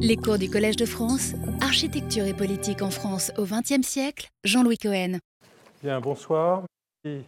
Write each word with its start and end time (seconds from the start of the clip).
Les 0.00 0.16
cours 0.16 0.38
du 0.38 0.50
Collège 0.50 0.74
de 0.74 0.86
France, 0.86 1.34
Architecture 1.60 2.24
et 2.24 2.34
politique 2.34 2.82
en 2.82 2.90
France 2.90 3.32
au 3.38 3.44
XXe 3.44 3.86
siècle, 3.86 4.28
Jean-Louis 4.42 4.76
Cohen. 4.76 5.18
Bien, 5.84 6.00
bonsoir. 6.00 6.64
Merci 7.04 7.24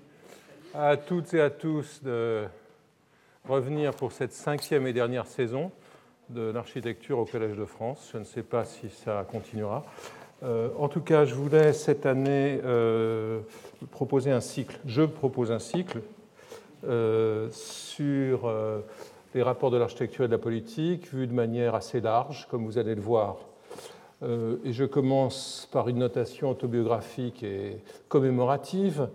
à 0.74 0.96
toutes 0.96 1.32
et 1.34 1.40
à 1.40 1.48
tous 1.48 2.02
de 2.02 2.44
revenir 3.48 3.94
pour 3.94 4.10
cette 4.10 4.32
cinquième 4.32 4.86
et 4.88 4.92
dernière 4.92 5.26
saison 5.26 5.70
de 6.28 6.50
l'architecture 6.50 7.20
au 7.20 7.24
Collège 7.24 7.56
de 7.56 7.64
France. 7.64 8.10
Je 8.12 8.18
ne 8.18 8.24
sais 8.24 8.42
pas 8.42 8.64
si 8.64 8.90
ça 8.90 9.24
continuera. 9.30 9.84
Euh, 10.42 10.68
en 10.76 10.88
tout 10.88 11.00
cas, 11.00 11.24
je 11.24 11.36
voulais 11.36 11.72
cette 11.72 12.04
année 12.04 12.60
euh, 12.64 13.40
proposer 13.92 14.32
un 14.32 14.40
cycle. 14.40 14.80
Je 14.86 15.02
propose 15.02 15.52
un 15.52 15.60
cycle 15.60 16.00
euh, 16.84 17.48
sur 17.52 18.50
les 19.36 19.42
rapports 19.42 19.70
de 19.70 19.76
l'architecture 19.76 20.24
et 20.24 20.28
de 20.28 20.32
la 20.32 20.38
politique, 20.38 21.12
vus 21.12 21.26
de 21.26 21.34
manière 21.34 21.74
assez 21.74 22.00
large, 22.00 22.48
comme 22.50 22.64
vous 22.64 22.78
allez 22.78 22.94
le 22.94 23.02
voir. 23.02 23.36
Euh, 24.22 24.56
et 24.64 24.72
je 24.72 24.86
commence 24.86 25.68
par 25.70 25.88
une 25.88 25.98
notation 25.98 26.48
autobiographique 26.50 27.42
et 27.42 27.76
commémorative. 28.08 29.10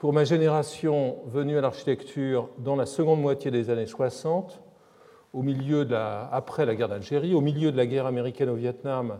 Pour 0.00 0.12
ma 0.12 0.24
génération 0.24 1.18
venue 1.28 1.56
à 1.56 1.60
l'architecture 1.60 2.48
dans 2.58 2.74
la 2.74 2.84
seconde 2.84 3.20
moitié 3.20 3.52
des 3.52 3.70
années 3.70 3.86
60, 3.86 4.60
au 5.32 5.42
milieu 5.42 5.84
de 5.84 5.92
la, 5.92 6.28
après 6.32 6.66
la 6.66 6.74
guerre 6.74 6.88
d'Algérie, 6.88 7.32
au 7.32 7.40
milieu 7.40 7.70
de 7.70 7.76
la 7.76 7.86
guerre 7.86 8.06
américaine 8.06 8.48
au 8.48 8.56
Vietnam, 8.56 9.18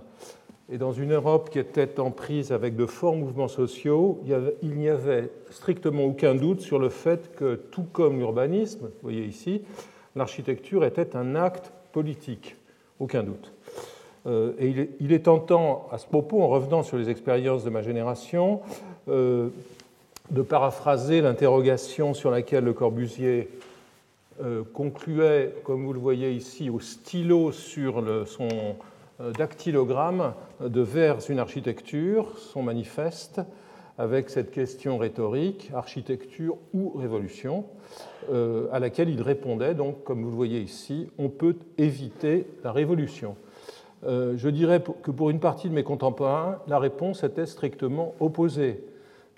et 0.69 0.79
dans 0.79 0.93
une 0.93 1.13
Europe 1.13 1.51
qui 1.51 1.61
était 1.61 2.01
en 2.01 2.11
prise 2.11 2.51
avec 2.51 2.75
de 2.75 2.87
forts 2.87 3.15
mouvements 3.15 3.47
sociaux, 3.47 4.21
il 4.63 4.75
n'y 4.75 4.89
avait 4.89 5.31
strictement 5.51 6.07
aucun 6.07 6.35
doute 6.35 6.61
sur 6.61 6.81
le 6.81 6.89
fait 6.89 7.37
que, 7.37 7.55
tout 7.55 7.87
comme 7.93 8.19
l'urbanisme, 8.19 8.87
vous 8.87 9.03
voyez 9.03 9.25
ici, 9.25 9.63
l'architecture 10.21 10.85
était 10.85 11.17
un 11.17 11.35
acte 11.35 11.73
politique, 11.93 12.57
aucun 13.01 13.23
doute. 13.23 13.53
Euh, 14.27 14.53
et 14.59 14.91
il 15.01 15.13
est, 15.13 15.21
tentant, 15.21 15.89
à 15.91 15.97
ce 15.97 16.07
propos, 16.07 16.43
en 16.43 16.49
revenant 16.49 16.83
sur 16.83 16.99
les 16.99 17.09
expériences 17.09 17.65
de 17.65 17.71
ma 17.71 17.81
génération, 17.81 18.61
euh, 19.09 19.49
de 20.31 20.43
paraphraser 20.43 21.23
l'interrogation 21.23 22.13
sur 22.13 22.31
laquelle 22.31 22.65
Le 22.65 22.75
Corbusier 22.75 23.49
euh, 24.43 24.63
concluait, 24.75 25.55
comme 25.65 25.87
vous 25.87 25.95
le 25.95 25.99
voyez 25.99 26.33
ici, 26.33 26.69
au 26.69 26.81
stylo 26.81 27.51
sur 27.51 28.05
son 28.27 28.77
dactylogramme 29.39 30.35
de 30.61 30.81
Vers 30.83 31.19
une 31.31 31.39
architecture, 31.39 32.39
son 32.39 32.63
manifeste, 32.63 33.41
avec 33.97 34.29
cette 34.29 34.51
question 34.51 34.99
rhétorique, 34.99 35.71
architecture 35.75 36.57
ou 36.75 36.91
révolution, 36.91 37.65
euh, 38.31 38.67
à 38.73 38.79
laquelle 38.79 39.09
il 39.09 39.23
répondait, 39.23 39.75
donc, 39.75 40.05
comme 40.05 40.23
vous 40.23 40.31
le 40.31 40.37
voyez 40.37 40.61
ici, 40.61 41.09
on 41.19 41.29
peut 41.29 41.57
éviter 41.79 42.47
la 42.65 42.73
révolution. 42.73 43.37
Euh, 44.07 44.35
je 44.37 44.49
dirais 44.49 44.83
que 45.03 45.11
pour 45.11 45.31
une 45.31 45.41
partie 45.41 45.69
de 45.69 45.75
mes 45.75 45.83
contemporains, 45.83 46.59
la 46.69 46.79
réponse 46.79 47.23
était 47.23 47.47
strictement 47.47 48.15
opposée. 48.21 48.85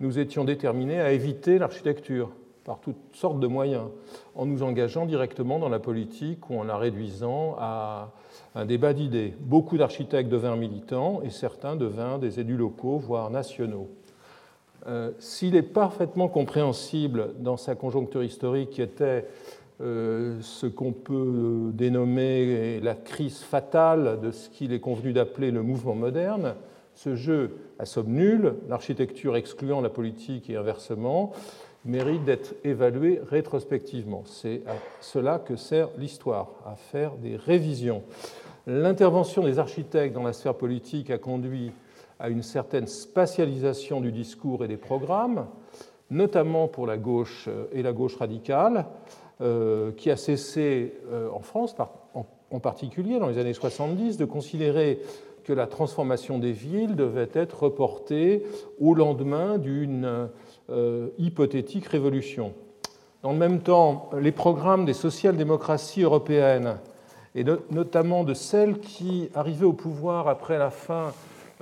Nous 0.00 0.18
étions 0.18 0.44
déterminés 0.44 1.00
à 1.00 1.12
éviter 1.12 1.58
l'architecture 1.58 2.30
par 2.64 2.78
toutes 2.78 2.96
sortes 3.12 3.40
de 3.40 3.46
moyens, 3.48 3.88
en 4.36 4.46
nous 4.46 4.62
engageant 4.62 5.04
directement 5.04 5.58
dans 5.58 5.68
la 5.68 5.80
politique 5.80 6.48
ou 6.48 6.58
en 6.58 6.64
la 6.64 6.76
réduisant 6.76 7.56
à 7.58 8.12
un 8.54 8.64
débat 8.64 8.92
d'idées. 8.92 9.34
Beaucoup 9.40 9.76
d'architectes 9.76 10.30
devinrent 10.30 10.56
militants 10.56 11.22
et 11.24 11.30
certains 11.30 11.74
devinrent 11.74 12.20
des 12.20 12.38
élus 12.38 12.56
locaux, 12.56 12.98
voire 12.98 13.30
nationaux. 13.30 13.88
Euh, 14.86 15.12
s'il 15.18 15.54
est 15.54 15.62
parfaitement 15.62 16.28
compréhensible 16.28 17.34
dans 17.38 17.56
sa 17.56 17.74
conjoncture 17.74 18.24
historique 18.24 18.70
qui 18.70 18.82
était 18.82 19.26
euh, 19.80 20.38
ce 20.40 20.66
qu'on 20.66 20.92
peut 20.92 21.70
dénommer 21.72 22.80
la 22.80 22.94
crise 22.94 23.38
fatale 23.38 24.18
de 24.20 24.32
ce 24.32 24.48
qu'il 24.48 24.72
est 24.72 24.80
convenu 24.80 25.12
d'appeler 25.12 25.50
le 25.50 25.62
mouvement 25.62 25.94
moderne, 25.94 26.54
ce 26.94 27.14
jeu 27.14 27.58
à 27.78 27.84
somme 27.84 28.08
nulle, 28.08 28.54
l'architecture 28.68 29.36
excluant 29.36 29.80
la 29.80 29.88
politique 29.88 30.50
et 30.50 30.56
inversement, 30.56 31.32
mérite 31.84 32.24
d'être 32.24 32.54
évalué 32.64 33.20
rétrospectivement. 33.28 34.22
C'est 34.26 34.62
à 34.66 34.74
cela 35.00 35.38
que 35.38 35.56
sert 35.56 35.88
l'histoire, 35.98 36.50
à 36.66 36.74
faire 36.76 37.16
des 37.16 37.36
révisions. 37.36 38.02
L'intervention 38.66 39.42
des 39.42 39.58
architectes 39.58 40.14
dans 40.14 40.22
la 40.22 40.32
sphère 40.32 40.54
politique 40.54 41.10
a 41.10 41.18
conduit 41.18 41.72
à 42.22 42.28
une 42.28 42.44
certaine 42.44 42.86
spatialisation 42.86 44.00
du 44.00 44.12
discours 44.12 44.64
et 44.64 44.68
des 44.68 44.76
programmes, 44.76 45.48
notamment 46.08 46.68
pour 46.68 46.86
la 46.86 46.96
gauche 46.96 47.46
euh, 47.48 47.66
et 47.72 47.82
la 47.82 47.92
gauche 47.92 48.14
radicale, 48.14 48.86
euh, 49.40 49.90
qui 49.90 50.08
a 50.08 50.16
cessé 50.16 50.94
euh, 51.10 51.28
en 51.30 51.40
France, 51.40 51.74
en 52.14 52.60
particulier 52.60 53.18
dans 53.18 53.26
les 53.26 53.38
années 53.38 53.52
70, 53.52 54.18
de 54.18 54.24
considérer 54.24 55.00
que 55.42 55.52
la 55.52 55.66
transformation 55.66 56.38
des 56.38 56.52
villes 56.52 56.94
devait 56.94 57.30
être 57.32 57.64
reportée 57.64 58.44
au 58.78 58.94
lendemain 58.94 59.58
d'une 59.58 60.28
hypothétique 61.18 61.86
révolution. 61.86 62.52
Dans 63.22 63.32
le 63.32 63.38
même 63.38 63.60
temps, 63.60 64.10
les 64.20 64.30
programmes 64.30 64.84
des 64.84 64.92
social-démocraties 64.92 66.02
européennes, 66.02 66.76
et 67.34 67.44
notamment 67.70 68.22
de 68.22 68.34
celles 68.34 68.78
qui 68.78 69.30
arrivaient 69.34 69.64
au 69.64 69.72
pouvoir 69.72 70.28
après 70.28 70.58
la 70.58 70.70
fin 70.70 71.12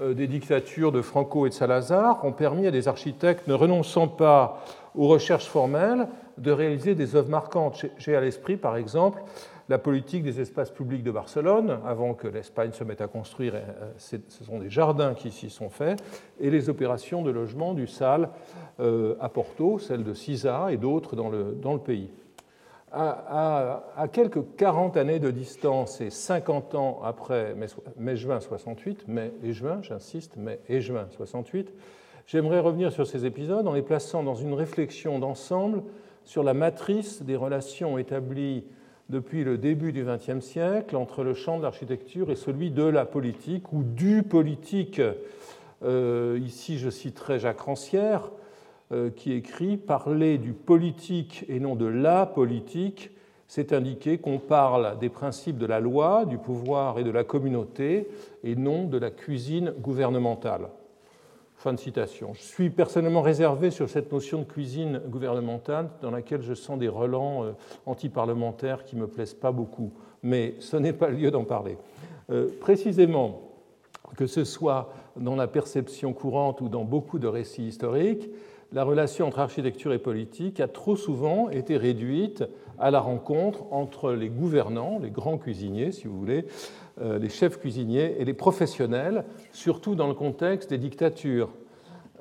des 0.00 0.26
dictatures 0.26 0.92
de 0.92 1.02
Franco 1.02 1.46
et 1.46 1.50
de 1.50 1.54
Salazar 1.54 2.24
ont 2.24 2.32
permis 2.32 2.66
à 2.66 2.70
des 2.70 2.88
architectes 2.88 3.46
ne 3.46 3.54
renonçant 3.54 4.08
pas 4.08 4.64
aux 4.94 5.08
recherches 5.08 5.46
formelles 5.46 6.08
de 6.38 6.50
réaliser 6.50 6.94
des 6.94 7.16
œuvres 7.16 7.28
marquantes. 7.28 7.84
J'ai 7.98 8.16
à 8.16 8.20
l'esprit, 8.20 8.56
par 8.56 8.76
exemple, 8.76 9.22
la 9.70 9.78
politique 9.78 10.24
des 10.24 10.40
espaces 10.40 10.70
publics 10.70 11.04
de 11.04 11.12
Barcelone, 11.12 11.78
avant 11.86 12.14
que 12.14 12.26
l'Espagne 12.26 12.72
se 12.72 12.82
mette 12.82 13.00
à 13.00 13.06
construire, 13.06 13.54
euh, 13.54 13.92
ce 13.98 14.44
sont 14.44 14.58
des 14.58 14.68
jardins 14.68 15.14
qui 15.14 15.30
s'y 15.30 15.48
sont 15.48 15.70
faits, 15.70 16.02
et 16.40 16.50
les 16.50 16.68
opérations 16.68 17.22
de 17.22 17.30
logement 17.30 17.72
du 17.72 17.86
SAL 17.86 18.30
euh, 18.80 19.14
à 19.20 19.28
Porto, 19.28 19.78
celle 19.78 20.02
de 20.02 20.12
Cisa 20.12 20.72
et 20.72 20.76
d'autres 20.76 21.14
dans 21.14 21.28
le, 21.28 21.56
dans 21.62 21.72
le 21.72 21.78
pays 21.78 22.10
à, 22.92 24.08
quelques 24.12 24.40
40 24.56 24.96
années 24.96 25.20
de 25.20 25.30
distance 25.30 26.00
et 26.00 26.10
50 26.10 26.74
ans 26.74 27.00
après 27.04 27.54
mai-juin 27.96 28.40
68, 28.40 29.06
mai 29.08 29.32
et 29.42 29.52
juin, 29.52 29.80
j'insiste, 29.82 30.36
mai 30.36 30.60
et 30.68 30.80
juin 30.80 31.06
68, 31.10 31.72
j'aimerais 32.26 32.60
revenir 32.60 32.92
sur 32.92 33.06
ces 33.06 33.26
épisodes 33.26 33.66
en 33.66 33.72
les 33.72 33.82
plaçant 33.82 34.22
dans 34.22 34.34
une 34.34 34.54
réflexion 34.54 35.18
d'ensemble 35.18 35.82
sur 36.24 36.42
la 36.42 36.54
matrice 36.54 37.22
des 37.22 37.36
relations 37.36 37.98
établies 37.98 38.64
depuis 39.08 39.44
le 39.44 39.58
début 39.58 39.92
du 39.92 40.04
XXe 40.04 40.44
siècle 40.44 40.96
entre 40.96 41.24
le 41.24 41.34
champ 41.34 41.58
de 41.58 41.62
l'architecture 41.62 42.30
et 42.30 42.36
celui 42.36 42.70
de 42.70 42.84
la 42.84 43.04
politique 43.04 43.72
ou 43.72 43.82
du 43.82 44.22
politique. 44.22 45.00
Euh, 45.82 46.38
ici, 46.42 46.78
je 46.78 46.90
citerai 46.90 47.38
Jacques 47.38 47.60
Rancière, 47.60 48.30
qui 49.16 49.32
écrit 49.32 49.76
Parler 49.76 50.38
du 50.38 50.52
politique 50.52 51.44
et 51.48 51.60
non 51.60 51.76
de 51.76 51.86
la 51.86 52.26
politique, 52.26 53.10
c'est 53.50 53.72
indiquer 53.72 54.18
qu'on 54.18 54.38
parle 54.38 54.96
des 55.00 55.08
principes 55.08 55.58
de 55.58 55.66
la 55.66 55.80
loi, 55.80 56.24
du 56.24 56.38
pouvoir 56.38 57.00
et 57.00 57.04
de 57.04 57.10
la 57.10 57.24
communauté, 57.24 58.08
et 58.44 58.54
non 58.54 58.84
de 58.84 58.96
la 58.96 59.10
cuisine 59.10 59.74
gouvernementale. 59.80 60.68
Fin 61.56 61.72
de 61.72 61.78
citation. 61.80 62.32
Je 62.32 62.42
suis 62.42 62.70
personnellement 62.70 63.22
réservé 63.22 63.72
sur 63.72 63.88
cette 63.90 64.12
notion 64.12 64.38
de 64.38 64.44
cuisine 64.44 65.02
gouvernementale, 65.08 65.90
dans 66.00 66.12
laquelle 66.12 66.42
je 66.42 66.54
sens 66.54 66.78
des 66.78 66.86
relents 66.86 67.42
euh, 67.42 67.50
antiparlementaires 67.86 68.84
qui 68.84 68.94
ne 68.94 69.00
me 69.00 69.08
plaisent 69.08 69.34
pas 69.34 69.50
beaucoup. 69.50 69.92
Mais 70.22 70.54
ce 70.60 70.76
n'est 70.76 70.92
pas 70.92 71.08
le 71.08 71.16
lieu 71.16 71.32
d'en 71.32 71.44
parler. 71.44 71.76
Euh, 72.30 72.48
précisément, 72.60 73.50
que 74.16 74.28
ce 74.28 74.44
soit 74.44 74.92
dans 75.16 75.34
la 75.34 75.48
perception 75.48 76.12
courante 76.12 76.60
ou 76.60 76.68
dans 76.68 76.84
beaucoup 76.84 77.18
de 77.18 77.26
récits 77.26 77.66
historiques, 77.66 78.30
la 78.72 78.84
relation 78.84 79.26
entre 79.26 79.40
architecture 79.40 79.92
et 79.92 79.98
politique 79.98 80.60
a 80.60 80.68
trop 80.68 80.94
souvent 80.94 81.50
été 81.50 81.76
réduite 81.76 82.44
à 82.78 82.90
la 82.90 83.00
rencontre 83.00 83.64
entre 83.72 84.12
les 84.12 84.28
gouvernants, 84.28 85.00
les 85.02 85.10
grands 85.10 85.38
cuisiniers, 85.38 85.92
si 85.92 86.06
vous 86.06 86.16
voulez, 86.16 86.46
euh, 87.00 87.18
les 87.18 87.28
chefs 87.28 87.58
cuisiniers 87.58 88.16
et 88.18 88.24
les 88.24 88.32
professionnels, 88.32 89.24
surtout 89.52 89.96
dans 89.96 90.06
le 90.06 90.14
contexte 90.14 90.70
des 90.70 90.78
dictatures. 90.78 91.50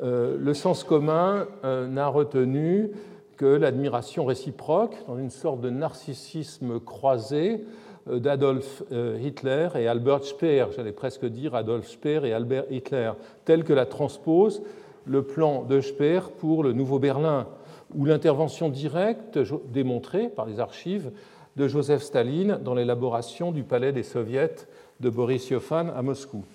Euh, 0.01 0.37
le 0.39 0.53
sens 0.53 0.83
commun 0.83 1.47
euh, 1.63 1.87
n'a 1.87 2.07
retenu 2.07 2.91
que 3.37 3.45
l'admiration 3.45 4.25
réciproque, 4.25 4.95
dans 5.07 5.17
une 5.17 5.29
sorte 5.29 5.61
de 5.61 5.69
narcissisme 5.69 6.79
croisé 6.79 7.63
d'Adolf 8.07 8.83
Hitler 8.91 9.69
et 9.75 9.87
Albert 9.87 10.23
Speer, 10.23 10.65
j'allais 10.75 10.91
presque 10.91 11.25
dire 11.25 11.53
Adolf 11.53 11.87
Speer 11.87 12.21
et 12.25 12.33
Albert 12.33 12.65
Hitler, 12.71 13.11
tel 13.45 13.63
que 13.63 13.71
la 13.71 13.85
transpose 13.85 14.63
le 15.09 15.23
plan 15.23 15.63
de 15.63 15.81
Speer 15.81 16.29
pour 16.37 16.63
le 16.63 16.71
Nouveau 16.71 16.99
Berlin, 16.99 17.47
ou 17.95 18.05
l'intervention 18.05 18.69
directe 18.69 19.39
démontrée 19.73 20.29
par 20.29 20.45
les 20.45 20.59
archives 20.59 21.11
de 21.55 21.67
Joseph 21.67 22.03
Staline 22.03 22.59
dans 22.63 22.75
l'élaboration 22.75 23.51
du 23.51 23.63
palais 23.63 23.91
des 23.91 24.03
soviets 24.03 24.67
de 24.99 25.09
Boris 25.09 25.49
Yofan 25.49 25.89
à 25.89 26.03
Moscou. 26.03 26.45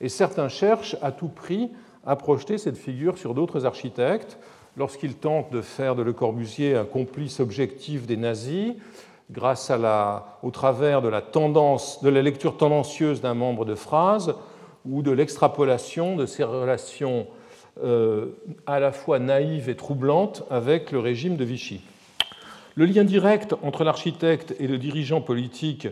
Et 0.00 0.08
certains 0.08 0.48
cherchent 0.48 0.96
à 1.02 1.10
tout 1.10 1.28
prix 1.28 1.70
à 2.06 2.14
projeter 2.14 2.56
cette 2.56 2.78
figure 2.78 3.18
sur 3.18 3.34
d'autres 3.34 3.66
architectes 3.66 4.38
lorsqu'ils 4.76 5.14
tentent 5.16 5.52
de 5.52 5.60
faire 5.60 5.96
de 5.96 6.02
Le 6.02 6.12
Corbusier 6.12 6.76
un 6.76 6.84
complice 6.84 7.40
objectif 7.40 8.06
des 8.06 8.16
nazis, 8.16 8.74
grâce 9.32 9.70
à 9.70 9.76
la, 9.76 10.38
au 10.44 10.52
travers 10.52 11.02
de 11.02 11.08
la, 11.08 11.20
tendance, 11.20 12.00
de 12.02 12.10
la 12.10 12.22
lecture 12.22 12.56
tendancieuse 12.56 13.20
d'un 13.20 13.34
membre 13.34 13.64
de 13.64 13.74
phrase 13.74 14.36
ou 14.86 15.02
de 15.02 15.10
l'extrapolation 15.10 16.14
de 16.14 16.26
ces 16.26 16.44
relations 16.44 17.26
à 17.82 18.80
la 18.80 18.92
fois 18.92 19.18
naïves 19.18 19.68
et 19.68 19.74
troublantes 19.74 20.44
avec 20.50 20.92
le 20.92 21.00
régime 21.00 21.36
de 21.36 21.44
Vichy. 21.44 21.80
Le 22.76 22.86
lien 22.86 23.04
direct 23.04 23.54
entre 23.62 23.84
l'architecte 23.84 24.54
et 24.58 24.66
le 24.66 24.78
dirigeant 24.78 25.20
politique, 25.20 25.88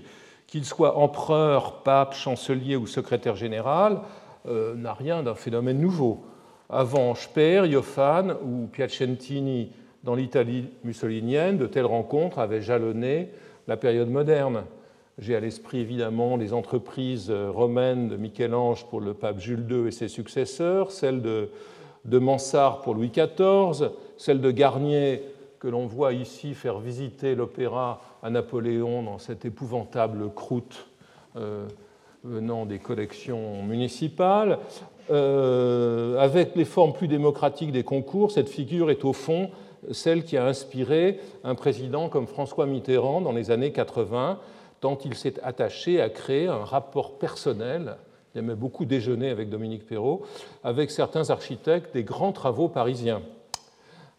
qu'il 0.46 0.64
soit 0.64 0.96
empereur, 0.98 1.82
pape, 1.82 2.14
chancelier 2.14 2.76
ou 2.76 2.86
secrétaire 2.86 3.36
général, 3.36 4.00
euh, 4.46 4.74
n'a 4.74 4.92
rien 4.92 5.22
d'un 5.22 5.36
phénomène 5.36 5.80
nouveau. 5.80 6.24
Avant 6.68 7.14
Speer, 7.14 7.66
Ioffan 7.66 8.34
ou 8.44 8.66
Piacentini 8.66 9.70
dans 10.02 10.16
l'Italie 10.16 10.70
mussolinienne, 10.82 11.56
de 11.56 11.66
telles 11.66 11.86
rencontres 11.86 12.40
avaient 12.40 12.62
jalonné 12.62 13.30
la 13.68 13.76
période 13.76 14.10
moderne. 14.10 14.64
J'ai 15.22 15.36
à 15.36 15.40
l'esprit 15.40 15.78
évidemment 15.78 16.36
les 16.36 16.52
entreprises 16.52 17.30
romaines 17.30 18.08
de 18.08 18.16
Michel-Ange 18.16 18.86
pour 18.86 19.00
le 19.00 19.14
pape 19.14 19.38
Jules 19.38 19.64
II 19.70 19.86
et 19.86 19.92
ses 19.92 20.08
successeurs, 20.08 20.90
celles 20.90 21.22
de, 21.22 21.48
de 22.04 22.18
Mansart 22.18 22.80
pour 22.80 22.94
Louis 22.94 23.12
XIV, 23.12 23.90
celle 24.16 24.40
de 24.40 24.50
Garnier 24.50 25.22
que 25.60 25.68
l'on 25.68 25.86
voit 25.86 26.12
ici 26.12 26.54
faire 26.54 26.80
visiter 26.80 27.36
l'opéra 27.36 28.00
à 28.24 28.30
Napoléon 28.30 29.04
dans 29.04 29.18
cette 29.18 29.44
épouvantable 29.44 30.28
croûte 30.34 30.88
euh, 31.36 31.68
venant 32.24 32.66
des 32.66 32.80
collections 32.80 33.62
municipales. 33.62 34.58
Euh, 35.12 36.18
avec 36.18 36.56
les 36.56 36.64
formes 36.64 36.94
plus 36.94 37.06
démocratiques 37.06 37.70
des 37.70 37.84
concours, 37.84 38.32
cette 38.32 38.48
figure 38.48 38.90
est 38.90 39.04
au 39.04 39.12
fond 39.12 39.50
celle 39.92 40.24
qui 40.24 40.36
a 40.36 40.46
inspiré 40.46 41.20
un 41.44 41.54
président 41.54 42.08
comme 42.08 42.26
François 42.26 42.66
Mitterrand 42.66 43.20
dans 43.20 43.32
les 43.32 43.52
années 43.52 43.72
80, 43.72 44.38
tant 44.82 44.98
il 45.04 45.14
s'est 45.14 45.40
attaché 45.44 46.02
à 46.02 46.10
créer 46.10 46.48
un 46.48 46.64
rapport 46.64 47.16
personnel, 47.16 47.96
il 48.34 48.40
aimait 48.40 48.56
beaucoup 48.56 48.84
déjeuner 48.84 49.30
avec 49.30 49.48
Dominique 49.48 49.86
Perrault, 49.86 50.22
avec 50.64 50.90
certains 50.90 51.30
architectes 51.30 51.94
des 51.94 52.02
grands 52.02 52.32
travaux 52.32 52.68
parisiens. 52.68 53.22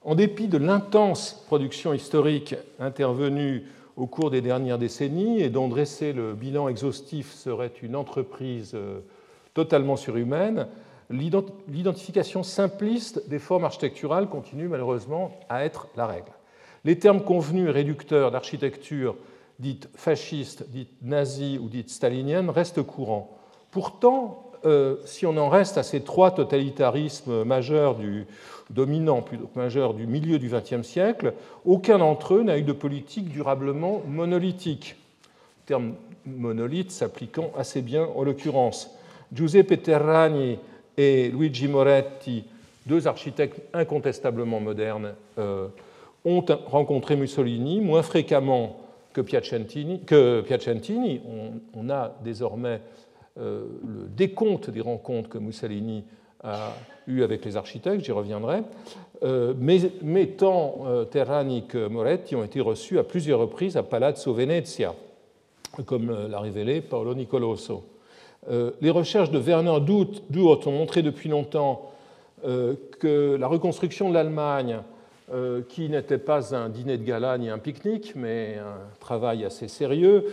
En 0.06 0.15
dépit 0.15 0.48
de 0.48 0.57
l'intense 0.57 1.44
production 1.48 1.94
historique 1.94 2.56
intervenue 2.80 3.65
au 3.98 4.07
cours 4.07 4.31
des 4.31 4.39
dernières 4.39 4.77
décennies 4.77 5.42
et 5.42 5.50
dont 5.50 5.68
dresser 5.68 6.13
le 6.13 6.33
bilan 6.33 6.69
exhaustif 6.69 7.33
serait 7.33 7.74
une 7.81 7.95
entreprise 7.95 8.71
euh, 8.74 9.01
totalement 9.54 9.98
surhumaine, 9.98 10.68
l'identification 11.09 12.42
simpliste 12.42 13.27
des 13.30 13.39
formes 13.39 13.66
architecturales 13.66 14.30
continue 14.30 14.69
malheureusement 14.69 15.38
à 15.50 15.66
être 15.66 15.89
la 15.98 16.07
règle. 16.07 16.31
Les 16.86 16.98
termes 16.98 17.21
convenus 17.21 17.68
et 17.68 17.71
réducteurs 17.71 18.31
d'architecture 18.31 19.16
dite 19.60 19.90
fasciste, 19.96 20.70
dite 20.70 20.94
nazie 21.02 21.58
ou 21.58 21.70
dite 21.70 21.90
stalinienne 21.90 22.50
restent 22.50 22.82
courants. 22.82 23.38
Pourtant, 23.72 24.52
euh, 24.66 24.98
si 25.06 25.26
on 25.26 25.36
en 25.38 25.50
reste 25.50 25.78
à 25.78 25.84
ces 25.84 26.02
trois 26.02 26.32
totalitarismes 26.32 27.44
majeurs 27.44 27.96
du, 27.96 28.26
majeurs 29.56 29.94
du 29.94 30.08
milieu 30.08 30.40
du 30.40 30.50
XXe 30.50 30.88
siècle, 30.88 31.34
aucun 31.66 31.98
d'entre 31.98 32.36
eux 32.36 32.44
n'a 32.44 32.58
eu 32.58 32.64
de 32.64 32.72
politique 32.72 33.30
durablement 33.30 34.02
monolithique. 34.08 34.96
Le 35.64 35.68
terme 35.68 35.94
monolithe 36.26 36.92
s'appliquant 36.92 37.52
assez 37.58 37.82
bien 37.82 38.08
en 38.16 38.24
l'occurrence. 38.24 38.90
Giuseppe 39.34 39.82
Terragni 39.82 40.60
et 40.98 41.30
Luigi 41.30 41.68
Moretti, 41.68 42.46
deux 42.86 43.08
architectes 43.08 43.62
incontestablement 43.74 44.60
modernes, 44.60 45.14
euh, 45.40 45.68
ont 46.26 46.46
rencontré 46.68 47.16
Mussolini 47.16 47.82
moins 47.82 48.04
fréquemment 48.04 48.78
que 49.13 49.21
Piacentini. 49.21 50.01
Que 50.01 50.42
Piacentini. 50.42 51.21
On, 51.75 51.89
a 51.89 52.15
désormais 52.24 52.81
euh, 53.39 53.65
le 53.86 54.07
décompte 54.07 54.69
des 54.69 54.81
rencontres 54.81 55.30
que 55.30 55.38
Mussolini 55.38 56.04
a 56.44 56.74
eues 57.07 57.24
avec 57.24 57.45
les 57.45 57.56
architectes, 57.56 58.04
j'y 58.04 58.12
reviendrai, 58.12 58.63
euh, 59.24 59.54
mais, 59.57 60.27
tant 60.27 61.06
Terrani 61.10 61.68
que 61.68 61.88
Moretti 61.88 62.36
ont 62.36 62.44
été 62.44 62.60
reçus 62.60 63.00
à 63.00 63.04
plusieurs 63.04 63.39
reprises 63.39 63.77
à 63.77 63.83
Palazzo 63.83 64.33
Venezia, 64.33 64.94
comme 65.86 66.27
l'a 66.30 66.39
révélé 66.39 66.81
Paolo 66.81 67.13
Nicoloso. 67.13 67.86
Euh, 68.50 68.71
les 68.81 68.89
recherches 68.89 69.31
de 69.31 69.39
Werner 69.39 69.80
Duot 69.80 70.59
ont 70.66 70.71
montré 70.71 71.01
depuis 71.01 71.30
longtemps 71.30 71.92
euh, 72.45 72.75
que 73.00 73.36
la 73.36 73.48
reconstruction 73.48 74.09
de 74.09 74.13
l'Allemagne, 74.13 74.75
euh, 74.75 74.80
qui 75.69 75.89
n'était 75.89 76.18
pas 76.18 76.56
un 76.56 76.69
dîner 76.69 76.97
de 76.97 77.03
gala 77.03 77.38
ni 77.38 77.50
un 77.50 77.57
pique-nique, 77.57 78.13
mais 78.15 78.57
un 78.59 78.97
travail 79.00 79.45
assez 79.45 79.68
sérieux, 79.68 80.25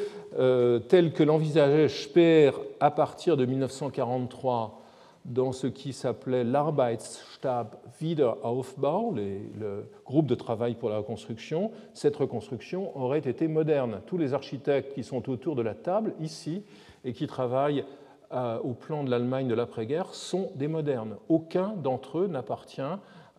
tel 0.89 1.13
que 1.13 1.23
l'envisageait 1.23 1.89
Speer 1.89 2.51
à 2.81 2.91
partir 2.91 3.37
de 3.37 3.47
1943 3.47 4.77
dans 5.25 5.53
ce 5.53 5.67
qui 5.67 5.93
s'appelait 5.93 6.45
l'Arbeitsstab 6.45 7.77
Wiederaufbau, 8.01 9.15
le 9.15 9.85
groupe 10.07 10.27
de 10.27 10.35
travail 10.35 10.75
pour 10.75 10.89
la 10.89 10.99
reconstruction, 10.99 11.71
cette 11.93 12.17
reconstruction 12.17 12.97
aurait 12.97 13.19
été 13.19 13.47
moderne. 13.47 14.01
Tous 14.07 14.17
les 14.17 14.33
architectes 14.33 14.95
qui 14.95 15.05
sont 15.05 15.31
autour 15.31 15.57
de 15.57 15.63
la 15.63 15.75
table 15.75 16.15
ici 16.21 16.63
et 17.05 17.13
qui 17.13 17.27
travaillent 17.27 17.85
au 18.33 18.75
plan 18.75 19.05
de 19.05 19.11
l'Allemagne 19.11 19.49
de 19.49 19.55
l'après-guerre 19.55 20.15
sont 20.15 20.53
des 20.55 20.69
modernes. 20.69 21.17
Aucun 21.29 21.75
d'entre 21.77 22.21
eux 22.21 22.27
n'appartient 22.27 22.81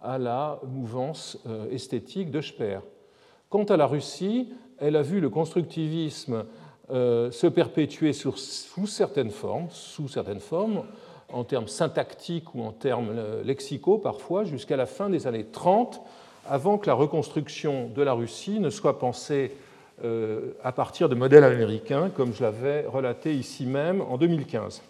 à 0.04 0.18
la 0.18 0.60
mouvance 0.68 1.38
euh, 1.48 1.70
esthétique 1.72 2.32
de 2.32 2.42
Speer. 2.42 2.80
Quant 3.50 3.64
à 3.66 3.78
la 3.78 3.86
Russie, 3.86 4.50
elle 4.80 4.96
a 4.96 5.02
vu 5.02 5.20
le 5.20 5.30
constructivisme 5.30 6.46
euh, 6.92 7.32
se 7.32 7.48
perpétuer 7.48 8.14
sous 8.14 8.88
certaines 8.88 9.30
formes, 9.30 9.68
sous 9.70 10.08
certaines 10.08 10.40
formes, 10.40 10.84
en 11.32 11.44
termes 11.44 11.68
syntactiques 11.68 12.54
ou 12.56 12.64
en 12.64 12.72
termes 12.72 13.12
euh, 13.16 13.44
lexicaux 13.44 13.98
parfois, 13.98 14.44
jusqu'à 14.44 14.76
la 14.76 14.86
fin 14.86 15.10
des 15.10 15.28
années 15.28 15.46
30, 15.46 16.02
avant 16.50 16.78
que 16.78 16.88
la 16.88 16.94
reconstruction 16.94 17.90
de 17.90 18.02
la 18.02 18.14
Russie 18.14 18.60
ne 18.60 18.70
soit 18.70 19.00
pensée 19.00 19.52
à 20.64 20.72
partir 20.72 21.10
de 21.10 21.14
modèles 21.14 21.44
américains, 21.44 22.10
comme 22.10 22.34
je 22.34 22.42
l'avais 22.42 22.88
relaté 22.88 23.36
ici 23.36 23.68
même 23.68 24.02
en 24.02 24.18
2015. 24.18 24.82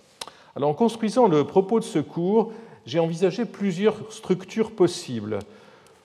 Alors, 0.56 0.70
en 0.70 0.74
construisant 0.74 1.28
le 1.28 1.44
propos 1.44 1.80
de 1.82 1.84
ce 1.84 2.00
cours, 2.00 2.54
j'ai 2.92 3.00
envisagé 3.00 3.46
plusieurs 3.46 3.96
structures 4.12 4.72
possibles 4.72 5.40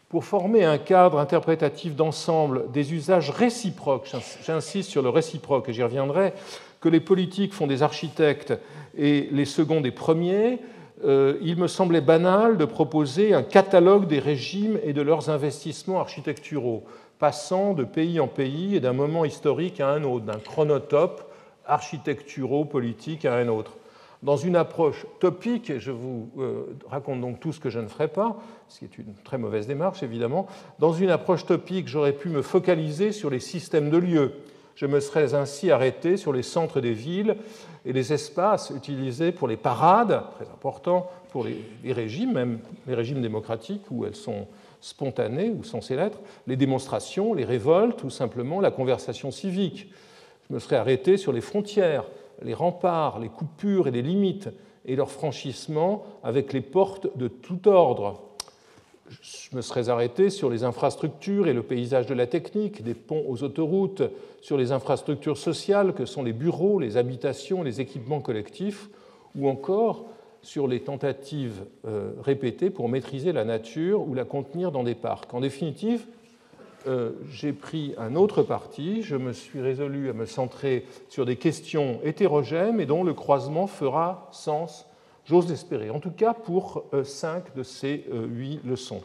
pour 0.09 0.25
former 0.25 0.63
un 0.63 0.79
cadre 0.79 1.19
interprétatif 1.19 1.97
d'ensemble 1.97 2.71
des 2.71 2.95
usages 2.95 3.31
réciproques, 3.31 4.15
j'insiste 4.47 4.89
sur 4.89 5.03
le 5.03 5.09
réciproque 5.09 5.69
et 5.69 5.73
j'y 5.73 5.83
reviendrai, 5.83 6.33
que 6.81 6.89
les 6.89 7.01
politiques 7.01 7.55
font 7.55 7.67
des 7.67 7.83
architectes 7.83 8.55
et 8.97 9.29
les 9.33 9.47
seconds 9.47 9.81
des 9.81 9.91
premiers, 9.91 10.61
euh, 11.05 11.39
il 11.43 11.57
me 11.57 11.67
semblait 11.67 12.01
banal 12.01 12.57
de 12.57 12.65
proposer 12.65 13.35
un 13.35 13.43
catalogue 13.43 14.07
des 14.07 14.21
régimes 14.21 14.79
et 14.85 14.93
de 14.93 15.03
leurs 15.03 15.29
investissements 15.29 15.99
architecturaux 15.99 16.85
passant 17.19 17.73
de 17.73 17.83
pays 17.83 18.21
en 18.21 18.29
pays 18.29 18.77
et 18.77 18.81
d'un 18.81 18.93
moment 18.93 19.25
historique 19.25 19.81
à 19.81 19.89
un 19.89 20.05
autre, 20.05 20.27
d'un 20.27 20.39
chronotope 20.39 21.33
architecturo-politique 21.67 23.25
à 23.25 23.35
un 23.35 23.49
autre. 23.49 23.73
Dans 24.23 24.37
une 24.37 24.57
approche 24.57 25.07
topique, 25.21 25.71
et 25.71 25.81
je 25.81 25.91
vous 25.91 26.31
euh, 26.39 26.77
raconte 26.89 27.21
donc 27.21 27.41
tout 27.41 27.53
ce 27.53 27.61
que 27.61 27.71
je 27.71 27.79
ne 27.79 27.87
ferai 27.87 28.09
pas, 28.09 28.37
ce 28.69 28.79
qui 28.79 28.85
est 28.87 28.99
une 28.99 29.15
très 29.25 29.39
mauvaise 29.39 29.67
démarche 29.67 30.03
évidemment, 30.03 30.47
dans 30.79 30.93
une 30.93 31.11
approche 31.11 31.45
topique, 31.45 31.89
j'aurais 31.89 32.13
pu 32.13 32.29
me 32.29 32.43
focaliser 32.43 33.13
sur 33.13 33.31
les 33.31 33.41
systèmes 33.41 33.91
de 33.91 33.99
lieux. 33.99 34.33
Je 34.75 34.87
me 34.87 35.01
serais 35.01 35.35
ainsi 35.35 35.71
arrêté 35.71 36.17
sur 36.17 36.33
les 36.33 36.43
centres 36.43 36.81
des 36.81 36.93
villes 36.93 37.37
et 37.85 37.93
les 37.93 38.13
espaces 38.13 38.71
utilisés 38.75 39.33
pour 39.33 39.49
les 39.49 39.57
parades, 39.57 40.23
très 40.37 40.51
important 40.51 41.11
pour 41.31 41.45
les, 41.45 41.65
les 41.85 41.93
régimes, 41.93 42.33
même 42.33 42.59
les 42.87 42.95
régimes 42.95 43.23
démocratiques 43.23 43.83
où 43.91 44.05
elles 44.05 44.17
sont 44.17 44.47
spontanées 44.81 45.51
ou 45.51 45.65
censées 45.65 45.97
l'être, 45.97 46.19
les 46.47 46.57
démonstrations, 46.57 47.35
les 47.35 47.45
révoltes 47.45 48.05
ou 48.05 48.11
simplement 48.11 48.61
la 48.61 48.71
conversation 48.71 49.31
civique. 49.31 49.91
Je 50.49 50.55
me 50.55 50.61
serais 50.61 50.77
arrêté 50.77 51.17
sur 51.17 51.33
les 51.33 51.41
frontières, 51.41 52.05
les 52.43 52.55
remparts, 52.55 53.19
les 53.19 53.29
coupures 53.29 53.89
et 53.89 53.91
les 53.91 54.03
limites 54.03 54.49
et 54.85 54.97
leur 54.97 55.11
franchissement 55.11 56.05
avec 56.23 56.53
les 56.53 56.61
portes 56.61 57.17
de 57.17 57.29
tout 57.29 57.69
ordre. 57.69 58.23
Je 59.21 59.55
me 59.55 59.63
serais 59.63 59.89
arrêté 59.89 60.31
sur 60.31 60.51
les 60.51 60.65
infrastructures 60.65 61.47
et 61.47 61.53
le 61.53 61.63
paysage 61.63 62.07
de 62.07 62.15
la 62.15 62.27
technique, 62.27 62.83
des 62.83 62.95
ponts 62.95 63.25
aux 63.29 63.43
autoroutes, 63.43 64.03
sur 64.41 64.57
les 64.57 64.73
infrastructures 64.73 65.39
sociales 65.39 65.93
que 65.93 66.07
sont 66.07 66.23
les 66.23 66.33
bureaux, 66.33 66.81
les 66.81 66.97
habitations, 66.97 67.63
les 67.63 67.81
équipements 67.81 68.21
collectifs, 68.21 68.89
ou 69.37 69.49
encore 69.49 70.07
sur 70.43 70.69
les 70.69 70.81
tentatives 70.81 71.65
euh, 71.87 72.13
répétées 72.23 72.71
pour 72.71 72.89
maîtriser 72.89 73.33
la 73.33 73.45
nature 73.45 74.07
ou 74.07 74.15
la 74.15 74.25
contenir 74.25 74.71
dans 74.73 74.85
des 74.85 74.95
parcs. 74.95 75.33
En 75.35 75.41
définitive, 75.41 76.07
euh, 76.87 77.13
j'ai 77.31 77.53
pris 77.53 77.95
un 77.99 78.15
autre 78.17 78.43
parti, 78.43 79.03
je 79.03 79.17
me 79.17 79.33
suis 79.33 79.61
résolu 79.61 80.11
à 80.11 80.13
me 80.13 80.27
centrer 80.27 80.87
sur 81.09 81.27
des 81.27 81.37
questions 81.37 82.01
hétérogènes 82.05 82.81
et 82.81 82.87
dont 82.87 83.05
le 83.05 83.15
croisement 83.15 83.67
fera 83.67 84.29
sens, 84.33 84.87
j'ose 85.25 85.49
l'espérer, 85.49 85.91
en 85.91 86.01
tout 86.01 86.11
cas 86.11 86.35
pour 86.35 86.85
euh, 86.95 87.05
cinq 87.05 87.55
de 87.55 87.63
ces 87.63 88.05
huit 88.29 88.61
leçons. 88.65 89.03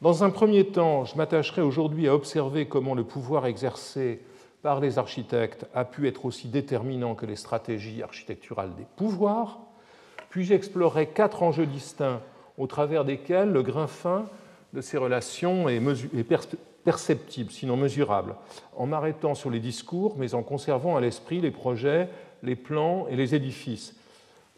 Dans 0.00 0.22
un 0.22 0.30
premier 0.30 0.64
temps, 0.64 1.04
je 1.04 1.16
m'attacherai 1.16 1.60
aujourd'hui 1.60 2.06
à 2.08 2.14
observer 2.14 2.66
comment 2.66 2.94
le 2.94 3.04
pouvoir 3.04 3.46
exercé 3.46 4.20
par 4.62 4.80
les 4.80 4.98
architectes 4.98 5.66
a 5.74 5.84
pu 5.84 6.08
être 6.08 6.24
aussi 6.24 6.48
déterminant 6.48 7.14
que 7.14 7.26
les 7.26 7.36
stratégies 7.36 8.02
architecturales 8.02 8.74
des 8.76 8.86
pouvoirs. 8.96 9.58
Puis 10.30 10.44
j'explorerai 10.44 11.08
quatre 11.08 11.42
enjeux 11.42 11.66
distincts 11.66 12.20
au 12.58 12.66
travers 12.66 13.04
desquels 13.04 13.50
le 13.50 13.62
grain 13.62 13.86
fin 13.86 14.26
de 14.72 14.80
ces 14.80 14.98
relations 14.98 15.68
est, 15.68 15.80
perceptible, 16.84 17.50
sinon 17.50 17.76
mesurable, 17.76 18.36
en 18.76 18.86
m'arrêtant 18.86 19.34
sur 19.34 19.50
les 19.50 19.60
discours, 19.60 20.14
mais 20.18 20.34
en 20.34 20.42
conservant 20.42 20.96
à 20.96 21.00
l'esprit 21.00 21.40
les 21.40 21.50
projets, 21.50 22.08
les 22.42 22.56
plans 22.56 23.06
et 23.08 23.16
les 23.16 23.34
édifices. 23.34 23.94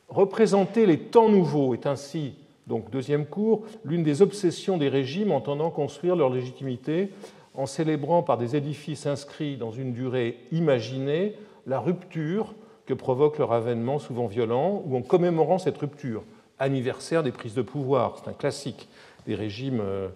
Représenter 0.09 0.87
les 0.87 0.99
temps 0.99 1.29
nouveaux 1.29 1.75
est 1.75 1.87
ainsi, 1.87 2.35
donc 2.67 2.91
deuxième 2.91 3.27
cours, 3.27 3.63
l'une 3.85 4.03
des 4.03 4.23
obsessions 4.23 4.77
des 4.77 4.89
régimes 4.89 5.33
entendant 5.33 5.71
construire 5.71 6.17
leur 6.17 6.31
légitimité 6.31 7.11
en 7.55 7.67
célébrant 7.67 8.23
par 8.23 8.39
des 8.39 8.57
édifices 8.57 9.07
inscrits 9.07 9.57
dans 9.57 9.73
une 9.73 9.93
durée 9.93 10.39
imaginée 10.53 11.35
la 11.67 11.81
rupture 11.81 12.55
que 12.87 12.95
provoque 12.95 13.39
leur 13.39 13.53
avènement 13.53 13.99
souvent 13.99 14.27
violent, 14.27 14.83
ou 14.87 14.97
en 14.97 15.03
commémorant 15.03 15.59
cette 15.59 15.79
rupture, 15.79 16.25
anniversaire 16.59 17.23
des 17.23 17.33
prises 17.33 17.55
de 17.55 17.63
pouvoir, 17.63 18.19
c'est 18.19 18.31
un 18.31 18.35
classique 18.35 18.89
des 19.27 19.35
régimes 19.35 19.81
euh, 19.81 20.09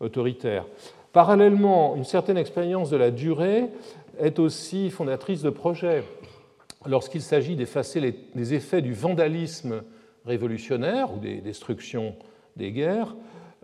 autoritaires. 0.00 0.64
Parallèlement, 1.12 1.94
une 1.94 2.04
certaine 2.04 2.38
expérience 2.38 2.88
de 2.88 2.96
la 2.96 3.10
durée 3.10 3.68
est 4.18 4.38
aussi 4.38 4.88
fondatrice 4.88 5.42
de 5.42 5.50
projets. 5.50 6.04
Lorsqu'il 6.86 7.20
s'agit 7.20 7.54
d'effacer 7.54 8.00
les, 8.34 8.54
effets 8.54 8.80
du 8.80 8.94
vandalisme 8.94 9.82
révolutionnaire 10.24 11.12
ou 11.14 11.18
des 11.18 11.40
destructions 11.40 12.14
des 12.56 12.72
guerres, 12.72 13.14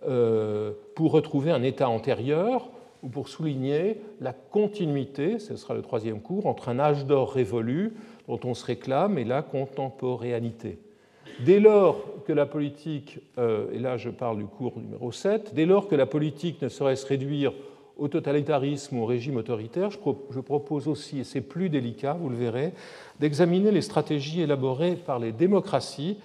euh, 0.06 0.72
pour 0.94 1.12
retrouver 1.12 1.50
un 1.50 1.62
état 1.62 1.88
antérieur 1.88 2.68
ou 3.02 3.08
pour 3.08 3.28
souligner 3.28 4.00
la 4.20 4.32
continuité, 4.32 5.38
ce 5.38 5.56
sera 5.56 5.74
le 5.74 5.82
troisième 5.82 6.20
cours, 6.20 6.46
entre 6.46 6.68
un 6.68 6.78
âge 6.78 7.06
d'or 7.06 7.32
révolu 7.32 7.94
dont 8.28 8.40
on 8.44 8.54
se 8.54 8.64
réclame 8.64 9.18
et 9.18 9.24
la 9.24 9.42
contemporanéité. 9.42 10.78
Dès 11.40 11.60
lors 11.60 12.04
que 12.26 12.32
la 12.32 12.46
politique, 12.46 13.20
euh, 13.38 13.70
et 13.72 13.78
là 13.78 13.96
je 13.96 14.10
parle 14.10 14.38
du 14.38 14.44
cours 14.44 14.78
numéro 14.78 15.12
7, 15.12 15.54
dès 15.54 15.66
lors 15.66 15.86
que 15.86 15.94
la 15.94 16.06
politique 16.06 16.60
ne 16.62 16.68
saurait 16.68 16.96
se 16.96 17.06
réduire 17.06 17.52
au 17.96 18.08
totalitarisme 18.08 18.98
ou 18.98 19.02
au 19.02 19.06
régime 19.06 19.36
autoritaire, 19.36 19.90
je 19.90 20.40
propose 20.40 20.88
aussi, 20.88 21.20
et 21.20 21.24
c'est 21.24 21.40
plus 21.40 21.68
délicat, 21.68 22.16
vous 22.20 22.28
le 22.28 22.36
verrez, 22.36 22.72
d'examiner 23.20 23.70
les 23.70 23.82
stratégies 23.82 24.42
élaborées 24.42 24.96
par 24.96 25.18
les 25.20 25.30
démocraties, 25.32 26.16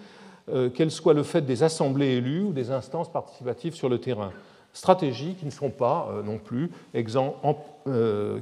euh, 0.49 0.69
qu'elles 0.69 0.91
soient 0.91 1.13
le 1.13 1.23
fait 1.23 1.41
des 1.41 1.63
assemblées 1.63 2.17
élues 2.17 2.41
ou 2.41 2.51
des 2.51 2.71
instances 2.71 3.11
participatives 3.11 3.75
sur 3.75 3.89
le 3.89 3.99
terrain. 3.99 4.31
Stratégies 4.73 5.35
qui 5.35 5.45
ne 5.45 5.51
sont 5.51 5.69
pas 5.69 6.09
euh, 6.11 6.23
non 6.23 6.39
plus 6.39 6.71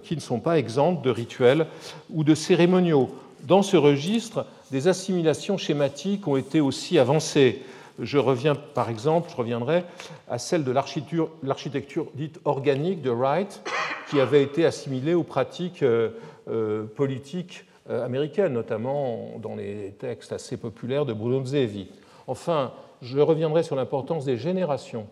qui 0.04 0.16
ne 0.16 0.22
sont 0.22 0.40
pas 0.40 0.58
exemptes 0.58 1.04
de 1.04 1.10
rituels 1.10 1.68
ou 2.10 2.24
de 2.24 2.34
cérémoniaux. 2.34 3.10
Dans 3.44 3.64
ce 3.64 3.78
registre, 3.78 4.46
des 4.72 4.88
assimilations 4.88 5.58
schématiques 5.58 6.28
ont 6.28 6.38
été 6.38 6.62
aussi 6.62 7.00
avancées. 7.00 7.62
Je 8.00 8.18
reviens 8.18 8.56
par 8.56 8.90
exemple, 8.90 9.30
je 9.32 9.36
reviendrai 9.36 9.84
à 10.30 10.38
celle 10.38 10.64
de 10.64 10.72
l'architecture 10.72 12.06
dite 12.16 12.40
organique 12.46 13.02
de 13.02 13.10
Wright, 13.10 13.62
qui 14.10 14.20
avait 14.20 14.44
été 14.44 14.66
assimilée 14.66 15.14
aux 15.14 15.24
pratiques 15.24 15.84
euh, 15.84 16.10
euh, 16.50 16.84
politiques 16.84 17.66
euh, 17.90 18.06
américaines, 18.06 18.54
notamment 18.54 19.32
dans 19.42 19.56
les 19.56 19.96
textes 19.98 20.34
assez 20.34 20.58
populaires 20.58 21.06
de 21.06 21.14
Bruno 21.14 21.44
Zevi. 21.46 21.88
Enfin, 22.28 22.74
je 23.02 23.20
reviendrai 23.20 23.64
sur 23.64 23.76
l'importance 23.76 24.26
des 24.26 24.38
générations 24.38 25.08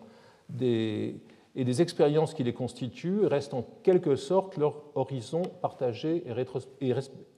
et 1.56 1.64
des 1.64 1.82
expériences 1.82 2.34
qui 2.34 2.44
les 2.44 2.52
constituent, 2.52 3.26
restent 3.26 3.54
en 3.54 3.66
quelque 3.82 4.16
sorte 4.16 4.56
leur 4.56 4.82
horizon 4.94 5.42
partagé 5.62 6.24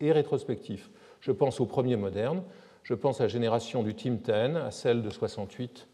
et 0.00 0.12
rétrospectif. 0.12 0.90
Je 1.20 1.32
pense 1.32 1.60
au 1.60 1.66
premier 1.66 1.96
moderne, 1.96 2.42
je 2.82 2.94
pense 2.94 3.20
à 3.20 3.24
la 3.24 3.28
génération 3.28 3.82
du 3.82 3.94
Team 3.94 4.18
10, 4.18 4.30
à 4.56 4.70
celle 4.70 5.02
de 5.02 5.10
68, 5.10 5.88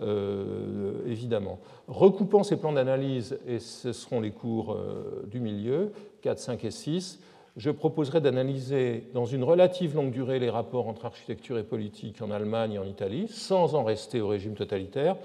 euh, 0.00 0.92
évidemment. 1.06 1.58
Recoupant 1.88 2.42
ces 2.42 2.56
plans 2.56 2.72
d'analyse, 2.72 3.38
et 3.46 3.58
ce 3.58 3.92
seront 3.92 4.20
les 4.20 4.30
cours 4.30 4.72
euh, 4.72 5.24
du 5.26 5.40
milieu, 5.40 5.92
4, 6.22 6.38
5 6.38 6.64
et 6.64 6.70
6, 6.70 7.20
je 7.56 7.70
proposerai 7.70 8.20
d'analyser 8.20 9.08
dans 9.14 9.24
une 9.24 9.42
relative 9.42 9.96
longue 9.96 10.12
durée 10.12 10.38
les 10.38 10.48
rapports 10.48 10.86
entre 10.86 11.06
architecture 11.06 11.58
et 11.58 11.64
politique 11.64 12.22
en 12.22 12.30
Allemagne 12.30 12.74
et 12.74 12.78
en 12.78 12.84
Italie, 12.84 13.26
sans 13.28 13.74
en 13.74 13.82
rester 13.82 14.20
au 14.20 14.28
régime 14.28 14.54
totalitaire, 14.54 15.16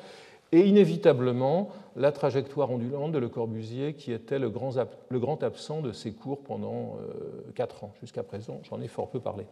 et 0.54 0.62
inévitablement 0.68 1.72
la 1.96 2.12
trajectoire 2.12 2.72
ondulante 2.72 3.12
de 3.12 3.18
Le 3.18 3.28
Corbusier, 3.28 3.94
qui 3.94 4.14
était 4.14 4.40
le 4.40 4.50
grand, 4.50 5.44
absent 5.44 5.82
de 5.82 5.92
ces 5.92 6.14
cours 6.14 6.44
pendant 6.44 6.98
euh, 7.02 7.52
quatre 7.56 7.84
ans 7.84 7.92
jusqu'à 8.02 8.24
présent. 8.24 8.62
J'en 8.70 8.80
ai 8.80 8.88
fort 8.88 9.10
peu 9.10 9.20
parlé. 9.20 9.46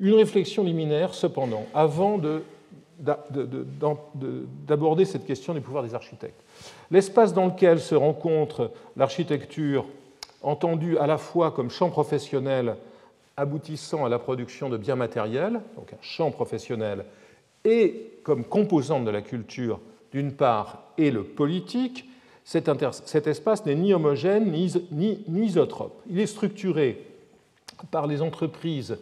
Une 0.00 0.14
réflexion 0.14 0.62
liminaire, 0.62 1.14
cependant, 1.14 1.64
avant 1.74 2.20
d'aborder 4.66 5.04
cette 5.06 5.24
question 5.24 5.54
du 5.54 5.60
pouvoir 5.62 5.82
des 5.82 5.94
architectes. 5.94 6.40
L'espace 6.90 7.32
dans 7.32 7.46
lequel 7.46 7.80
se 7.80 7.94
rencontre 7.94 8.70
l'architecture, 8.96 9.86
entendue 10.42 10.98
à 10.98 11.06
la 11.06 11.16
fois 11.18 11.50
comme 11.50 11.70
champ 11.70 11.88
professionnel 11.90 12.76
aboutissant 13.36 14.04
à 14.04 14.08
la 14.08 14.18
production 14.18 14.68
de 14.68 14.76
biens 14.76 14.96
matériels, 14.96 15.60
donc 15.76 15.92
un 15.92 16.02
champ 16.02 16.30
professionnel, 16.30 17.04
et 17.64 18.18
comme 18.24 18.44
composante 18.44 19.04
de 19.04 19.10
la 19.10 19.22
culture 19.22 19.80
d'une 20.12 20.32
part, 20.32 20.84
et 20.96 21.10
le 21.10 21.24
politique, 21.24 22.08
cet, 22.44 23.26
espace 23.26 23.66
n'est 23.66 23.74
ni 23.74 23.92
homogène 23.92 24.50
ni, 24.50 25.24
isotrope. 25.28 26.00
Il 26.08 26.18
est 26.18 26.26
structuré 26.26 27.04
par 27.90 28.06
les 28.06 28.22
entreprises 28.22 28.96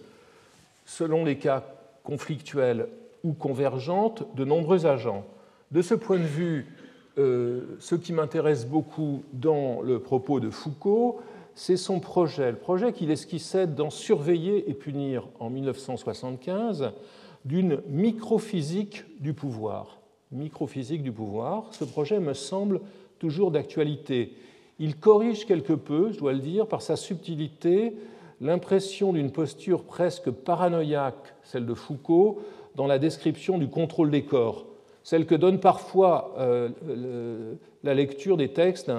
selon 0.85 1.25
les 1.25 1.39
cas 1.39 1.65
conflictuels 2.03 2.89
ou 3.23 3.35
convergentes 3.35 4.25
de 4.35 4.45
nombreux 4.45 4.87
agents. 4.87 5.25
De 5.71 5.81
ce 5.81 5.95
point 5.95 6.19
de 6.19 6.25
vue, 6.25 6.67
euh, 7.19 7.77
ce 7.79 7.95
qui 7.95 8.13
m'intéresse 8.13 8.67
beaucoup 8.67 9.23
dans 9.33 9.81
le 9.81 10.01
propos 10.01 10.41
de 10.41 10.51
Foucault, 10.51 11.21
c'est 11.55 11.77
son 11.77 12.01
projet, 12.01 12.51
le 12.51 12.59
projet 12.59 12.93
qu'il 12.93 13.11
esquissait 13.13 13.69
dans 13.69 13.91
Surveiller 13.91 14.69
et 14.69 14.75
punir 14.75 15.29
en 15.39 15.51
1975 15.51 16.91
d'une 17.45 17.81
microphysique 17.89 19.05
du 19.21 19.35
pouvoir 19.35 19.99
microphysique 20.33 21.03
du 21.03 21.13
pouvoir. 21.13 21.69
Ce 21.73 21.85
projet 21.85 22.21
me 22.21 22.35
semble 22.35 22.81
toujours 23.19 23.51
d'actualité. 23.51 24.33
Il 24.79 24.97
corrige 24.97 25.47
quelque 25.47 25.73
peu, 25.73 26.13
je 26.13 26.19
dois 26.19 26.33
le 26.33 26.41
dire, 26.41 26.67
par 26.67 26.83
sa 26.83 26.97
subtilité, 26.97 27.95
l'impression 28.41 29.13
d'une 29.13 29.31
posture 29.31 29.85
presque 29.85 30.31
paranoïaque, 30.31 31.35
celle 31.43 31.67
de 31.67 31.75
Foucault, 31.75 32.41
dans 32.75 32.87
la 32.87 32.99
description 32.99 33.59
du 33.59 33.69
contrôle 33.69 34.11
des 34.11 34.25
corps, 34.25 34.67
celle 35.03 35.25
que 35.25 35.35
donne 35.35 35.61
parfois 35.61 36.35
euh, 36.39 37.55
la 37.83 37.95
lecture 37.95 38.37
des 38.37 38.49
textes 38.49 38.91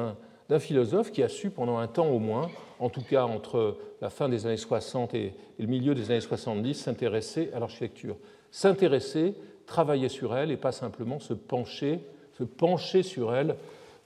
d'un 0.50 0.60
philosophe 0.60 1.12
qui 1.12 1.22
a 1.22 1.30
su 1.30 1.52
pendant 1.52 1.78
un 1.78 1.88
temps 1.88 2.10
au 2.10 2.20
moins, 2.20 2.50
en 2.80 2.90
tout 2.90 3.04
cas 3.04 3.26
entre 3.26 3.78
la 4.02 4.10
fin 4.10 4.30
des 4.30 4.46
années 4.46 4.58
60 4.58 5.14
et 5.14 5.34
le 5.60 5.68
milieu 5.68 5.94
des 5.94 6.10
années 6.10 6.22
70, 6.22 6.74
s'intéresser 6.76 7.50
à 7.54 7.60
l'architecture. 7.60 8.16
S'intéresser, 8.52 9.36
travailler 9.68 10.10
sur 10.10 10.36
elle 10.36 10.50
et 10.50 10.58
pas 10.58 10.72
simplement 10.72 11.20
se 11.20 11.34
pencher, 11.34 12.00
se 12.38 12.44
pencher 12.44 13.04
sur 13.04 13.36
elle 13.36 13.56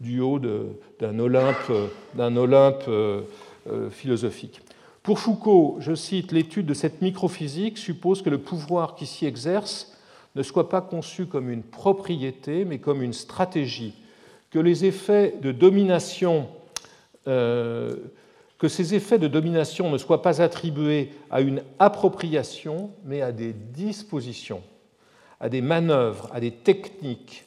du 0.01 0.19
haut 0.19 0.39
d'un 0.39 1.19
Olympe, 1.19 1.71
Olympe 2.17 2.83
euh, 2.87 3.21
euh, 3.69 3.89
philosophique. 3.89 4.61
Pour 5.03 5.19
Foucault, 5.19 5.77
je 5.79 5.95
cite, 5.95 6.31
l'étude 6.31 6.65
de 6.65 6.73
cette 6.73 7.01
microphysique 7.01 7.77
suppose 7.77 8.21
que 8.21 8.29
le 8.29 8.39
pouvoir 8.39 8.95
qui 8.95 9.05
s'y 9.05 9.25
exerce 9.25 9.95
ne 10.35 10.43
soit 10.43 10.69
pas 10.69 10.81
conçu 10.81 11.27
comme 11.27 11.49
une 11.49 11.63
propriété, 11.63 12.65
mais 12.65 12.79
comme 12.79 13.03
une 13.03 13.13
stratégie, 13.13 13.93
que 14.49 14.59
les 14.59 14.85
effets 14.85 15.35
de 15.41 15.51
domination, 15.51 16.47
euh, 17.27 17.95
que 18.57 18.67
ces 18.67 18.95
effets 18.95 19.19
de 19.19 19.27
domination 19.27 19.91
ne 19.91 19.97
soient 19.97 20.21
pas 20.21 20.41
attribués 20.41 21.11
à 21.29 21.41
une 21.41 21.63
appropriation, 21.79 22.91
mais 23.05 23.21
à 23.21 23.31
des 23.31 23.53
dispositions 23.53 24.63
à 25.41 25.49
des 25.49 25.61
manœuvres, 25.61 26.29
à 26.31 26.39
des 26.39 26.51
techniques, 26.51 27.45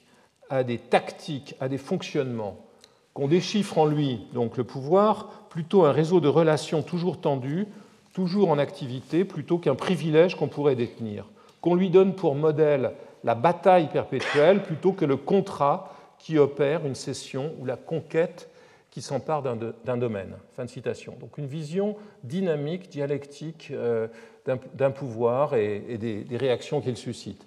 à 0.51 0.65
des 0.65 0.79
tactiques, 0.79 1.55
à 1.61 1.69
des 1.69 1.79
fonctionnements, 1.79 2.67
qu'on 3.15 3.29
déchiffre 3.29 3.79
en 3.79 3.87
lui, 3.87 4.27
donc 4.35 4.57
le 4.57 4.65
pouvoir, 4.65 5.47
plutôt 5.49 5.85
un 5.85 5.93
réseau 5.93 6.21
de 6.21 6.29
relations 6.29 6.83
toujours 6.83 7.21
tendues, 7.21 7.67
toujours 8.13 8.51
en 8.51 8.59
activité, 8.59 9.25
plutôt 9.25 9.59
qu'un 9.59 9.77
privilège 9.77 10.35
qu'on 10.35 10.49
pourrait 10.49 10.75
détenir, 10.75 11.27
qu'on 11.61 11.77
lui 11.77 11.89
donne 11.89 12.15
pour 12.15 12.35
modèle 12.35 12.93
la 13.23 13.37
bataille 13.37 13.89
perpétuelle 13.89 14.63
plutôt 14.63 14.93
que 14.93 15.05
le 15.05 15.17
contrat 15.17 15.95
qui 16.19 16.37
opère 16.37 16.85
une 16.85 16.97
cession 16.97 17.53
ou 17.61 17.65
la 17.65 17.77
conquête 17.77 18.51
qui 18.91 19.03
s'empare 19.03 19.43
d'un 19.43 19.97
domaine. 19.97 20.37
Fin 20.53 20.65
de 20.65 20.71
citation. 20.71 21.17
Donc 21.21 21.39
une 21.39 21.47
vision 21.47 21.97
dynamique, 22.23 22.89
dialectique 22.89 23.69
euh, 23.73 24.07
d'un 24.47 24.91
pouvoir 24.91 25.55
et, 25.55 25.99
des 25.99 26.37
réactions 26.37 26.81
qu'il 26.81 26.97
suscite. 26.97 27.45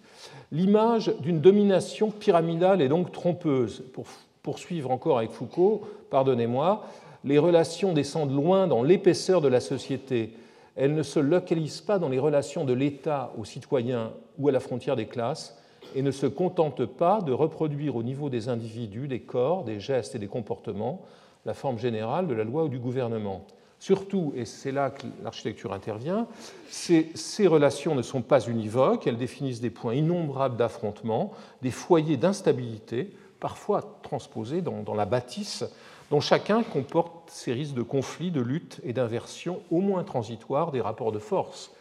L'image 0.51 1.13
d'une 1.19 1.41
domination 1.41 2.11
pyramidale 2.11 2.81
est 2.81 2.89
donc 2.89 3.11
trompeuse. 3.11 3.83
Pour 3.93 4.05
poursuivre 4.43 4.91
encore 4.91 5.17
avec 5.17 5.31
Foucault, 5.31 5.81
pardonnez-moi, 6.09 6.85
les 7.25 7.37
relations 7.37 7.93
descendent 7.93 8.33
loin 8.33 8.67
dans 8.67 8.81
l'épaisseur 8.83 9.41
de 9.41 9.49
la 9.49 9.59
société. 9.59 10.33
Elles 10.75 10.95
ne 10.95 11.03
se 11.03 11.19
localisent 11.19 11.81
pas 11.81 11.99
dans 11.99 12.07
les 12.07 12.19
relations 12.19 12.63
de 12.63 12.73
l'État 12.73 13.33
aux 13.37 13.45
citoyens 13.45 14.11
ou 14.37 14.47
à 14.47 14.51
la 14.51 14.59
frontière 14.59 14.95
des 14.95 15.07
classes 15.07 15.57
et 15.95 16.01
ne 16.01 16.11
se 16.11 16.27
contentent 16.27 16.85
pas 16.85 17.21
de 17.21 17.33
reproduire 17.33 17.95
au 17.95 18.03
niveau 18.03 18.29
des 18.29 18.47
individus, 18.47 19.07
des 19.07 19.19
corps, 19.19 19.63
des 19.63 19.79
gestes 19.79 20.15
et 20.15 20.19
des 20.19 20.27
comportements 20.27 21.01
la 21.47 21.53
forme 21.53 21.79
générale 21.79 22.27
de 22.27 22.33
la 22.33 22.43
loi 22.43 22.65
ou 22.65 22.67
du 22.67 22.77
gouvernement. 22.77 23.45
Surtout, 23.79 24.33
et 24.35 24.45
c'est 24.45 24.71
là 24.71 24.89
que 24.89 25.05
l'architecture 25.23 25.71
intervient, 25.71 26.27
ces, 26.69 27.47
relations 27.47 27.93
ne 27.93 28.01
sont 28.01 28.23
pas 28.23 28.39
univoques, 28.47 29.05
elles 29.05 29.17
définissent 29.17 29.61
des 29.61 29.69
points 29.69 29.93
innombrables 29.93 30.57
d'affrontement, 30.57 31.31
des 31.61 31.69
foyers 31.69 32.17
d'instabilité, 32.17 33.13
parfois 33.39 33.99
transposés 34.01 34.61
dans, 34.61 34.95
la 34.95 35.05
bâtisse, 35.05 35.63
dont 36.09 36.21
chacun 36.21 36.63
comporte 36.63 37.29
ces 37.29 37.53
risques 37.53 37.75
de 37.75 37.83
conflit, 37.83 38.31
de 38.31 38.41
lutte 38.41 38.81
et 38.83 38.93
d'inversion 38.93 39.61
au 39.69 39.79
moins 39.79 40.03
transitoires 40.03 40.71
des 40.71 40.81
rapports 40.81 41.11
de 41.11 41.19
force, 41.19 41.71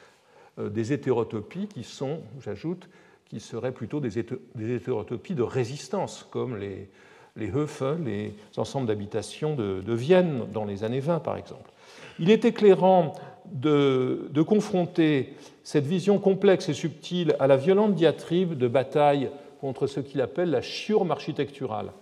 euh, 0.58 0.68
des 0.68 0.92
hétérotopies 0.92 1.66
qui 1.66 1.82
sont, 1.82 2.20
j'ajoute, 2.40 2.90
qui 3.24 3.40
seraient 3.40 3.72
plutôt 3.72 4.00
des, 4.00 4.18
hétérotopies 4.18 5.34
de 5.34 5.42
résistance, 5.42 6.26
comme 6.30 6.58
les, 6.58 6.90
les 7.36 7.50
Höfe, 7.50 7.82
les 8.04 8.34
ensembles 8.58 8.86
d'habitation 8.86 9.56
de, 9.56 9.80
de 9.80 9.92
Vienne 9.94 10.44
dans 10.52 10.66
les 10.66 10.84
années 10.84 11.00
20 11.00 11.20
par 11.20 11.38
exemple. 11.38 11.70
Il 12.18 12.30
est 12.30 12.44
éclairant 12.44 13.12
de, 13.52 14.42
confronter 14.46 15.34
cette 15.64 15.86
vision 15.86 16.18
complexe 16.18 16.68
et 16.68 16.74
subtile 16.74 17.36
à 17.40 17.46
la 17.46 17.56
violente 17.56 17.94
diatribe 17.94 18.56
de 18.56 18.68
bataille 18.68 19.30
contre 19.60 19.86
ce 19.86 20.00
qu'il 20.00 20.20
appelle 20.20 20.50
la 20.50 20.62
chiurme 20.62 21.10
architecturale. 21.10 21.92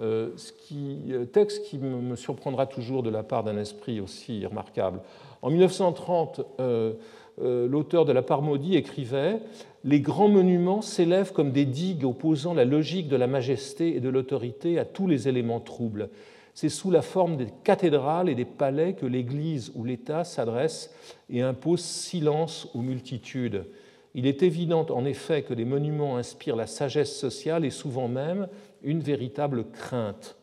Euh, 0.00 0.30
ce 0.36 0.52
euh, 0.72 1.24
texte 1.24 1.64
qui 1.66 1.78
me 1.78 2.16
surprendra 2.16 2.66
toujours 2.66 3.04
de 3.04 3.10
la 3.10 3.22
part 3.22 3.44
d'un 3.44 3.56
esprit 3.56 4.00
aussi 4.00 4.44
remarquable. 4.44 5.00
En 5.40 5.50
1930, 5.50 6.40
euh, 6.58 6.94
l'auteur 7.38 8.04
de 8.04 8.12
La 8.12 8.22
part 8.22 8.42
maudite 8.42 8.74
écrivait 8.74 9.38
Les 9.84 10.00
grands 10.00 10.28
monuments 10.28 10.82
s'élèvent 10.82 11.32
comme 11.32 11.52
des 11.52 11.64
digues 11.64 12.04
opposant 12.04 12.54
la 12.54 12.64
logique 12.64 13.08
de 13.08 13.16
la 13.16 13.26
majesté 13.26 13.96
et 13.96 14.00
de 14.00 14.08
l'autorité 14.08 14.78
à 14.78 14.84
tous 14.84 15.06
les 15.06 15.28
éléments 15.28 15.60
troubles 15.60 16.08
c'est 16.54 16.68
sous 16.68 16.90
la 16.90 17.02
forme 17.02 17.36
des 17.36 17.48
cathédrales 17.64 18.28
et 18.28 18.36
des 18.36 18.44
palais 18.44 18.94
que 18.94 19.06
l'Église 19.06 19.72
ou 19.74 19.84
l'État 19.84 20.22
s'adresse 20.22 20.94
et 21.28 21.42
impose 21.42 21.80
silence 21.80 22.68
aux 22.74 22.80
multitudes. 22.80 23.66
Il 24.14 24.26
est 24.26 24.44
évident 24.44 24.86
en 24.90 25.04
effet 25.04 25.42
que 25.42 25.54
les 25.54 25.64
monuments 25.64 26.16
inspirent 26.16 26.54
la 26.54 26.68
sagesse 26.68 27.14
sociale 27.16 27.64
et 27.64 27.70
souvent 27.70 28.06
même 28.06 28.48
une 28.84 29.00
véritable 29.00 29.64
crainte. 29.72 30.36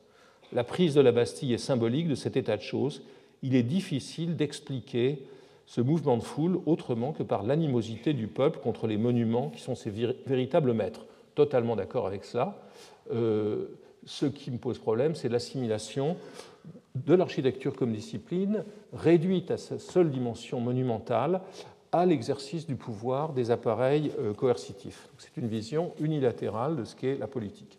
La 0.52 0.66
prise 0.66 0.96
de 0.96 1.02
la 1.02 1.14
Bastille 1.14 1.54
est 1.54 1.58
symbolique 1.58 2.10
de 2.10 2.16
cet 2.16 2.36
état 2.36 2.58
de 2.58 2.62
choses. 2.62 3.04
Il 3.42 3.56
est 3.56 3.64
difficile 3.64 4.36
d'expliquer 4.36 5.24
ce 5.66 5.80
mouvement 5.80 6.18
de 6.18 6.24
foule 6.24 6.60
autrement 6.66 7.14
que 7.14 7.24
par 7.24 7.44
l'animosité 7.44 8.12
du 8.12 8.28
peuple 8.28 8.60
contre 8.60 8.88
les 8.88 8.98
monuments 8.98 9.50
qui 9.50 9.62
sont 9.62 9.76
ses 9.76 9.92
véritables 10.26 10.74
maîtres. 10.74 11.06
Totalement 11.36 11.78
d'accord 11.78 12.06
avec 12.06 12.26
cela. 12.26 12.62
Euh, 13.14 13.68
ce 14.06 14.26
qui 14.26 14.52
me 14.52 14.58
pose 14.58 14.80
problème, 14.80 15.16
c'est 15.16 15.30
l'assimilation 15.30 16.18
de 16.96 17.14
l'architecture 17.14 17.76
comme 17.76 17.94
discipline, 17.94 18.64
réduite 18.94 19.52
à 19.52 19.58
sa 19.58 19.80
seule 19.80 20.12
dimension 20.12 20.60
monumentale, 20.60 21.42
à 21.92 22.06
l'exercice 22.06 22.68
du 22.68 22.76
pouvoir 22.76 23.34
des 23.34 23.52
appareils 23.52 24.12
euh, 24.20 24.34
coercitifs. 24.34 25.10
C'est 25.18 25.36
une 25.38 25.48
vision 25.48 25.94
unilatérale 26.00 26.78
de 26.78 26.84
ce 26.86 26.96
qu'est 26.96 27.18
la 27.18 27.28
politique. 27.28 27.78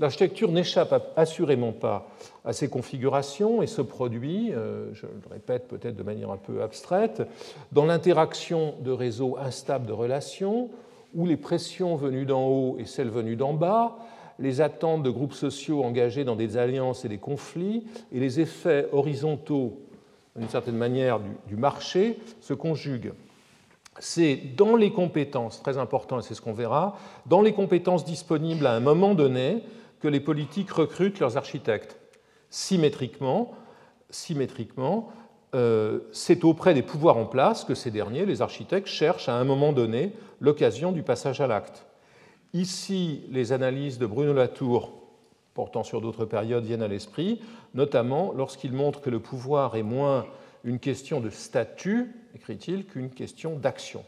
L'architecture 0.00 0.50
n'échappe 0.50 1.12
assurément 1.16 1.72
pas 1.72 2.08
à 2.44 2.52
ces 2.52 2.68
configurations 2.68 3.62
et 3.62 3.66
se 3.66 3.82
produit, 3.82 4.52
euh, 4.52 4.92
je 4.94 5.06
le 5.06 5.12
répète 5.30 5.68
peut-être 5.68 5.96
de 5.96 6.02
manière 6.02 6.30
un 6.30 6.38
peu 6.38 6.62
abstraite, 6.62 7.22
dans 7.72 7.84
l'interaction 7.84 8.74
de 8.80 8.90
réseaux 8.90 9.36
instables 9.38 9.86
de 9.86 9.92
relations, 9.92 10.70
où 11.14 11.26
les 11.26 11.36
pressions 11.36 11.94
venues 11.96 12.24
d'en 12.24 12.46
haut 12.46 12.76
et 12.78 12.86
celles 12.86 13.10
venues 13.10 13.36
d'en 13.36 13.52
bas 13.52 13.98
les 14.42 14.60
attentes 14.60 15.04
de 15.04 15.10
groupes 15.10 15.32
sociaux 15.32 15.84
engagés 15.84 16.24
dans 16.24 16.34
des 16.34 16.56
alliances 16.56 17.04
et 17.04 17.08
des 17.08 17.18
conflits 17.18 17.84
et 18.10 18.18
les 18.18 18.40
effets 18.40 18.88
horizontaux, 18.90 19.80
d'une 20.36 20.48
certaine 20.48 20.76
manière, 20.76 21.20
du, 21.46 21.56
marché 21.56 22.18
se 22.40 22.52
conjuguent. 22.52 23.12
C'est 24.00 24.34
dans 24.56 24.74
les 24.74 24.90
compétences, 24.90 25.62
très 25.62 25.78
important 25.78 26.18
et 26.18 26.22
c'est 26.22 26.34
ce 26.34 26.40
qu'on 26.42 26.54
verra, 26.54 26.98
dans 27.26 27.40
les 27.40 27.52
compétences 27.52 28.04
disponibles 28.04 28.66
à 28.66 28.72
un 28.72 28.80
moment 28.80 29.14
donné 29.14 29.62
que 30.00 30.08
les 30.08 30.20
politiques 30.20 30.72
recrutent 30.72 31.20
leurs 31.20 31.36
architectes. 31.36 31.96
Symétriquement, 32.50 33.54
euh, 35.54 36.00
c'est 36.10 36.42
auprès 36.44 36.74
des 36.74 36.82
pouvoirs 36.82 37.16
en 37.16 37.26
place 37.26 37.64
que 37.64 37.76
ces 37.76 37.92
derniers, 37.92 38.26
les 38.26 38.42
architectes, 38.42 38.88
cherchent 38.88 39.28
à 39.28 39.36
un 39.36 39.44
moment 39.44 39.72
donné 39.72 40.14
l'occasion 40.40 40.90
du 40.90 41.04
passage 41.04 41.40
à 41.40 41.46
l'acte. 41.46 41.86
Ici, 42.54 43.22
les 43.30 43.52
analyses 43.52 43.98
de 43.98 44.06
Bruno 44.06 44.32
Latour 44.32 45.02
portant 45.54 45.82
sur 45.82 46.00
d'autres 46.00 46.24
périodes 46.24 46.64
viennent 46.64 46.82
à 46.82 46.88
l'esprit, 46.88 47.40
notamment 47.74 48.32
lorsqu'il 48.36 48.72
montre 48.72 49.00
que 49.00 49.10
le 49.10 49.20
pouvoir 49.20 49.76
est 49.76 49.82
moins 49.82 50.26
une 50.64 50.78
question 50.78 51.20
de 51.20 51.30
statut, 51.30 52.14
écrit-il, 52.34 52.86
qu'une 52.86 53.10
question 53.10 53.56
d'action. 53.56 54.04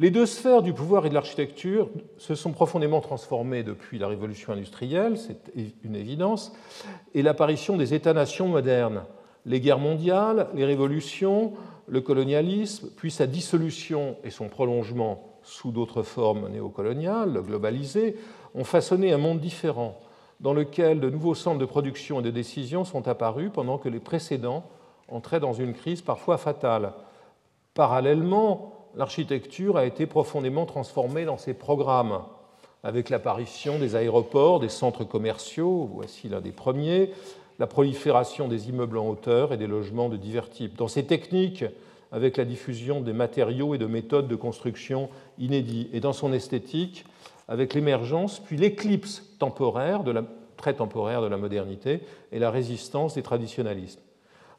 Les 0.00 0.10
deux 0.10 0.26
sphères 0.26 0.62
du 0.62 0.72
pouvoir 0.72 1.06
et 1.06 1.08
de 1.08 1.14
l'architecture 1.14 1.90
se 2.18 2.36
sont 2.36 2.52
profondément 2.52 3.00
transformées 3.00 3.64
depuis 3.64 3.98
la 3.98 4.06
révolution 4.06 4.52
industrielle, 4.52 5.18
c'est 5.18 5.52
une 5.82 5.96
évidence, 5.96 6.52
et 7.14 7.22
l'apparition 7.22 7.76
des 7.76 7.94
États-nations 7.94 8.46
modernes. 8.46 9.02
Les 9.44 9.60
guerres 9.60 9.80
mondiales, 9.80 10.48
les 10.54 10.64
révolutions, 10.64 11.52
le 11.88 12.00
colonialisme, 12.00 12.90
puis 12.96 13.10
sa 13.10 13.26
dissolution 13.26 14.16
et 14.22 14.30
son 14.30 14.48
prolongement 14.48 15.27
sous 15.48 15.70
d'autres 15.70 16.02
formes 16.02 16.48
néocoloniales, 16.48 17.40
globalisées, 17.42 18.16
ont 18.54 18.64
façonné 18.64 19.12
un 19.12 19.18
monde 19.18 19.40
différent 19.40 19.98
dans 20.40 20.52
lequel 20.52 21.00
de 21.00 21.10
nouveaux 21.10 21.34
centres 21.34 21.58
de 21.58 21.64
production 21.64 22.20
et 22.20 22.22
de 22.22 22.30
décision 22.30 22.84
sont 22.84 23.08
apparus 23.08 23.50
pendant 23.52 23.78
que 23.78 23.88
les 23.88 23.98
précédents 23.98 24.64
entraient 25.08 25.40
dans 25.40 25.54
une 25.54 25.72
crise 25.72 26.02
parfois 26.02 26.38
fatale. 26.38 26.92
Parallèlement, 27.74 28.74
l'architecture 28.94 29.76
a 29.76 29.86
été 29.86 30.06
profondément 30.06 30.66
transformée 30.66 31.24
dans 31.24 31.38
ses 31.38 31.54
programmes, 31.54 32.22
avec 32.84 33.08
l'apparition 33.08 33.78
des 33.78 33.96
aéroports, 33.96 34.60
des 34.60 34.68
centres 34.68 35.04
commerciaux, 35.04 35.88
voici 35.92 36.28
l'un 36.28 36.40
des 36.40 36.52
premiers, 36.52 37.10
la 37.58 37.66
prolifération 37.66 38.46
des 38.46 38.68
immeubles 38.68 38.98
en 38.98 39.08
hauteur 39.08 39.52
et 39.52 39.56
des 39.56 39.66
logements 39.66 40.08
de 40.08 40.16
divers 40.16 40.50
types. 40.50 40.76
Dans 40.76 40.88
ces 40.88 41.04
techniques, 41.04 41.64
avec 42.12 42.36
la 42.36 42.44
diffusion 42.44 43.00
des 43.00 43.12
matériaux 43.12 43.74
et 43.74 43.78
de 43.78 43.86
méthodes 43.86 44.28
de 44.28 44.36
construction 44.36 45.08
inédits, 45.38 45.88
et 45.92 46.00
dans 46.00 46.12
son 46.12 46.32
esthétique, 46.32 47.04
avec 47.48 47.74
l'émergence, 47.74 48.40
puis 48.40 48.56
l'éclipse 48.56 49.24
temporaire, 49.38 50.04
de 50.04 50.10
la, 50.10 50.24
très 50.56 50.74
temporaire 50.74 51.22
de 51.22 51.26
la 51.26 51.36
modernité, 51.36 52.00
et 52.32 52.38
la 52.38 52.50
résistance 52.50 53.14
des 53.14 53.22
traditionnalismes. 53.22 54.00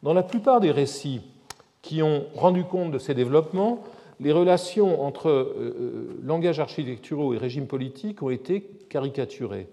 Dans 0.04 0.14
la 0.14 0.24
plupart 0.24 0.60
des 0.60 0.72
récits 0.72 1.22
qui 1.82 2.02
ont 2.02 2.26
rendu 2.36 2.64
compte 2.64 2.92
de 2.92 3.00
ces 3.00 3.14
développements, 3.14 3.84
les 4.20 4.32
relations 4.32 5.04
entre 5.04 5.30
euh, 5.30 5.54
euh 5.58 6.20
langages 6.24 6.60
architecturaux 6.60 7.34
et 7.34 7.38
régimes 7.38 7.68
politiques 7.68 8.22
ont 8.22 8.30
été 8.30 8.62
caricaturées. 8.90 9.68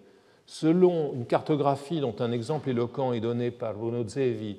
Selon 0.47 1.13
une 1.15 1.27
cartographie 1.27 2.01
dont 2.01 2.15
un 2.21 2.31
exemple 2.31 2.71
éloquent 2.71 3.13
est 3.13 3.21
donné 3.21 3.51
par 3.51 3.75
Bruno 3.75 4.07
Zevi 4.07 4.59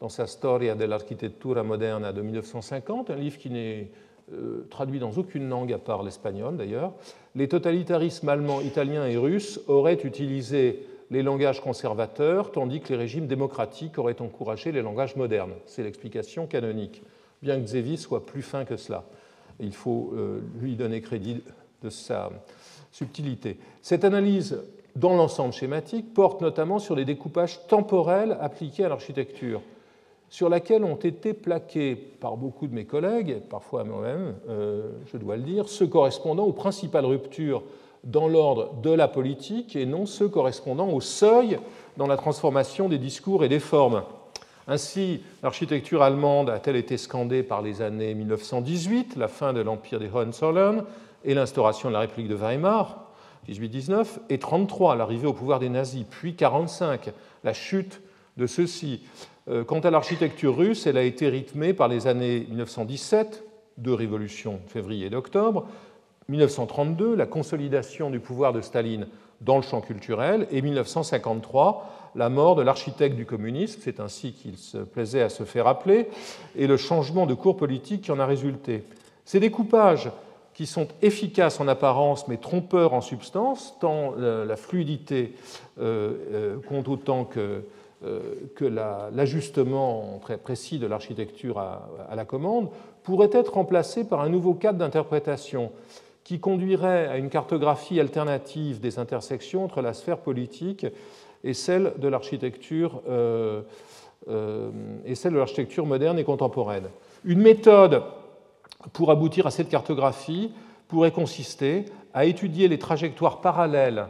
dans 0.00 0.08
sa 0.08 0.26
Storia 0.26 0.74
dell'architettura 0.74 1.62
moderna 1.62 2.12
de 2.12 2.22
1950, 2.22 3.10
un 3.10 3.16
livre 3.16 3.38
qui 3.38 3.50
n'est 3.50 3.88
euh, 4.32 4.66
traduit 4.70 4.98
dans 4.98 5.12
aucune 5.12 5.48
langue 5.48 5.72
à 5.72 5.78
part 5.78 6.02
l'espagnol 6.02 6.56
d'ailleurs, 6.56 6.92
les 7.34 7.48
totalitarismes 7.48 8.28
allemands, 8.28 8.60
italiens 8.60 9.06
et 9.06 9.16
russes 9.16 9.60
auraient 9.68 10.00
utilisé 10.04 10.86
les 11.10 11.22
langages 11.22 11.60
conservateurs, 11.60 12.50
tandis 12.50 12.80
que 12.80 12.88
les 12.88 12.98
régimes 12.98 13.26
démocratiques 13.26 13.98
auraient 13.98 14.20
encouragé 14.20 14.72
les 14.72 14.82
langages 14.82 15.16
modernes. 15.16 15.52
C'est 15.66 15.84
l'explication 15.84 16.46
canonique, 16.46 17.02
bien 17.42 17.60
que 17.60 17.66
Zevi 17.66 17.96
soit 17.96 18.26
plus 18.26 18.42
fin 18.42 18.64
que 18.64 18.76
cela. 18.76 19.04
Il 19.60 19.72
faut 19.72 20.12
euh, 20.14 20.40
lui 20.60 20.74
donner 20.74 21.00
crédit 21.00 21.42
de 21.82 21.90
sa 21.90 22.30
subtilité. 22.90 23.58
Cette 23.82 24.04
analyse 24.04 24.58
dans 24.96 25.14
l'ensemble 25.14 25.52
schématique 25.52 26.12
porte 26.14 26.40
notamment 26.40 26.78
sur 26.78 26.96
les 26.96 27.04
découpages 27.04 27.66
temporels 27.68 28.36
appliqués 28.40 28.84
à 28.84 28.88
l'architecture 28.88 29.60
sur 30.36 30.50
laquelle 30.50 30.84
ont 30.84 30.96
été 30.96 31.32
plaqués 31.32 31.96
par 31.96 32.36
beaucoup 32.36 32.66
de 32.66 32.74
mes 32.74 32.84
collègues, 32.84 33.40
parfois 33.48 33.84
moi-même, 33.84 34.34
euh, 34.50 34.90
je 35.10 35.16
dois 35.16 35.38
le 35.38 35.42
dire, 35.42 35.66
ceux 35.66 35.86
correspondant 35.86 36.44
aux 36.44 36.52
principales 36.52 37.06
ruptures 37.06 37.62
dans 38.04 38.28
l'ordre 38.28 38.74
de 38.82 38.90
la 38.90 39.08
politique 39.08 39.76
et 39.76 39.86
non 39.86 40.04
ceux 40.04 40.28
correspondant 40.28 40.90
au 40.90 41.00
seuil 41.00 41.58
dans 41.96 42.06
la 42.06 42.18
transformation 42.18 42.90
des 42.90 42.98
discours 42.98 43.44
et 43.44 43.48
des 43.48 43.60
formes. 43.60 44.02
Ainsi, 44.68 45.22
l'architecture 45.42 46.02
allemande 46.02 46.50
a-t-elle 46.50 46.76
été 46.76 46.98
scandée 46.98 47.42
par 47.42 47.62
les 47.62 47.80
années 47.80 48.12
1918, 48.12 49.16
la 49.16 49.28
fin 49.28 49.54
de 49.54 49.62
l'empire 49.62 50.00
des 50.00 50.10
Hohenzollern 50.14 50.84
et 51.24 51.32
l'instauration 51.32 51.88
de 51.88 51.94
la 51.94 52.00
République 52.00 52.28
de 52.28 52.34
Weimar, 52.34 53.06
1819, 53.48 54.18
et 54.28 54.38
33, 54.38 54.96
l'arrivée 54.96 55.28
au 55.28 55.32
pouvoir 55.32 55.60
des 55.60 55.70
nazis, 55.70 56.04
puis 56.10 56.36
45, 56.36 57.08
la 57.42 57.54
chute 57.54 58.02
de 58.36 58.46
ceux-ci. 58.46 59.00
Euh, 59.48 59.64
quant 59.64 59.80
à 59.80 59.90
l'architecture 59.90 60.56
russe, 60.56 60.86
elle 60.86 60.96
a 60.96 61.02
été 61.02 61.28
rythmée 61.28 61.72
par 61.72 61.88
les 61.88 62.06
années 62.06 62.46
1917, 62.48 63.44
deux 63.78 63.94
révolutions, 63.94 64.60
février 64.66 65.06
et 65.06 65.10
d'octobre, 65.10 65.66
1932, 66.28 67.14
la 67.14 67.26
consolidation 67.26 68.10
du 68.10 68.18
pouvoir 68.18 68.52
de 68.52 68.60
Staline 68.60 69.06
dans 69.40 69.56
le 69.56 69.62
champ 69.62 69.80
culturel, 69.80 70.48
et 70.50 70.62
1953, 70.62 72.10
la 72.16 72.28
mort 72.28 72.56
de 72.56 72.62
l'architecte 72.62 73.14
du 73.14 73.26
communisme, 73.26 73.80
c'est 73.82 74.00
ainsi 74.00 74.32
qu'il 74.32 74.56
se 74.56 74.78
plaisait 74.78 75.22
à 75.22 75.28
se 75.28 75.44
faire 75.44 75.68
appeler, 75.68 76.08
et 76.56 76.66
le 76.66 76.76
changement 76.76 77.26
de 77.26 77.34
cours 77.34 77.56
politique 77.56 78.02
qui 78.02 78.10
en 78.10 78.18
a 78.18 78.26
résulté. 78.26 78.84
Ces 79.24 79.38
découpages 79.38 80.10
qui 80.54 80.66
sont 80.66 80.88
efficaces 81.02 81.60
en 81.60 81.68
apparence 81.68 82.28
mais 82.28 82.38
trompeurs 82.38 82.94
en 82.94 83.02
substance, 83.02 83.74
tant 83.78 84.14
la 84.16 84.56
fluidité 84.56 85.34
euh, 85.78 86.14
euh, 86.32 86.56
compte 86.66 86.88
autant 86.88 87.24
que, 87.24 87.62
que 88.02 88.64
l'ajustement 88.64 90.18
très 90.22 90.36
précis 90.36 90.78
de 90.78 90.86
l'architecture 90.86 91.58
à, 91.58 92.14
la 92.14 92.24
commande, 92.24 92.68
pourraient 93.02 93.30
être 93.32 93.54
remplacés 93.54 94.04
par 94.04 94.20
un 94.20 94.28
nouveau 94.28 94.54
cadre 94.54 94.78
d'interprétation 94.78 95.72
qui 96.22 96.38
conduirait 96.38 97.06
à 97.06 97.16
une 97.16 97.30
cartographie 97.30 97.98
alternative 97.98 98.80
des 98.80 98.98
intersections 98.98 99.64
entre 99.64 99.80
la 99.80 99.94
sphère 99.94 100.18
politique 100.18 100.86
et 101.42 101.54
celle 101.54 101.94
de 101.98 102.08
l'architecture 102.08 103.00
et 105.06 105.14
celle 105.14 105.32
de 105.32 105.38
l'architecture 105.38 105.86
moderne 105.86 106.18
et 106.18 106.24
contemporaine. 106.24 106.88
Une 107.24 107.40
méthode 107.40 108.02
pour 108.92 109.10
aboutir 109.10 109.46
à 109.46 109.50
cette 109.50 109.68
cartographie 109.68 110.52
pourrait 110.88 111.12
consister 111.12 111.86
à 112.14 112.24
étudier 112.24 112.68
les 112.68 112.78
trajectoires 112.78 113.40
parallèles, 113.40 114.06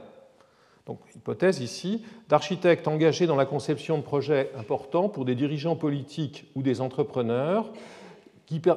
donc 0.87 1.01
hypothèse 1.17 1.61
ici, 1.61 2.03
d'architectes 2.29 2.87
engagés 2.87 3.27
dans 3.27 3.37
la 3.37 3.47
conception 3.47 3.99
de 3.99 4.03
projets 4.03 4.51
importants 4.57 5.09
pour 5.09 5.25
des 5.25 5.35
dirigeants 5.35 5.77
politiques 5.77 6.47
ou 6.55 6.63
des 6.63 6.81
entrepreneurs, 6.81 7.73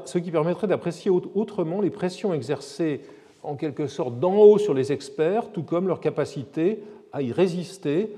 ce 0.06 0.18
qui 0.18 0.32
permettrait 0.32 0.68
d'apprécier 0.68 1.12
autrement 1.12 1.82
les 1.82 1.92
pressions 1.92 2.34
exercées 2.34 3.02
en 3.44 3.56
quelque 3.56 3.88
sorte 3.88 4.20
d'en 4.20 4.36
haut 4.36 4.58
sur 4.58 4.74
les 4.74 4.92
experts, 4.92 5.52
tout 5.52 5.64
comme 5.64 5.88
leur 5.88 6.00
capacité 6.00 6.80
à 7.14 7.22
y 7.22 7.32
résister 7.32 8.16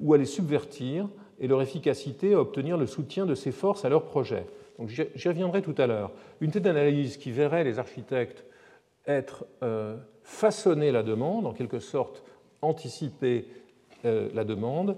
ou 0.00 0.14
à 0.14 0.18
les 0.18 0.24
subvertir 0.24 1.08
et 1.38 1.46
leur 1.46 1.60
efficacité 1.60 2.34
à 2.34 2.40
obtenir 2.40 2.78
le 2.78 2.86
soutien 2.86 3.26
de 3.26 3.34
ces 3.34 3.52
forces 3.52 3.84
à 3.84 3.88
leurs 3.88 4.04
projets. 4.04 4.46
J'y 4.88 5.28
reviendrai 5.28 5.62
tout 5.62 5.74
à 5.78 5.86
l'heure. 5.86 6.10
Une 6.40 6.50
telle 6.50 6.66
analyse 6.66 7.18
qui 7.18 7.30
verrait 7.30 7.62
les 7.62 7.78
architectes 7.78 8.44
être 9.06 9.44
euh, 9.62 9.96
façonner 10.22 10.90
la 10.90 11.02
demande, 11.02 11.46
en 11.46 11.52
quelque 11.52 11.78
sorte 11.78 12.24
anticiper 12.64 13.46
euh, 14.04 14.28
la 14.34 14.44
demande 14.44 14.96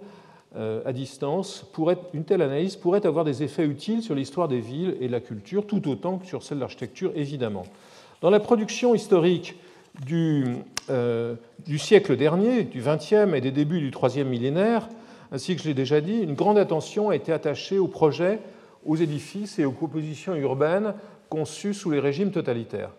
euh, 0.57 0.81
à 0.87 0.93
distance, 0.93 1.65
pourrait, 1.73 1.99
une 2.15 2.25
telle 2.25 2.43
analyse 2.43 2.77
pourrait 2.77 3.05
avoir 3.05 3.25
des 3.25 3.43
effets 3.43 3.67
utiles 3.67 4.03
sur 4.03 4.15
l'histoire 4.15 4.49
des 4.49 4.61
villes 4.61 4.97
et 5.01 5.09
de 5.09 5.13
la 5.13 5.21
culture, 5.21 5.67
tout 5.67 5.89
autant 5.89 6.19
que 6.19 6.27
sur 6.27 6.43
celle 6.43 6.59
de 6.59 6.63
l'architecture, 6.63 7.13
évidemment. 7.15 7.65
Dans 8.23 8.31
la 8.31 8.41
production 8.41 8.95
historique 8.95 9.57
du, 10.07 10.45
du 11.67 11.79
siècle 11.79 12.17
dernier, 12.17 12.65
du 12.65 12.81
XXe 12.81 13.35
et 13.35 13.41
des 13.41 13.51
débuts 13.51 13.81
du 13.81 13.91
troisième 13.91 14.29
millénaire, 14.29 14.89
ainsi 15.33 15.57
que 15.57 15.63
je 15.63 15.69
l'ai 15.69 15.75
déjà 15.75 16.01
dit, 16.01 16.21
une 16.21 16.35
grande 16.35 16.59
attention 16.59 17.11
a 17.11 17.17
été 17.17 17.33
attachée 17.33 17.79
au 17.79 17.89
projet 17.89 18.41
aux 18.87 18.97
édifices 18.97 19.59
et 19.59 19.65
aux 19.65 19.73
compositions 19.73 20.35
urbaines 20.35 20.95
conçues 21.29 21.75
sous 21.75 21.91
les 21.91 22.01
régimes 22.01 22.31
totalitaires. 22.31 22.93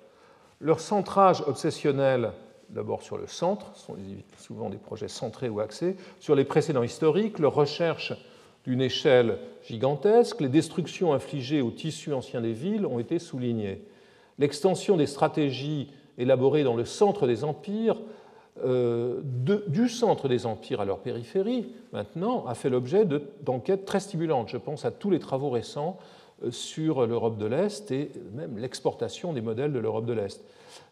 Leur 0.59 0.79
centrage 0.79 1.41
obsessionnel, 1.47 2.31
d'abord 2.69 3.01
sur 3.01 3.17
le 3.17 3.27
centre, 3.27 3.71
ce 3.75 3.85
sont 3.85 3.95
souvent 4.37 4.69
des 4.69 4.77
projets 4.77 5.07
centrés 5.07 5.49
ou 5.49 5.59
axés, 5.59 5.95
sur 6.19 6.35
les 6.35 6.45
précédents 6.45 6.83
historiques, 6.83 7.39
leur 7.39 7.53
recherche 7.53 8.13
d'une 8.65 8.81
échelle 8.81 9.39
gigantesque, 9.63 10.41
les 10.41 10.49
destructions 10.49 11.13
infligées 11.13 11.61
au 11.61 11.71
tissu 11.71 12.13
ancien 12.13 12.41
des 12.41 12.51
villes 12.51 12.85
ont 12.85 12.99
été 12.99 13.19
soulignées. 13.19 13.81
L'extension 14.39 14.97
des 14.97 15.07
stratégies 15.07 15.89
élaborées 16.17 16.63
dans 16.63 16.75
le 16.75 16.85
centre 16.85 17.27
des 17.27 17.43
empires 17.43 17.97
euh, 18.65 19.21
du 19.23 19.87
centre 19.87 20.27
des 20.27 20.45
empires 20.45 20.81
à 20.81 20.85
leur 20.85 20.99
périphérie, 20.99 21.67
maintenant, 21.93 22.45
a 22.47 22.55
fait 22.55 22.69
l'objet 22.69 23.05
d'enquêtes 23.41 23.85
très 23.85 23.99
stimulantes. 23.99 24.49
Je 24.49 24.57
pense 24.57 24.83
à 24.83 24.91
tous 24.91 25.11
les 25.11 25.19
travaux 25.19 25.49
récents 25.49 25.97
euh, 26.43 26.49
sur 26.51 27.05
l'Europe 27.05 27.37
de 27.37 27.45
l'Est 27.45 27.91
et 27.91 28.11
même 28.33 28.57
l'exportation 28.57 29.31
des 29.33 29.41
modèles 29.41 29.73
de 29.73 29.79
l'Europe 29.79 30.05
de 30.05 30.13
l'Est. 30.13 30.43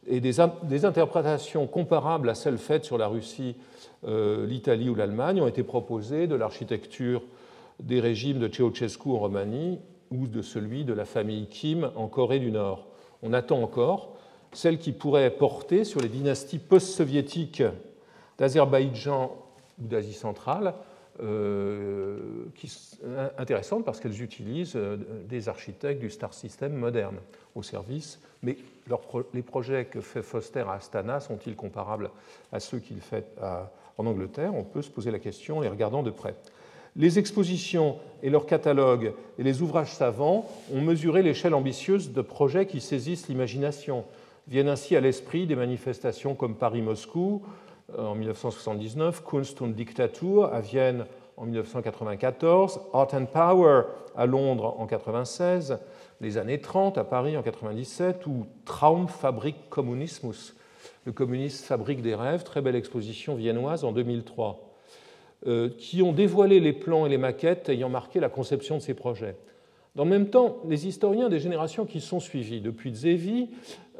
Et 0.07 0.19
des, 0.19 0.39
interprétations 0.85 1.67
comparables 1.67 2.29
à 2.29 2.35
celles 2.35 2.57
faites 2.57 2.85
sur 2.85 2.97
la 2.97 3.07
Russie, 3.07 3.55
euh, 4.07 4.45
l'Italie 4.45 4.89
ou 4.89 4.95
l'Allemagne 4.95 5.41
ont 5.41 5.47
été 5.47 5.63
proposées 5.63 6.27
de 6.27 6.35
l'architecture 6.35 7.23
des 7.79 7.99
régimes 7.99 8.39
de 8.39 8.47
Ceausescu 8.47 9.09
en 9.09 9.17
Roumanie 9.17 9.79
ou 10.11 10.27
de 10.27 10.41
celui 10.41 10.85
de 10.85 10.93
la 10.93 11.05
famille 11.05 11.47
Kim 11.47 11.89
en 11.95 12.07
Corée 12.07 12.39
du 12.39 12.51
Nord. 12.51 12.85
On 13.23 13.33
attend 13.33 13.61
encore 13.61 14.15
celle 14.53 14.77
qui 14.77 14.91
pourrait 14.91 15.31
porter 15.31 15.83
sur 15.83 15.99
les 16.01 16.07
dynasties 16.07 16.59
post-soviétiques 16.59 17.63
d'Azerbaïdjan 18.37 19.35
ou 19.81 19.87
d'Asie 19.87 20.13
centrale, 20.13 20.75
euh, 21.21 22.17
qui 22.55 22.71
intéressantes 23.37 23.85
parce 23.85 23.99
qu'elles 23.99 24.21
utilisent 24.21 24.75
euh, 24.75 24.97
des 25.29 25.47
architectes 25.47 26.01
du 26.01 26.09
Star 26.09 26.33
System 26.33 26.73
moderne 26.73 27.17
au 27.55 27.63
service. 27.63 28.19
Mais 28.43 28.57
les 29.33 29.41
projets 29.41 29.85
que 29.85 30.01
fait 30.01 30.21
Foster 30.21 30.63
à 30.67 30.73
Astana 30.73 31.19
sont-ils 31.19 31.55
comparables 31.55 32.11
à 32.51 32.59
ceux 32.59 32.79
qu'il 32.79 33.01
fait 33.01 33.25
en 33.97 34.05
Angleterre? 34.05 34.53
On 34.55 34.63
peut 34.63 34.81
se 34.81 34.89
poser 34.89 35.11
la 35.11 35.19
question 35.19 35.57
en 35.57 35.61
les 35.61 35.69
regardant 35.69 36.03
de 36.03 36.11
près. 36.11 36.35
Les 36.95 37.19
expositions 37.19 37.97
et 38.23 38.29
leurs 38.29 38.45
catalogues 38.45 39.13
et 39.37 39.43
les 39.43 39.61
ouvrages 39.61 39.93
savants 39.93 40.47
ont 40.73 40.81
mesuré 40.81 41.23
l'échelle 41.23 41.53
ambitieuse 41.53 42.13
de 42.13 42.21
projets 42.21 42.67
qui 42.67 42.79
saisissent 42.79 43.27
l'imagination, 43.27 44.05
Viennent 44.47 44.69
ainsi 44.69 44.95
à 44.95 44.99
l'esprit 44.99 45.47
des 45.47 45.55
manifestations 45.55 46.35
comme 46.35 46.55
Paris-Moscou 46.55 47.41
euh, 47.97 48.05
en 48.05 48.13
1979, 48.13 49.23
Kunst 49.23 49.59
und 49.59 49.69
Diktatur 49.69 50.53
à 50.53 50.59
Vienne 50.59 51.05
en 51.35 51.45
1994, 51.45 52.79
Art 52.93 53.07
and 53.13 53.25
Power 53.25 53.83
à 54.15 54.27
Londres 54.27 54.75
en 54.77 54.85
1996, 54.85 55.79
les 56.21 56.37
années 56.37 56.59
30 56.59 56.97
à 56.97 57.03
Paris 57.03 57.37
en 57.37 57.41
1997 57.41 58.25
ou 58.27 58.45
Traumfabrik 58.65 59.69
Kommunismus, 59.69 60.55
le 61.05 61.11
communiste 61.11 61.65
fabrique 61.65 62.01
des 62.01 62.15
rêves, 62.15 62.43
très 62.43 62.61
belle 62.61 62.75
exposition 62.75 63.35
viennoise 63.35 63.83
en 63.83 63.91
2003, 63.91 64.73
euh, 65.47 65.69
qui 65.77 66.01
ont 66.01 66.13
dévoilé 66.13 66.59
les 66.59 66.73
plans 66.73 67.05
et 67.05 67.09
les 67.09 67.17
maquettes 67.17 67.69
ayant 67.69 67.89
marqué 67.89 68.19
la 68.19 68.29
conception 68.29 68.77
de 68.77 68.81
ces 68.81 68.93
projets. 68.93 69.35
Dans 69.95 70.03
le 70.03 70.09
même 70.09 70.29
temps, 70.29 70.57
les 70.67 70.87
historiens 70.87 71.29
des 71.29 71.39
générations 71.39 71.85
qui 71.85 72.01
sont 72.01 72.19
suivis, 72.19 72.59
depuis 72.59 72.93
Zevi, 72.93 73.49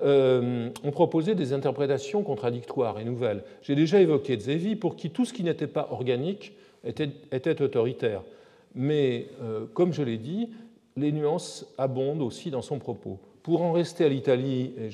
euh, 0.04 0.70
ont 0.84 0.92
proposé 0.92 1.36
des 1.36 1.54
interprétations 1.54 2.22
contradictoires 2.22 3.00
et 3.00 3.06
nouvelles. 3.06 3.44
J'ai 3.62 3.76
déjà 3.76 4.02
évoqué 4.02 4.38
Zevi, 4.38 4.76
pour 4.76 4.98
qui 4.98 5.10
tout 5.10 5.24
ce 5.24 5.32
qui 5.32 5.44
n'était 5.44 5.68
pas 5.68 5.88
organique 5.92 6.54
était, 6.84 7.62
autoritaire. 7.62 8.24
Mais, 8.74 9.28
euh, 9.42 9.66
comme 9.74 9.94
je 9.94 10.04
l'ai 10.04 10.18
dit, 10.18 10.50
les 10.98 11.12
nuances 11.12 11.66
abondent 11.78 12.22
aussi 12.22 12.52
dans 12.52 12.62
son 12.62 12.80
propos. 12.80 13.20
Pour 13.44 13.62
en 13.62 13.72
rester 13.72 14.06
à 14.06 14.10
l'Italie, 14.10 14.74
et 14.78 14.90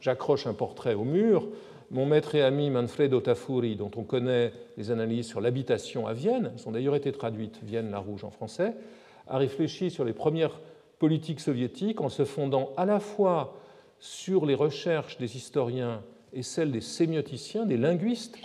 j'accroche 0.00 0.46
un 0.46 0.54
portrait 0.54 0.94
au 0.94 1.04
mur, 1.04 1.48
mon 1.90 2.04
maître 2.04 2.34
et 2.34 2.42
ami 2.42 2.70
Manfredo 2.70 3.20
Tafuri, 3.20 3.74
dont 3.76 3.90
on 3.96 4.02
connaît 4.02 4.52
les 4.76 4.90
analyses 4.90 5.26
sur 5.26 5.40
l'habitation 5.40 6.06
à 6.06 6.12
Vienne, 6.12 6.52
elles 6.54 6.68
ont 6.68 6.72
d'ailleurs 6.72 6.96
été 6.96 7.10
traduites 7.12 7.58
Vienne 7.62 7.90
la 7.90 7.98
Rouge 7.98 8.24
en 8.24 8.30
français, 8.30 8.74
a 9.26 9.38
réfléchi 9.38 9.90
sur 9.90 10.04
les 10.04 10.12
premières 10.12 10.60
politiques 10.98 11.40
soviétiques 11.40 12.00
en 12.00 12.08
se 12.08 12.24
fondant 12.24 12.72
à 12.76 12.84
la 12.84 13.00
fois 13.00 13.56
sur 14.00 14.44
les 14.44 14.54
recherches 14.54 15.16
des 15.18 15.36
historiens 15.36 16.02
et 16.32 16.42
celles 16.42 16.72
des 16.72 16.82
sémioticiens, 16.82 17.64
des 17.64 17.78
linguistes 17.78 18.36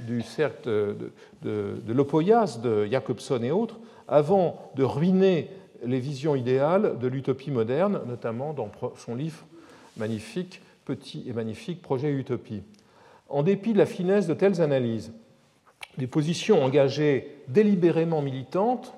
du 0.00 0.22
cercle 0.22 0.68
de, 0.68 1.12
de, 1.42 1.92
l'Opoyas, 1.92 2.58
de 2.62 2.86
Jacobson 2.86 3.42
et 3.42 3.50
autres, 3.50 3.78
avant 4.06 4.70
de 4.74 4.84
ruiner 4.84 5.50
les 5.84 6.00
visions 6.00 6.34
idéales 6.34 6.98
de 6.98 7.08
l'utopie 7.08 7.50
moderne, 7.50 8.00
notamment 8.06 8.52
dans 8.52 8.70
son 8.96 9.14
livre 9.14 9.44
magnifique, 9.96 10.60
Petit 10.84 11.24
et 11.28 11.34
magnifique 11.34 11.82
Projet 11.82 12.10
Utopie. 12.10 12.62
En 13.28 13.42
dépit 13.42 13.74
de 13.74 13.78
la 13.78 13.84
finesse 13.84 14.26
de 14.26 14.32
telles 14.32 14.62
analyses, 14.62 15.12
des 15.98 16.06
positions 16.06 16.64
engagées 16.64 17.42
délibérément 17.48 18.22
militantes 18.22 18.94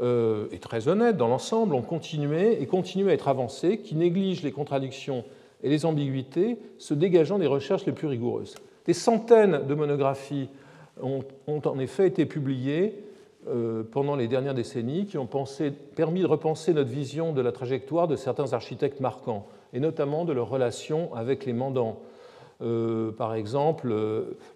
euh, 0.00 0.46
et 0.52 0.58
très 0.58 0.86
honnêtes 0.86 1.16
dans 1.16 1.26
l'ensemble 1.26 1.74
ont 1.74 1.82
continué 1.82 2.62
et 2.62 2.66
continuent 2.66 3.08
à 3.08 3.12
être 3.12 3.26
avancées, 3.26 3.78
qui 3.78 3.96
négligent 3.96 4.42
les 4.42 4.52
contradictions 4.52 5.24
et 5.64 5.68
les 5.68 5.84
ambiguïtés, 5.84 6.58
se 6.78 6.94
dégageant 6.94 7.38
des 7.38 7.46
recherches 7.46 7.86
les 7.86 7.92
plus 7.92 8.06
rigoureuses. 8.06 8.54
Des 8.86 8.94
centaines 8.94 9.66
de 9.66 9.74
monographies 9.74 10.48
ont, 11.00 11.24
en 11.46 11.78
effet 11.78 12.06
été 12.06 12.26
publiées 12.26 13.02
pendant 13.90 14.16
les 14.16 14.28
dernières 14.28 14.54
décennies 14.54 15.06
qui 15.06 15.18
ont 15.18 15.28
permis 15.96 16.20
de 16.20 16.26
repenser 16.26 16.72
notre 16.72 16.90
vision 16.90 17.32
de 17.32 17.40
la 17.40 17.52
trajectoire 17.52 18.06
de 18.08 18.16
certains 18.16 18.52
architectes 18.52 19.00
marquants, 19.00 19.46
et 19.72 19.80
notamment 19.80 20.24
de 20.24 20.32
leur 20.32 20.48
relation 20.48 21.14
avec 21.14 21.44
les 21.44 21.52
mandants. 21.52 22.00
par 23.18 23.34
exemple, 23.34 23.92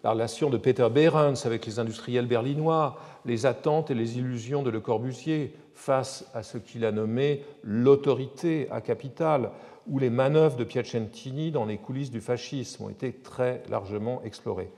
la 0.05 0.11
relation 0.12 0.51
de 0.51 0.57
Peter 0.57 0.88
Behrens 0.88 1.46
avec 1.46 1.66
les 1.66 1.79
industriels 1.79 2.27
berlinois, 2.27 2.96
les 3.25 3.46
attentes 3.46 3.90
et 3.90 3.94
les 3.94 4.18
illusions 4.18 4.62
de 4.62 4.70
Le 4.70 4.81
Corbusier 4.81 5.53
face 5.75 6.29
à 6.33 6.42
ce 6.42 6.59
qu'il 6.59 6.85
a 6.85 6.92
nommé 6.92 7.44
l'autorité 7.62 8.68
à 8.70 8.81
capital, 8.81 9.51
où 9.88 9.99
les 9.99 10.11
manœuvres 10.11 10.57
de 10.57 10.64
Piacentini 10.64 11.51
dans 11.51 11.64
les 11.64 11.79
coulisses 11.79 12.11
du 12.11 12.20
fascisme 12.20 12.85
ont 12.85 12.88
été 12.88 13.12
très 13.12 13.62
largement 13.68 14.20
explorées. 14.25 14.70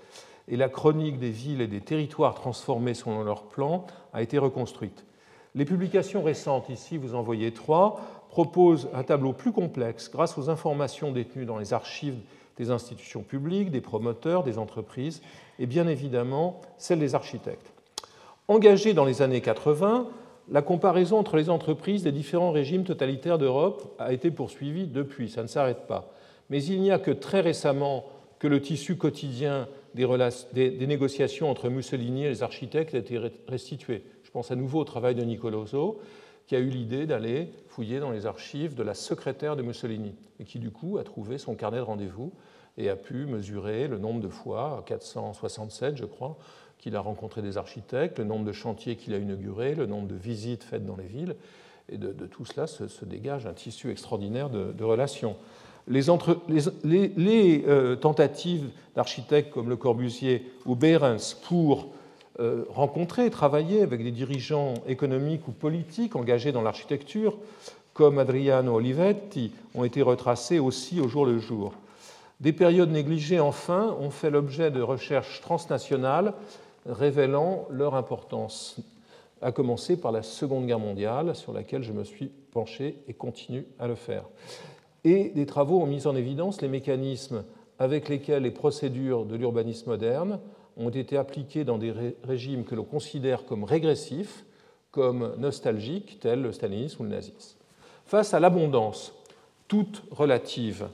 Et 0.49 0.57
la 0.57 0.69
chronique 0.69 1.19
des 1.19 1.31
villes 1.31 1.61
et 1.61 1.67
des 1.67 1.81
territoires 1.81 2.35
transformés 2.35 2.95
selon 2.95 3.23
leur 3.23 3.45
plan 3.45 3.87
a 4.13 4.23
été 4.23 4.39
reconstruite. 4.39 5.05
Les 5.55 5.65
publications 5.65 6.23
récentes, 6.23 6.69
ici 6.69 6.97
vous 6.97 7.15
en 7.15 7.23
voyez 7.23 7.53
trois, 7.53 8.01
proposent 8.31 8.89
un 8.95 9.03
tableau 9.03 9.33
plus 9.33 9.53
complexe 9.53 10.11
grâce 10.11 10.39
aux 10.39 10.51
informations 10.51 11.13
détenues 11.13 11.47
dans 11.47 11.59
les 11.59 11.73
archives 11.73 12.19
des 12.57 12.71
institutions 12.71 13.23
publiques, 13.23 13.71
des 13.71 13.81
promoteurs, 13.81 14.43
des 14.43 14.59
entreprises 14.59 15.23
et 15.59 15.67
bien 15.67 15.87
évidemment 15.87 16.61
celles 16.77 16.99
des 16.99 17.15
architectes. 17.15 17.73
Engagée 18.49 18.95
dans 18.95 19.05
les 19.05 19.23
années 19.23 19.41
80, 19.41 20.09
la 20.51 20.63
comparaison 20.63 21.19
entre 21.19 21.37
les 21.37 21.51
entreprises 21.51 22.03
des 22.03 22.13
différents 22.13 22.53
régimes 22.53 22.85
totalitaires 22.85 23.39
d'Europe 23.39 23.95
a 23.99 24.13
été 24.13 24.31
poursuivie 24.31 24.87
depuis, 24.87 25.29
ça 25.29 25.43
ne 25.43 25.49
s'arrête 25.49 25.87
pas. 25.87 26.11
Mais 26.51 26.63
il 26.65 26.81
n'y 26.81 26.91
a 26.91 26.99
que 26.99 27.11
très 27.11 27.41
récemment 27.41 28.07
que 28.39 28.49
le 28.49 28.63
tissu 28.63 28.97
quotidien 28.97 29.69
des, 30.53 30.87
négociations 30.87 31.51
entre 31.51 31.69
Mussolini 31.69 32.25
et 32.25 32.29
les 32.29 32.43
architectes 32.43 32.95
a 32.95 32.99
été 32.99 33.19
restitué. 33.49 34.05
Je 34.23 34.31
pense 34.31 34.51
à 34.51 34.57
nouveau 34.57 34.81
au 34.81 34.85
travail 34.85 35.15
de 35.15 35.23
Nicoloso, 35.23 36.01
qui 36.47 36.57
a 36.57 36.61
eu 36.61 36.69
l'idée 36.69 37.07
d'aller 37.07 37.51
fouiller 37.69 38.01
dans 38.01 38.11
les 38.11 38.27
archives 38.27 38.75
de 38.75 38.83
la 38.83 38.95
secrétaire 38.95 39.57
de 39.57 39.63
Mussolini, 39.63 40.15
et 40.41 40.45
qui 40.45 40.59
du 40.59 40.71
coup 40.71 40.99
a 40.99 41.05
trouvé 41.05 41.39
son 41.39 41.55
carnet 41.55 41.79
de 41.79 41.83
rendez-vous 41.83 42.33
et 42.79 42.89
a 42.89 42.97
pu 42.97 43.27
mesurer 43.27 43.89
le 43.89 43.99
nombre 43.99 44.21
de 44.21 44.29
fois, 44.29 44.83
467 44.87 45.97
je 45.97 46.05
crois, 46.05 46.39
qu'il 46.79 46.95
a 46.97 47.01
rencontré 47.01 47.43
des 47.43 47.59
architectes, 47.59 48.19
le 48.19 48.25
nombre 48.25 48.45
de 48.45 48.53
chantiers 48.53 48.97
qu'il 48.97 49.13
a 49.15 49.19
inaugurés, 49.19 49.75
le 49.75 49.87
nombre 49.87 50.07
de 50.07 50.15
visites 50.15 50.63
faites 50.63 50.87
dans 50.87 50.97
les 50.97 51.07
villes. 51.07 51.37
Et 51.91 51.99
de, 51.99 52.13
tout 52.27 52.45
cela 52.45 52.67
se, 52.67 53.05
dégage 53.05 53.47
un 53.47 53.55
tissu 53.55 53.91
extraordinaire 53.91 54.51
de, 54.51 54.85
relations. 54.85 55.37
Les, 55.89 57.65
euh, 57.67 57.97
tentatives 57.97 58.69
d'architectes 58.95 59.53
comme 59.53 59.69
Le 59.69 59.77
Corbusier 59.77 60.51
ou 60.67 60.75
Behrens 60.77 61.35
pour 61.45 61.89
euh, 62.41 62.65
rencontrer, 62.69 63.31
travailler 63.31 63.83
avec 63.83 64.03
des 64.03 64.11
dirigeants 64.11 64.75
économiques 64.87 65.49
ou 65.49 65.53
politiques 65.53 66.15
engagés 66.15 66.53
dans 66.53 66.63
l'architecture, 66.63 67.39
comme 67.95 68.19
Adriano 68.19 68.75
Olivetti, 68.75 69.53
ont 69.75 69.85
été 69.85 70.03
retracées 70.03 70.59
aussi 70.59 71.01
au 71.01 71.09
jour 71.09 71.27
le 71.27 71.39
jour. 71.39 71.73
Des 72.41 72.53
périodes 72.53 72.93
négligées, 72.93 73.41
enfin, 73.41 73.97
ont 73.99 74.11
fait 74.11 74.31
l'objet 74.31 74.71
de 74.71 74.81
recherches 74.81 75.41
transnationales 75.41 76.35
révélant 76.87 77.67
leur 77.71 77.95
importance, 77.95 78.77
à 79.43 79.53
commencer 79.53 80.01
par 80.01 80.13
la 80.13 80.23
Seconde 80.23 80.67
Guerre 80.67 80.79
mondiale, 80.79 81.35
sur 81.35 81.53
laquelle 81.53 81.83
je 81.83 81.93
me 81.93 82.05
suis 82.05 82.31
penché 82.53 83.03
et 83.09 83.15
continue 83.15 83.67
à 83.79 83.89
le 83.89 83.95
faire. 83.95 84.25
Et 85.11 85.31
des 85.31 85.47
travaux 85.47 85.81
ont 85.81 85.87
mis 85.87 86.07
en 86.07 86.15
évidence 86.15 86.61
les 86.61 86.69
mécanismes 86.69 87.43
avec 87.79 88.11
lesquels 88.11 88.43
les 88.43 88.51
procédures 88.51 89.25
de 89.25 89.37
l'urbanisme 89.37 89.89
moderne 89.89 90.39
ont 90.77 90.91
été 90.91 91.17
appliquées 91.17 91.65
dans 91.65 91.79
des 91.79 91.95
régimes 92.25 92.65
que 92.65 92.75
l'on 92.75 92.85
considère 92.85 93.47
comme 93.47 93.65
régressifs, 93.65 94.45
comme 94.91 95.35
nostalgiques, 95.39 96.21
tels 96.21 96.43
le 96.43 96.53
stalinisme 96.53 97.01
ou 97.01 97.05
le 97.05 97.13
nazisme. 97.13 97.57
Face 98.05 98.35
à 98.35 98.39
l'abondance, 98.39 99.15
toute 99.67 100.03
relative, 100.11 100.89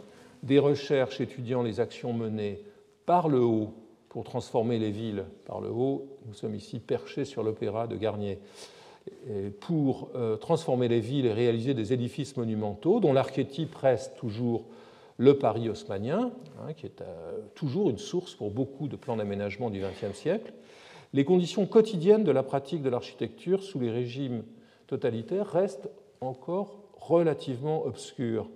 des 0.44 0.60
recherches 0.60 1.20
étudiant 1.20 1.64
les 1.64 1.80
actions 1.80 2.12
menées 2.12 2.62
par 3.06 3.28
le 3.28 3.40
haut 3.40 3.74
pour 4.10 4.22
transformer 4.22 4.78
les 4.78 4.92
villes 4.92 5.24
par 5.44 5.60
le 5.60 5.70
haut. 5.70 6.06
Nous 6.28 6.34
sommes 6.34 6.54
ici 6.54 6.78
perchés 6.78 7.24
sur 7.24 7.42
l'opéra 7.42 7.88
de 7.88 7.96
Garnier. 7.96 8.38
Pour 9.60 10.10
euh, 10.14 10.36
transformer 10.36 10.88
les 10.88 11.00
villes 11.00 11.26
et 11.26 11.32
réaliser 11.32 11.74
des 11.74 11.92
édifices 11.92 12.36
monumentaux 12.36 13.00
dont 13.00 13.12
l'archétype 13.12 13.74
reste 13.74 14.16
toujours 14.16 14.64
le 15.16 15.38
Paris 15.38 15.68
haussmanien, 15.68 16.32
hein, 16.60 16.72
qui 16.72 16.86
est 16.86 17.00
euh, 17.00 17.40
toujours 17.54 17.90
une 17.90 17.98
source 17.98 18.34
pour 18.34 18.50
beaucoup 18.50 18.88
de 18.88 18.96
plans 18.96 19.16
d'aménagement 19.16 19.70
du 19.70 19.80
XXe 19.80 20.16
siècle, 20.16 20.52
les 21.12 21.24
conditions 21.24 21.66
quotidiennes 21.66 22.24
de 22.24 22.32
la 22.32 22.42
pratique 22.42 22.82
de 22.82 22.88
l'architecture 22.88 23.62
sous 23.62 23.78
les 23.78 23.90
régimes 23.90 24.42
totalitaires 24.86 25.46
restent 25.46 25.88
encore 26.20 26.78
relativement 26.98 27.84
obscures. 27.84 28.48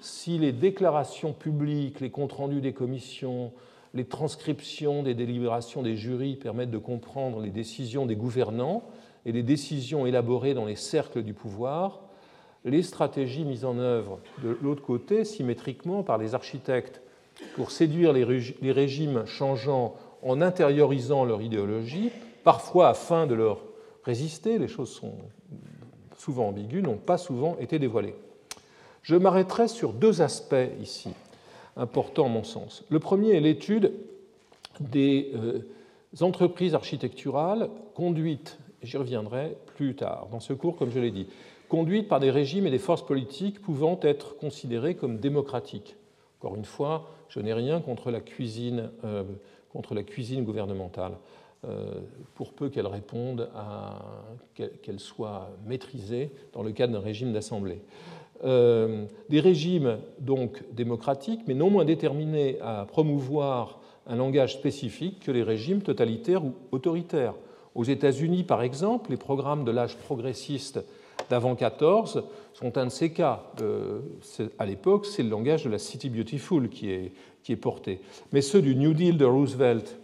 Si 0.00 0.38
les 0.38 0.52
déclarations 0.52 1.32
publiques, 1.32 2.00
les 2.00 2.10
comptes 2.10 2.32
rendus 2.32 2.60
des 2.60 2.74
commissions, 2.74 3.52
les 3.94 4.04
transcriptions 4.04 5.02
des 5.02 5.14
délibérations 5.14 5.82
des 5.82 5.96
jurys 5.96 6.36
permettent 6.36 6.70
de 6.70 6.78
comprendre 6.78 7.40
les 7.40 7.50
décisions 7.50 8.04
des 8.04 8.16
gouvernants 8.16 8.82
et 9.26 9.32
les 9.32 9.42
décisions 9.42 10.06
élaborées 10.06 10.54
dans 10.54 10.64
les 10.64 10.76
cercles 10.76 11.22
du 11.22 11.34
pouvoir, 11.34 12.00
les 12.64 12.82
stratégies 12.82 13.44
mises 13.44 13.64
en 13.64 13.78
œuvre 13.78 14.20
de 14.42 14.56
l'autre 14.62 14.82
côté, 14.82 15.24
symétriquement 15.24 16.02
par 16.02 16.18
les 16.18 16.34
architectes, 16.34 17.00
pour 17.56 17.70
séduire 17.70 18.12
les 18.12 18.72
régimes 18.72 19.26
changeants 19.26 19.96
en 20.22 20.40
intériorisant 20.40 21.24
leur 21.24 21.42
idéologie, 21.42 22.10
parfois 22.44 22.88
afin 22.88 23.26
de 23.26 23.34
leur 23.34 23.60
résister, 24.04 24.58
les 24.58 24.68
choses 24.68 24.90
sont 24.90 25.14
souvent 26.16 26.48
ambiguës, 26.48 26.82
n'ont 26.82 26.96
pas 26.96 27.18
souvent 27.18 27.56
été 27.58 27.78
dévoilées. 27.78 28.14
Je 29.02 29.16
m'arrêterai 29.16 29.68
sur 29.68 29.92
deux 29.92 30.22
aspects 30.22 30.54
ici 30.80 31.10
important 31.76 32.26
à 32.26 32.28
mon 32.28 32.44
sens. 32.44 32.84
Le 32.88 32.98
premier 32.98 33.32
est 33.32 33.40
l'étude 33.40 33.92
des 34.80 35.32
euh, 35.34 35.60
entreprises 36.20 36.74
architecturales 36.74 37.68
conduites, 37.94 38.58
j'y 38.84 38.96
reviendrai 38.96 39.56
plus 39.76 39.94
tard 39.94 40.28
dans 40.30 40.40
ce 40.40 40.52
cours, 40.52 40.76
comme 40.76 40.90
je 40.90 41.00
l'ai 41.00 41.10
dit, 41.10 41.26
conduites 41.68 42.08
par 42.08 42.20
des 42.20 42.30
régimes 42.30 42.66
et 42.66 42.70
des 42.70 42.78
forces 42.78 43.04
politiques 43.04 43.60
pouvant 43.60 43.98
être 44.02 44.36
considérées 44.36 44.94
comme 44.94 45.18
démocratiques. 45.18 45.96
Encore 46.40 46.56
une 46.56 46.64
fois, 46.64 47.08
je 47.28 47.40
n'ai 47.40 47.54
rien 47.54 47.80
contre 47.80 48.10
la 48.10 48.20
cuisine, 48.20 48.90
euh, 49.04 49.24
gouvernementale, 50.42 51.12
euh, 51.64 52.00
pour 52.34 52.52
peu 52.52 52.68
qu'elle 52.68 52.86
réponde 52.86 53.48
à 53.56 53.98
qu'elle 54.54 55.00
soit 55.00 55.50
maîtrisée 55.66 56.30
dans 56.52 56.62
le 56.62 56.72
cadre 56.72 56.92
d'un 56.92 57.00
régime 57.00 57.32
d'assemblée. 57.32 57.80
Euh, 58.44 59.06
des 59.30 59.40
régimes 59.40 59.98
donc 60.18 60.62
démocratiques, 60.72 61.40
mais 61.46 61.54
non 61.54 61.70
moins 61.70 61.84
déterminés 61.84 62.58
à 62.60 62.84
promouvoir 62.84 63.80
un 64.06 64.16
langage 64.16 64.54
spécifique 64.54 65.20
que 65.20 65.32
les 65.32 65.42
régimes 65.42 65.80
totalitaires 65.80 66.44
ou 66.44 66.52
autoritaires. 66.70 67.34
Aux 67.74 67.84
États-Unis, 67.84 68.44
par 68.44 68.62
exemple, 68.62 69.10
les 69.10 69.16
programmes 69.16 69.64
de 69.64 69.70
l'âge 69.70 69.96
progressiste 69.96 70.80
d'avant 71.30 71.54
14 71.54 72.24
sont 72.52 72.78
un 72.78 72.86
de 72.86 72.90
ces 72.90 73.12
cas. 73.12 73.44
Euh, 73.60 74.00
à 74.58 74.66
l'époque, 74.66 75.06
c'est 75.06 75.22
le 75.22 75.30
langage 75.30 75.64
de 75.64 75.70
la 75.70 75.78
City 75.78 76.10
Beautiful 76.10 76.68
qui 76.68 76.90
est, 76.90 77.56
porté. 77.56 78.00
Mais 78.32 78.40
ceux 78.40 78.62
du 78.62 78.74
New 78.74 78.94
Deal 78.94 79.18
de 79.18 79.24
Roosevelt, 79.24 79.98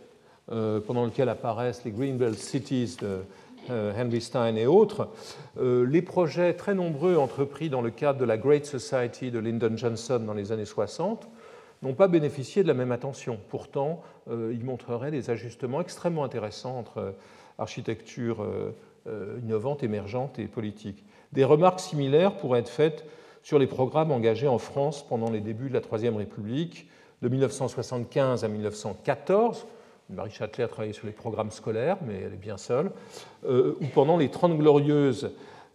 euh, 0.53 0.81
pendant 0.81 1.05
lequel 1.05 1.29
apparaissent 1.29 1.85
les 1.85 1.91
Greenbelt 1.91 2.39
Cities 2.39 2.97
de, 3.01 3.21
euh, 3.69 3.93
Henry 3.97 4.21
Stein 4.21 4.57
et 4.57 4.67
autres, 4.67 5.09
euh, 5.61 5.87
les 5.87 6.03
projets 6.03 6.55
très 6.55 6.75
nombreux 6.75 7.17
entrepris 7.17 7.69
dans 7.69 7.83
le 7.83 7.91
cadre 7.91 8.19
de 8.19 8.25
la 8.25 8.39
Great 8.39 8.65
Society 8.65 9.31
de 9.31 9.39
Lyndon 9.39 9.77
Johnson 9.77 10.21
dans 10.27 10.33
les 10.33 10.51
années 10.51 10.65
60 10.65 11.29
n'ont 11.83 11.95
pas 11.95 12.09
bénéficié 12.09 12.63
de 12.63 12.69
la 12.69 12.75
même 12.75 12.91
attention. 12.91 13.39
Pourtant, 13.49 14.03
euh, 14.31 14.53
ils 14.53 14.65
montreraient 14.65 15.11
des 15.11 15.31
ajustements 15.31 15.81
extrêmement 15.81 16.25
intéressants 16.25 16.79
entre 16.79 17.15
architecture 17.61 18.45
innovante, 19.43 19.83
émergente 19.83 20.39
et 20.39 20.47
politique. 20.47 21.05
Des 21.33 21.45
remarques 21.45 21.81
similaires 21.81 22.37
pourraient 22.37 22.61
être 22.61 22.69
faites 22.69 23.05
sur 23.43 23.59
les 23.59 23.67
programmes 23.67 24.13
engagés 24.13 24.49
en 24.49 24.59
France 24.59 25.07
pendant 25.09 25.31
les 25.31 25.41
débuts 25.41 25.69
de 25.69 25.75
la 25.75 25.81
Troisième 25.81 26.17
République, 26.17 26.89
de 27.23 27.29
1975 27.29 28.45
à 28.45 28.49
1914, 28.49 29.67
Marie 30.09 30.31
Châtelet 30.31 30.65
a 30.65 30.69
travaillé 30.69 30.93
sur 30.93 31.07
les 31.07 31.13
programmes 31.13 31.51
scolaires, 31.51 31.99
mais 32.07 32.15
elle 32.15 32.33
est 32.33 32.41
bien 32.41 32.57
seule, 32.57 32.91
euh, 33.47 33.77
ou 33.81 33.87
pendant 33.87 34.17
les 34.17 34.29
30 34.29 34.59
glorieuses 34.59 35.31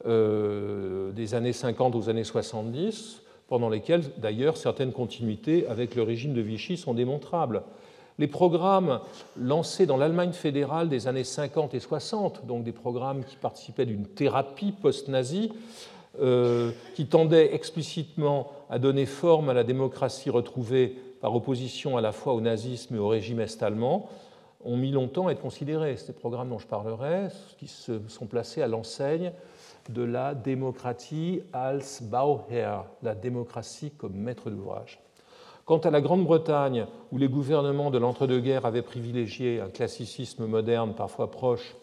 euh, 0.05 1.11
des 1.11 1.35
années 1.35 1.53
50 1.53 1.95
aux 1.95 2.09
années 2.09 2.23
70, 2.23 3.21
pendant 3.47 3.69
lesquelles 3.69 4.03
d'ailleurs 4.17 4.57
certaines 4.57 4.91
continuités 4.91 5.67
avec 5.67 5.95
le 5.95 6.03
régime 6.03 6.33
de 6.33 6.41
Vichy 6.41 6.77
sont 6.77 6.93
démontrables. 6.93 7.61
Les 8.17 8.27
programmes 8.27 9.01
lancés 9.37 9.85
dans 9.85 9.97
l'Allemagne 9.97 10.31
fédérale 10.31 10.87
des 10.87 11.07
années 11.07 11.25
50 11.25 11.73
et 11.73 11.81
60, 11.81 12.45
donc 12.45 12.63
des 12.63 12.71
programmes 12.71 13.25
qui 13.25 13.35
participaient 13.35 13.85
d'une 13.85 14.07
thérapie 14.07 14.71
post-nazie, 14.71 15.51
euh, 16.21 16.71
qui 16.95 17.07
tendaient 17.07 17.53
explicitement 17.53 18.51
à 18.69 18.79
donner 18.79 19.05
forme 19.05 19.49
à 19.49 19.53
la 19.53 19.65
démocratie 19.65 20.29
retrouvée 20.29 20.95
par 21.19 21.35
opposition 21.35 21.97
à 21.97 22.01
la 22.01 22.13
fois 22.13 22.33
au 22.33 22.39
nazisme 22.39 22.95
et 22.95 22.99
au 22.99 23.09
régime 23.09 23.41
est-allemand, 23.41 24.09
ont 24.63 24.77
mis 24.77 24.91
longtemps 24.91 25.27
à 25.27 25.33
être 25.33 25.41
considérés. 25.41 25.97
Ces 25.97 26.13
programmes 26.13 26.49
dont 26.49 26.59
je 26.59 26.67
parlerai, 26.67 27.27
qui 27.57 27.67
se 27.67 27.99
sont 28.07 28.27
placés 28.27 28.61
à 28.61 28.67
l'enseigne 28.67 29.33
de 29.89 30.03
la 30.03 30.35
démocratie 30.35 31.41
als 31.51 32.01
Bauherr, 32.01 32.85
la 33.03 33.13
démocratie 33.13 33.91
comme 33.91 34.15
maître 34.15 34.49
d'ouvrage. 34.49 35.04
Quant 35.65 35.79
à 35.79 35.89
la 35.89 35.99
Grande-Bretagne, 35.99 36.85
où 37.11 37.17
les 37.17 37.27
gouvernements 37.27 37.89
de 37.89 37.97
l'entre-deux-guerres 37.97 38.67
avaient 38.67 38.83
privilégié 38.83 39.59
un 39.59 39.69
classicisme 39.69 40.45
moderne 40.45 40.93
parfois 40.93 41.31
proche 41.31 41.75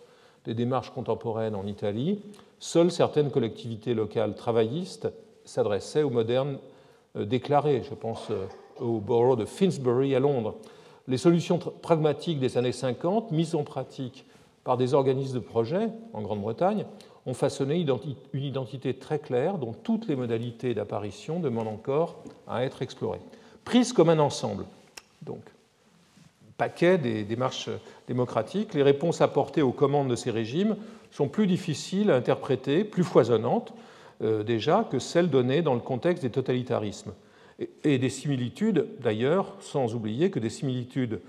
des 0.45 0.55
démarches 0.55 0.91
contemporaines 0.91 1.57
en 1.57 1.67
Italie, 1.67 2.23
seules 2.61 2.93
certaines 2.93 3.33
collectivités 3.33 3.95
locales 3.95 4.37
travaillistes 4.37 5.13
s'adressaient 5.45 6.05
aux 6.05 6.11
modernes 6.11 6.59
euh, 7.17 7.25
déclarés. 7.25 7.83
Je 7.83 7.95
pense 7.95 8.31
euh, 8.31 8.47
au 8.79 9.01
borough 9.01 9.37
de 9.37 9.45
Finsbury 9.45 10.15
à 10.15 10.21
Londres. 10.21 10.55
Les 11.09 11.19
solutions 11.19 11.59
pragmatiques 11.59 12.39
des 12.39 12.57
années 12.57 12.71
50, 12.71 13.33
mises 13.33 13.57
en 13.57 13.65
pratique 13.65 14.27
par 14.63 14.77
des 14.77 14.95
organismes 14.95 15.35
de 15.35 15.45
projet 15.45 15.89
en 16.13 16.23
Grande-Bretagne, 16.23 16.87
ont 17.27 17.35
façonné 17.35 17.81
une 17.81 18.45
identité 18.45 18.95
très 18.95 19.19
claire 19.19 19.59
dont 19.59 19.73
toutes 19.73 20.07
les 20.07 20.15
modalités 20.15 20.73
d'apparition 20.73 21.41
demandent 21.41 21.67
encore 21.67 22.23
à 22.47 22.65
être 22.65 22.83
explorées. 22.83 23.19
Prises 23.65 23.93
comme 23.93 24.09
un 24.09 24.19
ensemble, 24.19 24.65
donc, 25.23 25.43
paquet 26.57 26.99
des 26.99 27.25
démarches 27.25 27.71
démocratiques, 28.07 28.75
les 28.75 28.83
réponses 28.83 29.21
apportées 29.21 29.63
aux 29.63 29.73
commandes 29.73 30.09
de 30.09 30.17
ces 30.17 30.31
régimes 30.31 30.77
sont 31.11 31.29
plus 31.29 31.47
difficiles 31.47 32.11
à 32.11 32.17
interpréter, 32.17 32.85
plus 32.85 33.05
foisonnantes 33.05 33.73
euh, 34.23 34.43
déjà 34.43 34.87
que 34.91 34.99
celles 34.99 35.31
données 35.31 35.63
dans 35.63 35.75
le 35.75 35.81
contexte 35.81 36.23
des 36.23 36.31
totalitarismes. 36.31 37.13
Et, 37.85 37.99
des 37.99 38.09
similitudes, 38.09 38.87
d'ailleurs, 39.01 39.55
sans 39.61 39.95
oublier 39.95 40.31
que 40.31 40.39
des 40.39 40.51
similitudes 40.51 41.21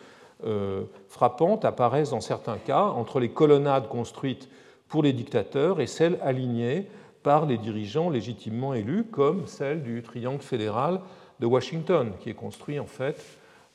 euh, 0.45 0.83
frappantes 1.09 1.65
apparaissent 1.65 2.11
dans 2.11 2.21
certains 2.21 2.57
cas 2.57 2.83
entre 2.83 3.19
les 3.19 3.29
colonnades 3.29 3.87
construites 3.87 4.49
pour 4.87 5.03
les 5.03 5.13
dictateurs 5.13 5.81
et 5.81 5.87
celles 5.87 6.19
alignées 6.21 6.87
par 7.23 7.45
les 7.45 7.57
dirigeants 7.57 8.09
légitimement 8.09 8.73
élus, 8.73 9.03
comme 9.03 9.47
celle 9.47 9.83
du 9.83 10.01
triangle 10.01 10.41
fédéral 10.41 11.01
de 11.43 11.47
Washington, 11.47 12.13
qui 12.21 12.29
est 12.29 12.35
construit 12.35 12.79
en 12.79 12.85
fait 12.85 13.21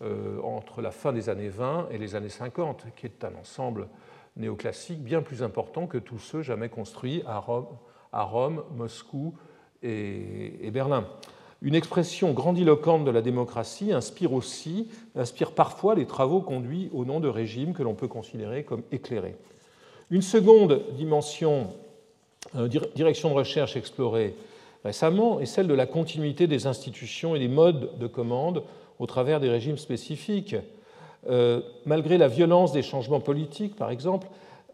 euh, 0.00 0.40
entre 0.42 0.80
la 0.80 0.90
fin 0.90 1.12
des 1.12 1.28
années 1.28 1.50
20 1.50 1.88
et 1.90 1.98
les 1.98 2.14
années 2.14 2.30
50, 2.30 2.86
qui 2.96 3.04
est 3.04 3.24
un 3.24 3.32
ensemble 3.38 3.88
néoclassique 4.38 5.04
bien 5.04 5.20
plus 5.20 5.42
important 5.42 5.86
que 5.86 5.98
tous 5.98 6.18
ceux 6.18 6.40
jamais 6.40 6.70
construits 6.70 7.22
à 7.26 7.38
Rome, 7.38 7.66
à 8.10 8.22
Rome 8.22 8.64
Moscou 8.74 9.34
et, 9.82 10.70
Berlin. 10.72 11.06
Une 11.60 11.74
expression 11.74 12.32
grandiloquente 12.32 13.04
de 13.04 13.10
la 13.10 13.20
démocratie 13.20 13.92
inspire 13.92 14.32
aussi, 14.32 14.88
inspire 15.14 15.52
parfois 15.52 15.94
les 15.94 16.06
travaux 16.06 16.40
conduits 16.40 16.88
au 16.94 17.04
nom 17.04 17.20
de 17.20 17.28
régimes 17.28 17.74
que 17.74 17.82
l'on 17.82 17.94
peut 17.94 18.08
considérer 18.08 18.64
comme 18.64 18.82
éclairés. 18.92 19.36
Une 20.10 20.22
seconde 20.22 20.86
dimension, 20.96 21.74
euh, 22.56 22.66
direction 22.94 23.28
de 23.28 23.34
recherche 23.34 23.76
explorée 23.76 24.34
récemment 24.88 25.38
est 25.38 25.46
celle 25.46 25.68
de 25.68 25.74
la 25.74 25.86
continuité 25.86 26.46
des 26.46 26.66
institutions 26.66 27.36
et 27.36 27.38
des 27.38 27.48
modes 27.48 27.98
de 27.98 28.06
commande 28.06 28.62
au 28.98 29.06
travers 29.06 29.38
des 29.38 29.50
régimes 29.50 29.76
spécifiques. 29.76 30.56
Euh, 31.28 31.60
malgré 31.84 32.16
la 32.16 32.28
violence 32.28 32.72
des 32.72 32.80
changements 32.80 33.20
politiques, 33.20 33.76
par 33.76 33.90
exemple, 33.90 34.28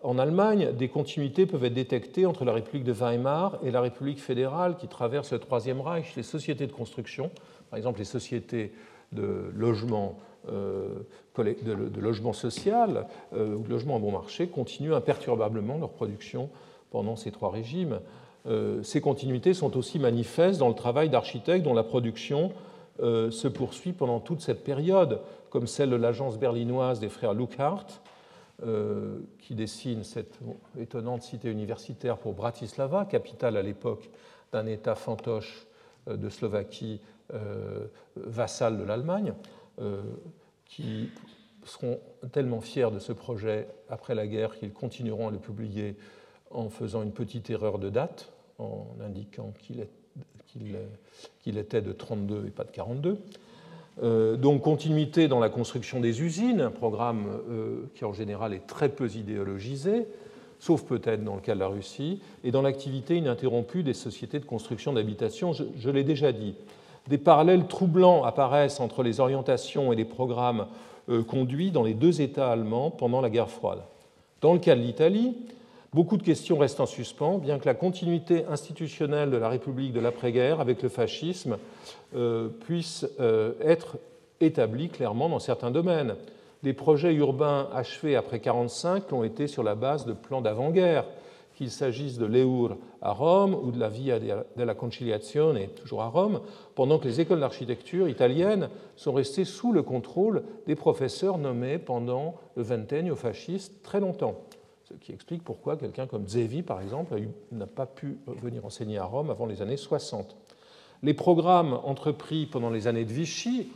en 0.05 0.18
Allemagne, 0.18 0.70
des 0.72 0.88
continuités 0.88 1.46
peuvent 1.46 1.64
être 1.64 1.74
détectées 1.74 2.27
entre 2.27 2.44
la 2.44 2.53
République 2.53 2.85
de 2.85 2.92
Weimar 2.92 3.59
et 3.64 3.72
la 3.72 3.81
République 3.81 4.20
fédérale 4.20 4.77
qui 4.77 4.87
traverse 4.87 5.33
le 5.33 5.40
Troisième 5.40 5.81
Reich. 5.81 6.14
Les 6.14 6.22
sociétés 6.22 6.68
de 6.68 6.72
construction, 6.72 7.33
par 7.70 7.77
exemple 7.77 7.98
les 7.98 8.05
sociétés 8.05 8.72
de 9.11 9.50
logement, 9.57 10.18
euh, 10.48 11.03
social 12.33 13.07
euh, 13.33 13.57
ou 13.57 13.62
de 13.62 13.68
logement 13.68 13.96
à 13.96 13.98
bon 13.98 14.12
marché, 14.12 14.46
continuent 14.46 14.94
imperturbablement 14.94 15.79
leur 15.79 15.90
production 15.90 16.50
pendant 16.90 17.16
ces 17.16 17.33
trois 17.33 17.50
régimes. 17.50 17.98
Euh, 18.46 18.83
ces 18.83 19.00
continuités 19.00 19.54
sont 19.54 19.76
aussi 19.76 19.98
manifestes 19.98 20.59
dans 20.59 20.68
le 20.68 20.74
travail 20.74 21.09
d'architectes 21.09 21.64
dont 21.64 21.74
la 21.74 21.85
production 21.85 22.52
se 23.00 23.48
poursuit 23.48 23.92
pendant 23.92 24.20
toute 24.20 24.40
cette 24.40 24.62
période, 24.62 25.18
comme 25.50 25.66
celle 25.66 25.90
de 25.90 25.96
l'agence 25.96 26.38
berlinoise 26.38 27.00
des 27.00 27.09
frères 27.09 27.35
Luckhart, 27.35 27.87
euh, 28.62 29.18
qui 29.40 29.57
dessine 29.57 30.04
cette 30.04 30.38
étonnante 30.78 31.22
cité 31.22 31.50
universitaire 31.50 32.18
pour 32.18 32.35
Bratislava, 32.35 33.04
capitale 33.04 33.57
à 33.57 33.62
l'époque 33.62 34.09
d'un 34.52 34.66
État 34.66 34.94
fantoche 34.94 35.66
euh, 36.07 36.16
de 36.16 36.28
Slovaquie, 36.28 37.00
euh, 37.33 37.88
vassal 38.14 38.78
de 38.78 38.85
l'Allemagne, 38.85 39.35
qui 40.66 41.11
seront 41.64 41.98
tellement 42.30 42.61
fiers 42.61 42.92
de 42.92 43.00
ce 43.00 43.12
projet 43.12 43.66
après 43.88 44.14
la 44.14 44.28
guerre 44.28 44.57
qu'ils 44.57 44.72
continueront 44.72 45.28
à 45.28 45.30
le 45.33 45.38
publier 45.38 45.96
en 46.54 46.70
faisant 46.70 47.02
une 47.02 47.12
petite 47.12 47.50
erreur 47.50 47.78
de 47.78 47.90
date, 47.90 48.32
en 48.58 48.86
indiquant 49.04 49.52
qu'il 49.58 51.58
était 51.58 51.82
de 51.82 51.92
32 51.92 52.46
et 52.46 52.50
pas 52.50 52.64
de 52.64 52.70
42. 52.70 53.18
Euh, 54.02 54.36
donc 54.36 54.62
continuité 54.62 55.28
dans 55.28 55.38
la 55.38 55.48
construction 55.48 56.00
des 56.00 56.22
usines, 56.22 56.60
un 56.60 56.70
programme 56.70 57.26
euh, 57.48 57.84
qui 57.94 58.04
en 58.04 58.12
général 58.12 58.52
est 58.52 58.66
très 58.66 58.88
peu 58.88 59.08
idéologisé, 59.08 60.06
sauf 60.58 60.82
peut-être 60.82 61.22
dans 61.22 61.36
le 61.36 61.40
cas 61.40 61.54
de 61.54 61.60
la 61.60 61.68
Russie, 61.68 62.20
et 62.42 62.50
dans 62.50 62.62
l'activité 62.62 63.16
ininterrompue 63.16 63.82
des 63.82 63.94
sociétés 63.94 64.40
de 64.40 64.44
construction 64.44 64.92
d'habitation, 64.92 65.52
je, 65.52 65.90
l'ai 65.90 66.04
déjà 66.04 66.32
dit. 66.32 66.54
Des 67.08 67.18
parallèles 67.18 67.66
troublants 67.66 68.24
apparaissent 68.24 68.80
entre 68.80 69.02
les 69.02 69.20
orientations 69.20 69.92
et 69.92 69.96
les 69.96 70.06
programmes 70.06 70.66
euh, 71.08 71.22
conduits 71.22 71.70
dans 71.70 71.82
les 71.82 71.94
deux 71.94 72.20
États 72.20 72.50
allemands 72.50 72.90
pendant 72.90 73.20
la 73.20 73.30
guerre 73.30 73.50
froide. 73.50 73.82
Dans 74.40 74.54
le 74.54 74.58
cas 74.58 74.74
de 74.74 74.80
l'Italie, 74.80 75.36
Beaucoup 75.94 76.16
de 76.16 76.24
questions 76.24 76.59
restent 76.59 76.80
en 76.80 76.87
suspens, 76.87 77.38
bien 77.38 77.61
que 77.61 77.66
la 77.66 77.74
continuité 77.74 78.44
institutionnelle 78.46 79.30
de 79.30 79.37
la 79.37 79.48
République 79.48 79.92
de 79.92 80.00
l'après-guerre 80.00 80.59
avec 80.59 80.83
le 80.83 80.88
fascisme 80.88 81.57
euh, 82.16 82.48
puisse 82.48 83.07
euh, 83.20 83.52
être 83.61 83.98
établie 84.40 84.88
clairement 84.88 85.28
dans 85.28 85.38
certains 85.38 85.70
domaines. 85.70 86.16
Les 86.64 86.72
projets 86.72 87.14
urbains 87.14 87.68
achevés 87.72 88.16
après 88.16 88.38
1945 88.38 89.09
l'ont 89.12 89.22
été 89.22 89.46
sur 89.46 89.62
la 89.62 89.76
base 89.76 90.04
de 90.04 90.14
plans 90.14 90.40
d'avant-guerre, 90.40 91.04
qu'il 91.54 91.70
s'agisse 91.70 92.18
de 92.18 92.26
l'Eur 92.26 92.76
à 93.00 93.12
Rome 93.12 93.54
ou 93.54 93.70
de 93.70 93.78
la 93.78 93.88
Via 93.88 94.18
della 94.57 94.74
Conciliazione, 94.74 95.68
toujours 95.76 96.02
à 96.02 96.09
Rome, 96.09 96.40
pendant 96.74 96.98
que 96.98 97.07
les 97.07 97.20
écoles 97.20 97.38
d'architecture 97.38 98.09
italiennes 98.09 98.68
sont 98.96 99.12
restées 99.12 99.44
sous 99.44 99.70
le 99.70 99.85
contrôle 99.85 100.42
des 100.66 100.74
professeurs 100.74 101.38
nommés 101.38 101.78
pendant 101.78 102.35
le 102.57 102.64
vingtennio 102.64 103.14
fasciste 103.14 103.80
très 103.85 104.00
longtemps 104.00 104.40
ce 104.84 104.94
qui 104.94 105.12
explique 105.12 105.42
pourquoi 105.42 105.76
quelqu'un 105.76 106.06
comme 106.06 106.28
Zevi, 106.28 106.62
par 106.62 106.82
exemple, 106.82 107.18
n'a 107.52 107.66
pas 107.66 107.86
pu 107.86 108.18
venir 108.26 108.66
enseigner 108.66 108.98
à 108.98 109.04
Rome 109.04 109.30
avant 109.30 109.46
les 109.46 109.62
années 109.62 109.78
60. 109.78 110.36
Les 111.02 111.14
programmes 111.14 111.80
entrepris 111.84 112.44
pendant 112.46 112.68
les 112.68 112.86
années 112.86 113.06
de 113.06 113.12
Vichy, 113.12 113.68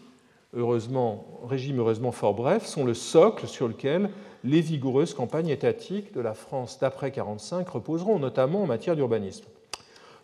heureusement, 0.55 1.25
régime 1.47 1.79
heureusement 1.79 2.13
fort 2.13 2.35
bref, 2.35 2.67
sont 2.67 2.85
le 2.85 2.93
socle 2.93 3.47
sur 3.49 3.69
lequel 3.69 4.11
les 4.45 4.61
vigoureuses 4.61 5.15
campagnes 5.15 5.49
étatiques 5.49 6.13
de 6.13 6.21
la 6.21 6.35
France 6.35 6.79
d'après 6.79 7.09
1945 7.09 7.69
reposeront, 7.69 8.19
notamment 8.19 8.63
en 8.63 8.67
matière 8.67 8.95
d'urbanisme. 8.95 9.47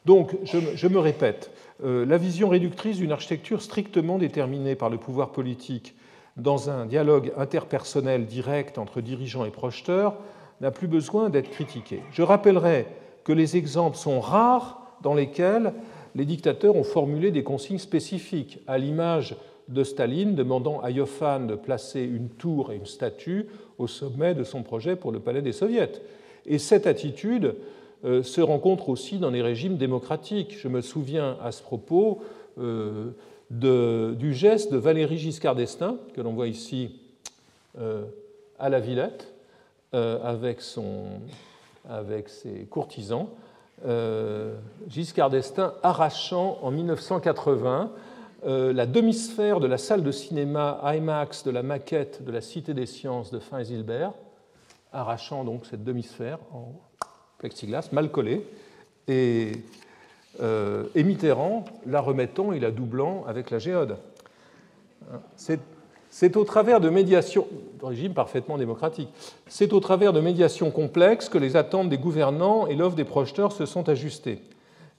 Donc, 0.05 0.37
je, 0.45 0.89
me 0.89 0.99
répète, 0.99 1.51
euh, 1.83 2.05
la 2.05 2.19
vision 2.19 2.51
réductrice 2.51 2.99
d'une 2.99 3.13
architecture 3.13 3.63
strictement 3.63 4.19
déterminée 4.19 4.77
par 4.77 4.91
le 4.91 4.99
pouvoir 4.99 5.33
politique 5.33 5.95
dans 6.37 6.69
un 6.69 6.85
dialogue 6.85 7.33
interpersonnel 7.39 8.27
direct 8.27 8.77
entre 8.77 9.01
dirigeants 9.01 9.47
et 9.47 9.51
projeteurs 9.51 10.17
n'a 10.61 10.71
plus 10.71 10.89
besoin 10.89 11.31
d'être 11.31 11.51
critiqué. 11.51 12.03
Je 12.13 12.23
rappellerai 12.23 12.87
que 13.25 13.33
les 13.33 13.57
exemples 13.57 13.97
sont 13.97 14.21
rares 14.21 14.99
dans 15.03 15.15
lesquels 15.15 15.73
les 16.15 16.25
dictateurs 16.25 16.77
ont 16.77 16.85
formulé 16.85 17.31
des 17.31 17.43
consignes 17.43 17.79
spécifiques, 17.79 18.61
à 18.67 18.79
l'image 18.79 19.37
de 19.69 19.83
Staline 19.83 20.35
demandant 20.35 20.81
à 20.81 20.91
Yofan 20.91 21.47
de 21.47 21.55
placer 21.55 22.03
une 22.03 22.29
tour 22.29 22.71
et 22.71 22.77
une 22.77 22.87
statue 22.87 23.47
au 23.79 23.87
sommet 23.87 24.35
de 24.35 24.45
son 24.45 24.63
projet 24.63 24.95
pour 24.97 25.11
le 25.11 25.21
palais 25.21 25.43
des 25.43 25.53
soviets. 25.53 25.93
Et 26.47 26.59
cette 26.59 26.87
attitude 26.87 27.55
euh, 28.05 28.23
se 28.23 28.41
rencontre 28.41 28.91
aussi 28.91 29.19
dans 29.19 29.31
les 29.31 29.43
régimes 29.43 29.77
démocratiques. 29.77 30.57
Je 30.59 30.69
me 30.69 30.83
souviens 30.83 31.39
à 31.43 31.53
ce 31.53 31.63
propos 31.63 32.21
euh, 32.59 33.13
du 33.51 34.35
geste 34.35 34.73
de 34.73 34.77
Valéry 34.77 35.17
Giscard 35.17 35.55
d'Estaing, 35.55 35.97
que 36.15 36.21
l'on 36.21 36.35
voit 36.35 36.49
ici 36.49 37.01
euh, 37.79 38.05
à 38.59 38.69
la 38.69 38.81
Villette, 38.81 39.34
avec, 39.95 40.61
son, 40.61 41.21
avec 41.89 42.29
ses 42.29 42.67
courtisans, 42.67 43.29
euh, 43.87 44.55
Giscard 44.89 45.31
d'Estaing 45.31 45.75
arrachant 45.83 46.59
en 46.63 46.71
1980 46.71 47.91
euh, 48.47 48.73
la 48.73 48.87
demi-sphère 48.87 49.61
de 49.61 49.67
la 49.67 49.79
salle 49.79 50.03
de 50.03 50.11
cinéma 50.11 50.81
IMAX 50.85 51.45
de 51.45 51.51
la 51.51 51.63
maquette 51.63 52.25
de 52.25 52.33
la 52.33 52.41
Cité 52.41 52.73
des 52.73 52.87
Sciences 52.87 53.31
de 53.31 53.39
Fin 53.39 53.63
Hilbert, 53.63 54.13
arrachant 54.93 55.45
donc 55.45 55.67
cette 55.67 55.85
demi-sphère 55.85 56.39
en 56.53 56.73
plexiglas 57.39 57.89
mal 57.93 58.11
collée, 58.11 58.47
et, 59.07 59.53
et 60.41 61.05
Mitterrand 61.05 61.65
la 61.87 62.01
remettant 62.01 62.53
et 62.53 62.61
la 62.61 62.71
doublant 62.71 63.25
avec 63.27 63.51
la 63.51 63.59
géode. 63.59 63.97
C'est 66.15 66.37
au 66.37 66.45
travers 66.45 66.79
de 66.79 66.91
médiations, 66.91 67.49
régime 67.83 68.15
parfaitement 68.15 68.57
démocratique, 68.57 69.09
c'est 69.49 69.73
au 69.73 69.81
travers 69.81 70.13
de 70.13 70.21
médiations 70.21 70.71
complexes 70.71 71.29
que 71.29 71.39
les 71.39 71.57
attentes 71.57 71.89
des 71.89 71.99
gouvernants 71.99 72.69
et 72.69 72.77
l'offre 72.77 72.95
des 72.95 73.03
projeteurs 73.03 73.51
se 73.51 73.67
sont 73.67 73.89
ajustées. 73.89 74.41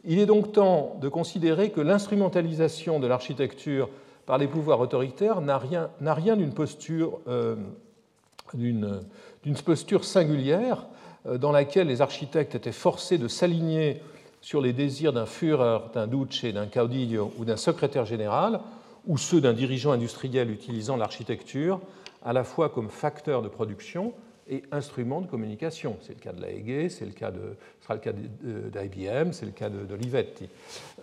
Il 0.03 0.19
est 0.19 0.25
donc 0.25 0.51
temps 0.51 0.97
de 0.99 1.07
considérer 1.07 1.69
que 1.69 1.79
l'instrumentalisation 1.79 2.99
de 2.99 3.07
l'architecture 3.07 3.87
par 4.25 4.37
les 4.37 4.47
pouvoirs 4.47 4.81
autoritaires 4.81 5.39
n'a 5.39 5.57
rien, 5.57 5.89
rien 6.01 6.35
d'une 6.35 6.53
posture, 6.53 7.21
euh, 7.29 7.55
d'une 8.53 8.99
posture 9.63 10.03
singulière 10.03 10.85
euh, 11.27 11.37
dans 11.37 11.53
laquelle 11.53 11.87
les 11.87 12.01
architectes 12.01 12.55
étaient 12.55 12.73
forcés 12.73 13.17
de 13.17 13.29
s'aligner 13.29 14.01
sur 14.41 14.59
les 14.59 14.73
désirs 14.73 15.13
d'un 15.13 15.25
Führer, 15.25 15.79
d'un 15.93 16.07
Duce, 16.07 16.43
d'un 16.43 16.67
Caudillo 16.67 17.31
ou 17.37 17.45
d'un 17.45 17.55
secrétaire 17.55 18.03
général, 18.03 18.59
ou 19.07 19.17
ceux 19.17 19.41
d'un 19.41 19.53
dirigeant 19.53 19.91
industriel 19.91 20.49
utilisant 20.51 20.97
l'architecture 20.97 21.79
à 22.23 22.33
la 22.33 22.43
fois 22.43 22.69
comme 22.69 22.89
facteur 22.89 23.41
de 23.41 23.47
production 23.47 24.13
et 24.47 24.63
instrument 24.71 25.21
de 25.21 25.27
communication. 25.27 25.97
C'est 26.01 26.13
le 26.13 26.19
cas 26.19 26.31
de 26.31 26.41
la 26.41 26.51
Hege, 26.51 26.91
c'est 26.91 27.05
le 27.05 27.11
cas 27.11 27.31
de, 27.31 27.57
ce 27.79 27.83
sera 27.83 27.95
le 27.95 27.99
cas 27.99 28.13
d'IBM, 28.13 29.31
c'est 29.31 29.45
le 29.45 29.51
cas 29.51 29.69
de, 29.69 29.85
de 29.85 29.95
Livetti. 29.95 30.49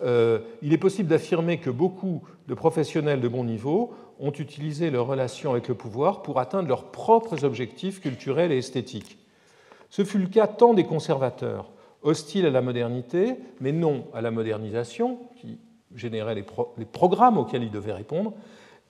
Euh, 0.01 0.39
il 0.61 0.71
est 0.71 0.77
possible 0.77 1.09
d'affirmer 1.09 1.59
que 1.59 1.69
beaucoup 1.69 2.23
de 2.47 2.53
professionnels 2.53 3.19
de 3.19 3.27
bon 3.27 3.43
niveau 3.43 3.93
ont 4.19 4.31
utilisé 4.31 4.91
leurs 4.91 5.07
relations 5.07 5.51
avec 5.51 5.67
le 5.67 5.75
pouvoir 5.75 6.21
pour 6.21 6.39
atteindre 6.39 6.69
leurs 6.69 6.91
propres 6.91 7.43
objectifs 7.43 7.99
culturels 7.99 8.51
et 8.51 8.57
esthétiques. 8.57 9.17
Ce 9.89 10.05
fut 10.05 10.19
le 10.19 10.27
cas 10.27 10.47
tant 10.47 10.73
des 10.73 10.85
conservateurs, 10.85 11.71
hostiles 12.01 12.45
à 12.45 12.49
la 12.49 12.61
modernité, 12.61 13.35
mais 13.59 13.71
non 13.71 14.05
à 14.13 14.21
la 14.21 14.31
modernisation, 14.31 15.19
qui 15.35 15.59
générait 15.95 16.35
les, 16.35 16.45
les 16.77 16.85
programmes 16.85 17.37
auxquels 17.37 17.63
ils 17.63 17.71
devaient 17.71 17.93
répondre, 17.93 18.33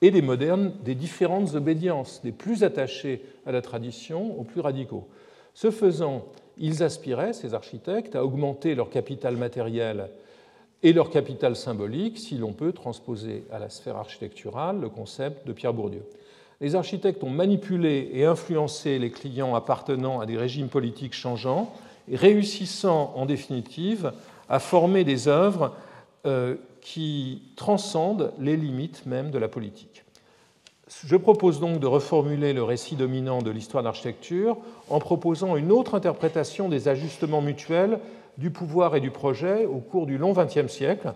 et 0.01 0.11
des 0.11 0.21
modernes 0.21 0.73
des 0.83 0.95
différentes 0.95 1.55
obédiences, 1.55 2.21
des 2.23 2.33
plus 2.33 2.63
attachés 2.63 3.21
à 3.45 3.51
la 3.51 3.61
tradition 3.61 4.37
aux 4.37 4.43
plus 4.43 4.59
radicaux. 4.59 5.07
Ce 5.53 5.71
faisant, 5.71 6.25
ils 6.57 6.83
aspiraient, 6.83 7.33
ces 7.33 7.53
architectes, 7.53 8.15
à 8.15 8.25
augmenter 8.25 8.75
leur 8.75 8.89
capital 8.89 9.37
matériel 9.37 10.09
et 10.83 10.91
leur 10.91 11.09
capital 11.09 11.55
symbolique, 11.55 12.19
si 12.19 12.37
l'on 12.37 12.51
peut 12.51 12.73
transposer 12.73 13.45
à 13.51 13.59
la 13.59 13.69
sphère 13.69 13.95
architecturale 13.95 14.81
le 14.81 14.89
concept 14.89 15.47
de 15.47 15.53
Pierre 15.53 15.73
Bourdieu. 15.73 16.03
Les 16.59 16.75
architectes 16.75 17.23
ont 17.23 17.29
manipulé 17.29 18.09
et 18.13 18.25
influencé 18.25 18.99
les 18.99 19.09
clients 19.09 19.55
appartenant 19.55 20.19
à 20.19 20.25
des 20.25 20.37
régimes 20.37 20.67
politiques 20.67 21.13
changeants, 21.13 21.73
réussissant 22.11 23.13
en 23.15 23.25
définitive 23.25 24.11
à 24.49 24.59
former 24.59 25.03
des 25.03 25.27
œuvres 25.27 25.73
euh, 26.25 26.55
qui 26.83 27.41
transcendent 27.55 28.33
les 28.39 28.57
limites 28.57 29.05
même 29.05 29.31
de 29.31 29.39
la 29.39 29.47
politique. 29.47 30.03
Je 31.05 31.15
propose 31.15 31.61
donc 31.61 31.79
de 31.79 31.87
reformuler 31.87 32.51
le 32.51 32.61
récit 32.61 32.97
dominant 32.97 33.41
de 33.41 33.49
l'histoire 33.49 33.83
d'architecture 33.83 34.57
en 34.89 34.99
proposant 34.99 35.55
une 35.55 35.71
autre 35.71 35.95
interprétation 35.95 36.67
des 36.67 36.89
ajustements 36.89 37.41
mutuels 37.41 37.99
du 38.37 38.51
pouvoir 38.51 38.95
et 38.97 38.99
du 38.99 39.11
projet 39.11 39.65
au 39.65 39.77
cours 39.77 40.05
du 40.05 40.17
long 40.17 40.33
XXe 40.33 40.67
siècle, 40.67 41.13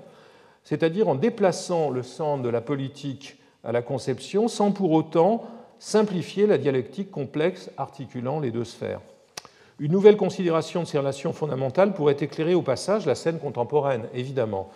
c'est-à-dire 0.63 1.09
en 1.09 1.15
déplaçant 1.15 1.89
le 1.89 2.01
centre 2.01 2.43
de 2.43 2.49
la 2.49 2.61
politique 2.61 3.37
à 3.65 3.73
la 3.73 3.81
conception 3.81 4.47
sans 4.47 4.71
pour 4.71 4.93
autant 4.93 5.43
simplifier 5.79 6.47
la 6.47 6.57
dialectique 6.57 7.11
complexe 7.11 7.69
articulant 7.77 8.39
les 8.39 8.51
deux 8.51 8.63
sphères. 8.63 9.01
Une 9.79 9.91
nouvelle 9.91 10.17
considération 10.17 10.81
de 10.81 10.87
ces 10.87 10.97
relations 10.97 11.33
fondamentales 11.33 11.93
pourrait 11.93 12.17
éclairer 12.19 12.55
au 12.55 12.63
passage 12.63 13.05
la 13.05 13.13
scène 13.13 13.37
contemporaine, 13.37 14.07
évidemment, 14.15 14.71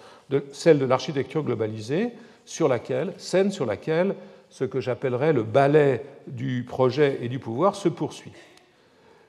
celle 0.52 0.80
de 0.80 0.86
l'architecture 0.86 1.44
globalisée, 1.44 2.12
sur 2.46 2.68
laquelle, 2.68 3.14
scène 3.18 3.52
sur 3.52 3.66
laquelle 3.66 4.16
ce 4.50 4.66
que 4.66 4.82
j'appellerais 4.82 5.34
le 5.34 5.44
ballet 5.44 6.06
du 6.28 6.66
projet 6.68 7.20
et 7.22 7.30
du 7.30 7.40
pouvoir 7.40 7.76
se 7.76 7.90
poursuit. 7.90 8.34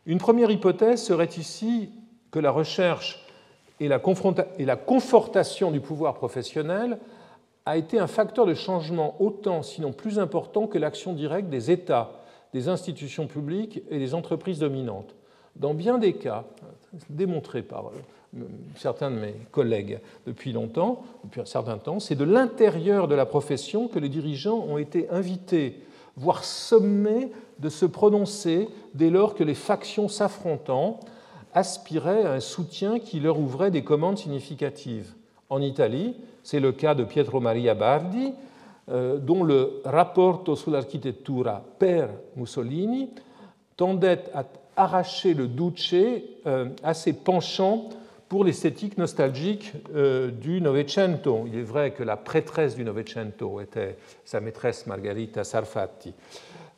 Une 0.06 0.18
première 0.18 0.50
hypothèse 0.50 1.02
serait 1.02 1.30
ici 1.36 1.90
que 2.30 2.40
la 2.40 2.50
recherche 2.50 3.24
et 3.78 3.88
la, 3.88 4.00
et 4.58 4.64
la 4.64 4.76
confortation 4.76 5.70
du 5.70 5.80
pouvoir 5.80 6.14
professionnel 6.14 6.98
a 7.66 7.76
été 7.76 7.98
un 7.98 8.08
facteur 8.08 8.46
de 8.46 8.54
changement 8.54 9.14
autant, 9.20 9.62
sinon 9.62 9.92
plus 9.92 10.18
important 10.18 10.66
que 10.66 10.78
l'action 10.78 11.12
directe 11.12 11.48
des 11.48 11.70
États, 11.70 12.22
des 12.52 12.68
institutions 12.68 13.28
publiques 13.28 13.82
et 13.90 13.98
des 13.98 14.14
entreprises 14.14 14.58
dominantes. 14.58 15.14
Dans 15.56 15.74
bien 15.74 15.98
des 15.98 16.14
cas, 16.14 16.44
démontré 17.10 17.62
par 17.62 17.86
euh, 17.88 18.44
certains 18.76 19.10
de 19.10 19.16
mes 19.16 19.34
collègues 19.50 20.00
depuis 20.26 20.52
longtemps, 20.52 21.02
depuis 21.24 21.40
un 21.40 21.46
certain 21.46 21.78
temps, 21.78 22.00
c'est 22.00 22.14
de 22.14 22.24
l'intérieur 22.24 23.08
de 23.08 23.14
la 23.14 23.26
profession 23.26 23.88
que 23.88 23.98
les 23.98 24.08
dirigeants 24.08 24.64
ont 24.68 24.78
été 24.78 25.08
invités, 25.10 25.80
voire 26.16 26.44
sommés, 26.44 27.30
de 27.58 27.68
se 27.68 27.86
prononcer 27.86 28.68
dès 28.94 29.10
lors 29.10 29.34
que 29.34 29.44
les 29.44 29.54
factions 29.54 30.08
s'affrontant 30.08 30.98
aspiraient 31.54 32.24
à 32.24 32.32
un 32.32 32.40
soutien 32.40 32.98
qui 32.98 33.20
leur 33.20 33.38
ouvrait 33.38 33.70
des 33.70 33.84
commandes 33.84 34.18
significatives. 34.18 35.12
En 35.48 35.60
Italie, 35.60 36.16
c'est 36.42 36.60
le 36.60 36.72
cas 36.72 36.94
de 36.94 37.04
Pietro 37.04 37.40
Maria 37.40 37.74
Bardi, 37.74 38.32
euh, 38.88 39.18
dont 39.18 39.44
le 39.44 39.80
Rapporto 39.84 40.56
sull'architettura 40.56 41.62
per 41.78 42.08
Mussolini 42.36 43.10
tendait 43.76 44.24
à 44.34 44.44
arracher 44.76 45.34
le 45.34 45.48
Duce 45.48 45.94
euh, 46.46 46.68
à 46.82 46.94
ses 46.94 47.12
penchants 47.12 47.88
pour 48.28 48.44
l'esthétique 48.44 48.96
nostalgique 48.96 49.72
euh, 49.94 50.30
du 50.30 50.60
Novecento. 50.60 51.44
Il 51.46 51.58
est 51.58 51.62
vrai 51.62 51.90
que 51.90 52.02
la 52.02 52.16
prêtresse 52.16 52.74
du 52.74 52.84
Novecento 52.84 53.60
était 53.60 53.96
sa 54.24 54.40
maîtresse 54.40 54.86
Margherita 54.86 55.44
Sarfatti. 55.44 56.14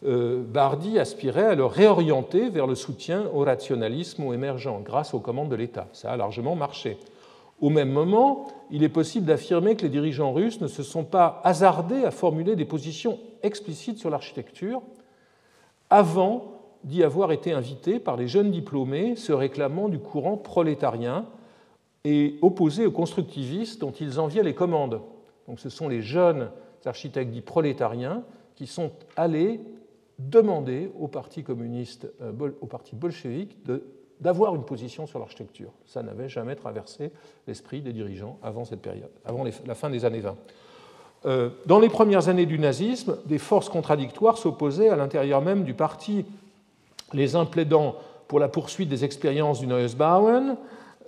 Euh, 0.04 0.42
Bardi 0.44 0.98
aspirait 0.98 1.46
à 1.46 1.54
le 1.54 1.64
réorienter 1.64 2.50
vers 2.50 2.66
le 2.66 2.74
soutien 2.74 3.26
au 3.32 3.44
rationalisme 3.44 4.22
émergent 4.34 4.80
grâce 4.84 5.14
aux 5.14 5.20
commandes 5.20 5.48
de 5.48 5.56
l'État. 5.56 5.86
Ça 5.92 6.10
a 6.10 6.16
largement 6.16 6.56
marché. 6.56 6.98
Au 7.60 7.70
même 7.70 7.90
moment, 7.90 8.48
il 8.70 8.82
est 8.82 8.88
possible 8.88 9.26
d'affirmer 9.26 9.76
que 9.76 9.82
les 9.82 9.88
dirigeants 9.88 10.32
russes 10.32 10.60
ne 10.60 10.66
se 10.66 10.82
sont 10.82 11.04
pas 11.04 11.40
hasardés 11.44 12.04
à 12.04 12.10
formuler 12.10 12.56
des 12.56 12.64
positions 12.64 13.20
explicites 13.42 13.98
sur 13.98 14.10
l'architecture 14.10 14.82
avant 15.88 16.53
d'y 16.84 17.02
avoir 17.02 17.32
été 17.32 17.52
invité 17.52 17.98
par 17.98 18.16
les 18.16 18.28
jeunes 18.28 18.50
diplômés 18.50 19.16
se 19.16 19.32
réclamant 19.32 19.88
du 19.88 19.98
courant 19.98 20.36
prolétarien 20.36 21.26
et 22.04 22.38
opposés 22.42 22.86
aux 22.86 22.92
constructivistes 22.92 23.80
dont 23.80 23.92
ils 23.92 24.20
enviaient 24.20 24.42
les 24.42 24.54
commandes. 24.54 25.00
Donc 25.48 25.60
ce 25.60 25.70
sont 25.70 25.88
les 25.88 26.02
jeunes 26.02 26.50
architectes 26.84 27.30
dits 27.30 27.40
prolétariens 27.40 28.22
qui 28.54 28.66
sont 28.66 28.92
allés 29.16 29.60
demander 30.18 30.90
au 30.98 31.08
Parti 31.08 31.42
communiste, 31.42 32.06
euh, 32.20 32.32
au 32.60 32.66
Parti 32.66 32.94
bolchevique, 32.94 33.58
d'avoir 34.20 34.54
une 34.54 34.64
position 34.64 35.06
sur 35.06 35.18
l'architecture. 35.18 35.72
Ça 35.86 36.02
n'avait 36.02 36.28
jamais 36.28 36.54
traversé 36.54 37.10
l'esprit 37.46 37.80
des 37.80 37.92
dirigeants 37.92 38.38
avant 38.42 38.64
cette 38.64 38.80
période, 38.80 39.10
avant 39.24 39.44
la 39.44 39.74
fin 39.74 39.90
des 39.90 40.04
années 40.04 40.20
20. 40.20 40.36
Euh, 41.26 41.50
dans 41.66 41.80
les 41.80 41.88
premières 41.88 42.28
années 42.28 42.46
du 42.46 42.58
nazisme, 42.58 43.16
des 43.24 43.38
forces 43.38 43.70
contradictoires 43.70 44.36
s'opposaient 44.36 44.90
à 44.90 44.96
l'intérieur 44.96 45.40
même 45.40 45.64
du 45.64 45.74
parti 45.74 46.26
les 47.14 47.36
uns 47.36 47.46
plaidant 47.46 47.96
pour 48.28 48.40
la 48.40 48.48
poursuite 48.48 48.88
des 48.88 49.04
expériences 49.04 49.60
du 49.60 49.66
Neues 49.66 49.96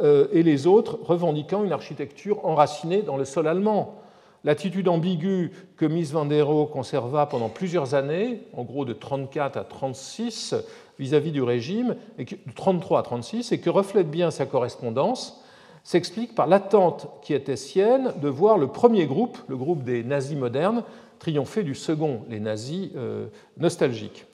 euh, 0.01 0.29
et 0.33 0.43
les 0.43 0.67
autres 0.67 0.99
revendiquant 1.03 1.65
une 1.65 1.73
architecture 1.73 2.45
enracinée 2.45 3.03
dans 3.03 3.17
le 3.17 3.25
sol 3.25 3.47
allemand. 3.49 4.01
L'attitude 4.45 4.89
ambiguë 4.89 5.51
que 5.77 5.87
Mies 5.87 6.13
van 6.13 6.25
der 6.25 6.47
Rohe 6.47 6.67
conserva 6.67 7.27
pendant 7.27 7.49
plusieurs 7.49 7.95
années, 7.95 8.43
en 8.53 8.63
gros 8.63 8.85
de 8.85 8.93
34 8.93 9.57
à 9.57 9.65
36 9.65 10.55
vis-à-vis 10.99 11.33
du 11.33 11.43
régime, 11.43 11.97
et 12.19 12.25
de 12.25 12.37
33 12.55 13.01
à 13.01 13.03
36, 13.03 13.51
et 13.53 13.59
que 13.59 13.71
reflète 13.71 14.09
bien 14.09 14.31
sa 14.31 14.47
correspondance, 14.47 15.43
s'explique 15.83 16.35
par 16.35 16.47
l'attente 16.47 17.09
qui 17.23 17.35
était 17.35 17.57
sienne 17.57 18.13
de 18.23 18.29
voir 18.29 18.59
le 18.59 18.69
premier 18.69 19.07
groupe, 19.07 19.39
le 19.49 19.57
groupe 19.57 19.83
des 19.83 20.05
nazis 20.05 20.37
modernes, 20.37 20.85
triompher 21.19 21.65
du 21.65 21.75
second, 21.75 22.21
les 22.29 22.41
nazis 22.41 22.91
euh, 22.97 23.27
nostalgiques. 23.57 24.27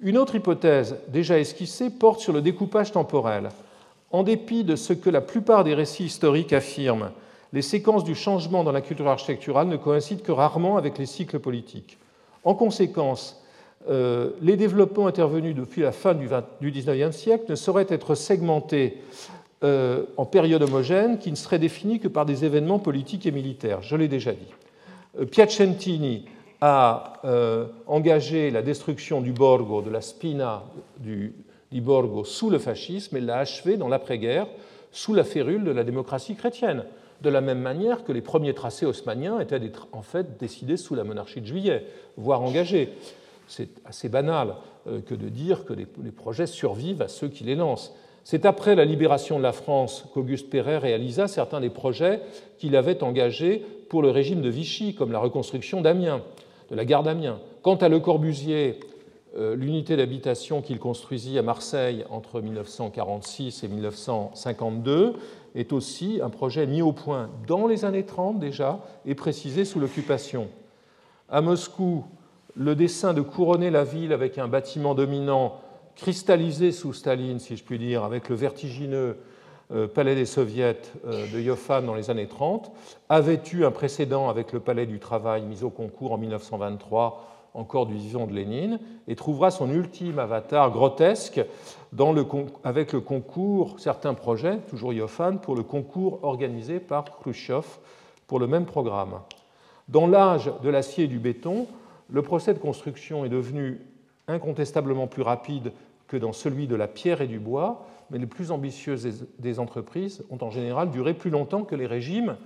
Une 0.00 0.16
autre 0.16 0.36
hypothèse 0.36 0.96
déjà 1.08 1.40
esquissée 1.40 1.90
porte 1.90 2.20
sur 2.20 2.32
le 2.32 2.40
découpage 2.40 2.92
temporel. 2.92 3.48
En 4.12 4.22
dépit 4.22 4.62
de 4.62 4.76
ce 4.76 4.92
que 4.92 5.10
la 5.10 5.20
plupart 5.20 5.64
des 5.64 5.74
récits 5.74 6.04
historiques 6.04 6.52
affirment, 6.52 7.10
les 7.52 7.62
séquences 7.62 8.04
du 8.04 8.14
changement 8.14 8.62
dans 8.62 8.72
la 8.72 8.80
culture 8.80 9.08
architecturale 9.08 9.66
ne 9.66 9.76
coïncident 9.76 10.22
que 10.22 10.32
rarement 10.32 10.76
avec 10.76 10.98
les 10.98 11.06
cycles 11.06 11.40
politiques. 11.40 11.98
En 12.44 12.54
conséquence, 12.54 13.42
euh, 13.90 14.30
les 14.40 14.56
développements 14.56 15.08
intervenus 15.08 15.56
depuis 15.56 15.82
la 15.82 15.92
fin 15.92 16.14
du, 16.14 16.28
XIXe 16.62 17.16
siècle 17.16 17.44
ne 17.48 17.54
sauraient 17.56 17.86
être 17.88 18.14
segmentés 18.14 18.98
euh, 19.64 20.04
en 20.16 20.26
période 20.26 20.62
homogène 20.62 21.18
qui 21.18 21.30
ne 21.30 21.36
serait 21.36 21.58
définie 21.58 21.98
que 21.98 22.08
par 22.08 22.24
des 22.24 22.44
événements 22.44 22.78
politiques 22.78 23.26
et 23.26 23.32
militaires. 23.32 23.82
Je 23.82 23.96
l'ai 23.96 24.08
déjà 24.08 24.32
dit. 24.32 24.54
Euh, 25.18 25.24
Piacentini 25.24 26.26
a 26.60 27.14
euh, 27.24 27.66
engagé 27.86 28.50
la 28.50 28.62
destruction 28.62 29.20
du 29.20 29.32
Borgo, 29.32 29.82
de 29.82 29.90
la 29.90 30.00
spina 30.00 30.64
du, 30.98 31.34
Borgo 31.72 32.24
sous 32.24 32.50
le 32.50 32.58
fascisme 32.58 33.16
et 33.16 33.20
l'a 33.20 33.38
achevé 33.38 33.76
dans 33.76 33.88
l'après-guerre 33.88 34.46
sous 34.90 35.14
la 35.14 35.24
férule 35.24 35.64
de 35.64 35.70
la 35.70 35.84
démocratie 35.84 36.34
chrétienne, 36.34 36.84
de 37.20 37.28
la 37.28 37.40
même 37.40 37.60
manière 37.60 38.04
que 38.04 38.12
les 38.12 38.22
premiers 38.22 38.54
tracés 38.54 38.86
haussmanniens 38.86 39.38
étaient 39.40 39.60
en 39.92 40.02
fait 40.02 40.38
décidés 40.38 40.76
sous 40.76 40.94
la 40.94 41.04
monarchie 41.04 41.40
de 41.40 41.46
juillet, 41.46 41.84
voire 42.16 42.42
engagés. 42.42 42.94
C'est 43.46 43.68
assez 43.84 44.08
banal 44.08 44.54
euh, 44.86 45.00
que 45.00 45.14
de 45.14 45.28
dire 45.28 45.64
que 45.64 45.74
les 45.74 45.86
projets 46.10 46.46
survivent 46.46 47.02
à 47.02 47.08
ceux 47.08 47.28
qui 47.28 47.44
les 47.44 47.54
lancent. 47.54 47.94
C'est 48.30 48.44
après 48.44 48.74
la 48.74 48.84
libération 48.84 49.38
de 49.38 49.42
la 49.42 49.52
France 49.52 50.04
qu'Auguste 50.12 50.50
Perret 50.50 50.76
réalisa 50.76 51.28
certains 51.28 51.62
des 51.62 51.70
projets 51.70 52.20
qu'il 52.58 52.76
avait 52.76 53.02
engagés 53.02 53.64
pour 53.88 54.02
le 54.02 54.10
régime 54.10 54.42
de 54.42 54.50
Vichy, 54.50 54.94
comme 54.94 55.12
la 55.12 55.18
reconstruction 55.18 55.80
d'Amiens, 55.80 56.20
de 56.70 56.76
la 56.76 56.84
gare 56.84 57.02
d'Amiens. 57.02 57.40
Quant 57.62 57.76
à 57.76 57.88
Le 57.88 58.00
Corbusier, 58.00 58.80
euh, 59.36 59.54
l'unité 59.54 59.96
d'habitation 59.96 60.62
qu'il 60.62 60.78
construisit 60.78 61.38
à 61.38 61.42
Marseille 61.42 62.04
entre 62.10 62.40
1946 62.40 63.62
et 63.62 63.68
1952 63.68 65.14
est 65.54 65.72
aussi 65.72 66.20
un 66.22 66.30
projet 66.30 66.66
mis 66.66 66.82
au 66.82 66.92
point 66.92 67.30
dans 67.46 67.66
les 67.66 67.84
années 67.84 68.04
30 68.04 68.38
déjà 68.38 68.80
et 69.06 69.14
précisé 69.14 69.64
sous 69.64 69.80
l'occupation. 69.80 70.48
À 71.28 71.40
Moscou, 71.40 72.04
le 72.54 72.74
dessin 72.74 73.12
de 73.12 73.20
couronner 73.20 73.70
la 73.70 73.84
ville 73.84 74.12
avec 74.12 74.38
un 74.38 74.48
bâtiment 74.48 74.94
dominant 74.94 75.60
cristallisé 75.94 76.72
sous 76.72 76.92
Staline, 76.92 77.38
si 77.38 77.56
je 77.56 77.64
puis 77.64 77.78
dire, 77.78 78.04
avec 78.04 78.28
le 78.28 78.36
vertigineux 78.36 79.16
palais 79.86 80.14
des 80.14 80.26
soviets 80.26 80.80
euh, 81.06 81.26
de 81.32 81.40
Yofan 81.40 81.82
dans 81.82 81.94
les 81.94 82.10
années 82.10 82.26
30, 82.26 82.72
avait 83.08 83.40
eu 83.52 83.64
un 83.64 83.70
précédent 83.70 84.28
avec 84.28 84.52
le 84.52 84.60
palais 84.60 84.86
du 84.86 84.98
travail 84.98 85.42
mis 85.42 85.62
au 85.62 85.70
concours 85.70 86.12
en 86.12 86.18
1923, 86.18 87.24
encore 87.54 87.86
du 87.86 87.94
vivant 87.94 88.26
de 88.26 88.32
Lénine, 88.32 88.78
et 89.08 89.16
trouvera 89.16 89.50
son 89.50 89.70
ultime 89.70 90.18
avatar 90.18 90.70
grotesque 90.70 91.40
avec 92.64 92.92
le 92.92 93.00
concours, 93.00 93.80
certains 93.80 94.14
projets, 94.14 94.58
toujours 94.68 94.92
Yofan, 94.92 95.38
pour 95.38 95.54
le 95.54 95.62
concours 95.62 96.20
organisé 96.22 96.80
par 96.80 97.04
Khrushchev 97.04 97.64
pour 98.26 98.38
le 98.38 98.46
même 98.46 98.66
programme. 98.66 99.20
Dans 99.88 100.06
l'âge 100.06 100.52
de 100.62 100.68
l'acier 100.68 101.04
et 101.04 101.08
du 101.08 101.18
béton, 101.18 101.66
le 102.10 102.22
procès 102.22 102.54
de 102.54 102.58
construction 102.58 103.24
est 103.24 103.30
devenu 103.30 103.80
incontestablement 104.28 105.06
plus 105.06 105.22
rapide 105.22 105.72
que 106.06 106.16
dans 106.16 106.32
celui 106.32 106.66
de 106.66 106.76
la 106.76 106.88
pierre 106.88 107.20
et 107.20 107.26
du 107.26 107.38
bois, 107.38 107.86
mais 108.10 108.18
les 108.18 108.26
plus 108.26 108.50
ambitieuses 108.50 109.26
des 109.38 109.58
entreprises 109.58 110.24
ont 110.30 110.38
en 110.40 110.50
général 110.50 110.90
duré 110.90 111.14
plus 111.14 111.30
longtemps 111.30 111.64
que 111.64 111.74
les 111.74 111.86
régimes 111.86 112.36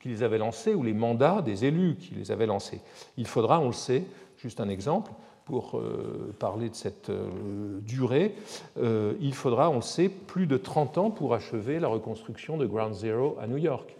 qui 0.00 0.08
les 0.08 0.22
avaient 0.22 0.38
lancés 0.38 0.74
ou 0.74 0.82
les 0.82 0.94
mandats 0.94 1.42
des 1.42 1.64
élus 1.64 1.96
qui 1.96 2.14
les 2.14 2.30
avaient 2.30 2.46
lancés. 2.46 2.80
Il 3.16 3.26
faudra, 3.26 3.60
on 3.60 3.66
le 3.66 3.72
sait, 3.72 4.04
juste 4.38 4.60
un 4.60 4.68
exemple, 4.68 5.10
pour 5.44 5.78
euh, 5.78 6.34
parler 6.38 6.68
de 6.68 6.74
cette 6.74 7.08
euh, 7.08 7.78
durée, 7.80 8.34
euh, 8.78 9.14
il 9.20 9.32
faudra, 9.32 9.70
on 9.70 9.76
le 9.76 9.80
sait, 9.80 10.08
plus 10.08 10.46
de 10.46 10.56
30 10.56 10.98
ans 10.98 11.10
pour 11.10 11.34
achever 11.34 11.78
la 11.78 11.88
reconstruction 11.88 12.56
de 12.56 12.66
Ground 12.66 12.94
Zero 12.94 13.36
à 13.40 13.46
New 13.46 13.56
York, 13.56 13.96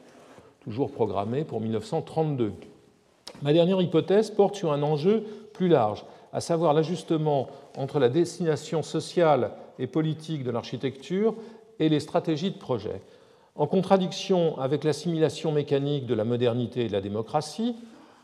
toujours 0.60 0.90
programmée 0.90 1.44
pour 1.44 1.60
1932. 1.60 2.52
Ma 3.42 3.52
dernière 3.52 3.80
hypothèse 3.80 4.30
porte 4.30 4.56
sur 4.56 4.72
un 4.72 4.82
enjeu 4.82 5.24
plus 5.52 5.68
large, 5.68 6.04
à 6.32 6.40
savoir 6.40 6.74
l'ajustement 6.74 7.48
entre 7.76 8.00
la 8.00 8.08
destination 8.08 8.82
sociale 8.82 9.52
et 9.78 9.86
politique 9.86 10.44
de 10.44 10.50
l'architecture 10.50 11.34
et 11.78 11.88
les 11.88 12.00
stratégies 12.00 12.50
de 12.50 12.58
projet. 12.58 13.00
En 13.54 13.66
contradiction 13.66 14.58
avec 14.58 14.84
l'assimilation 14.84 15.52
mécanique 15.52 16.06
de 16.06 16.14
la 16.14 16.24
modernité 16.24 16.84
et 16.84 16.88
de 16.88 16.92
la 16.92 17.00
démocratie, 17.00 17.74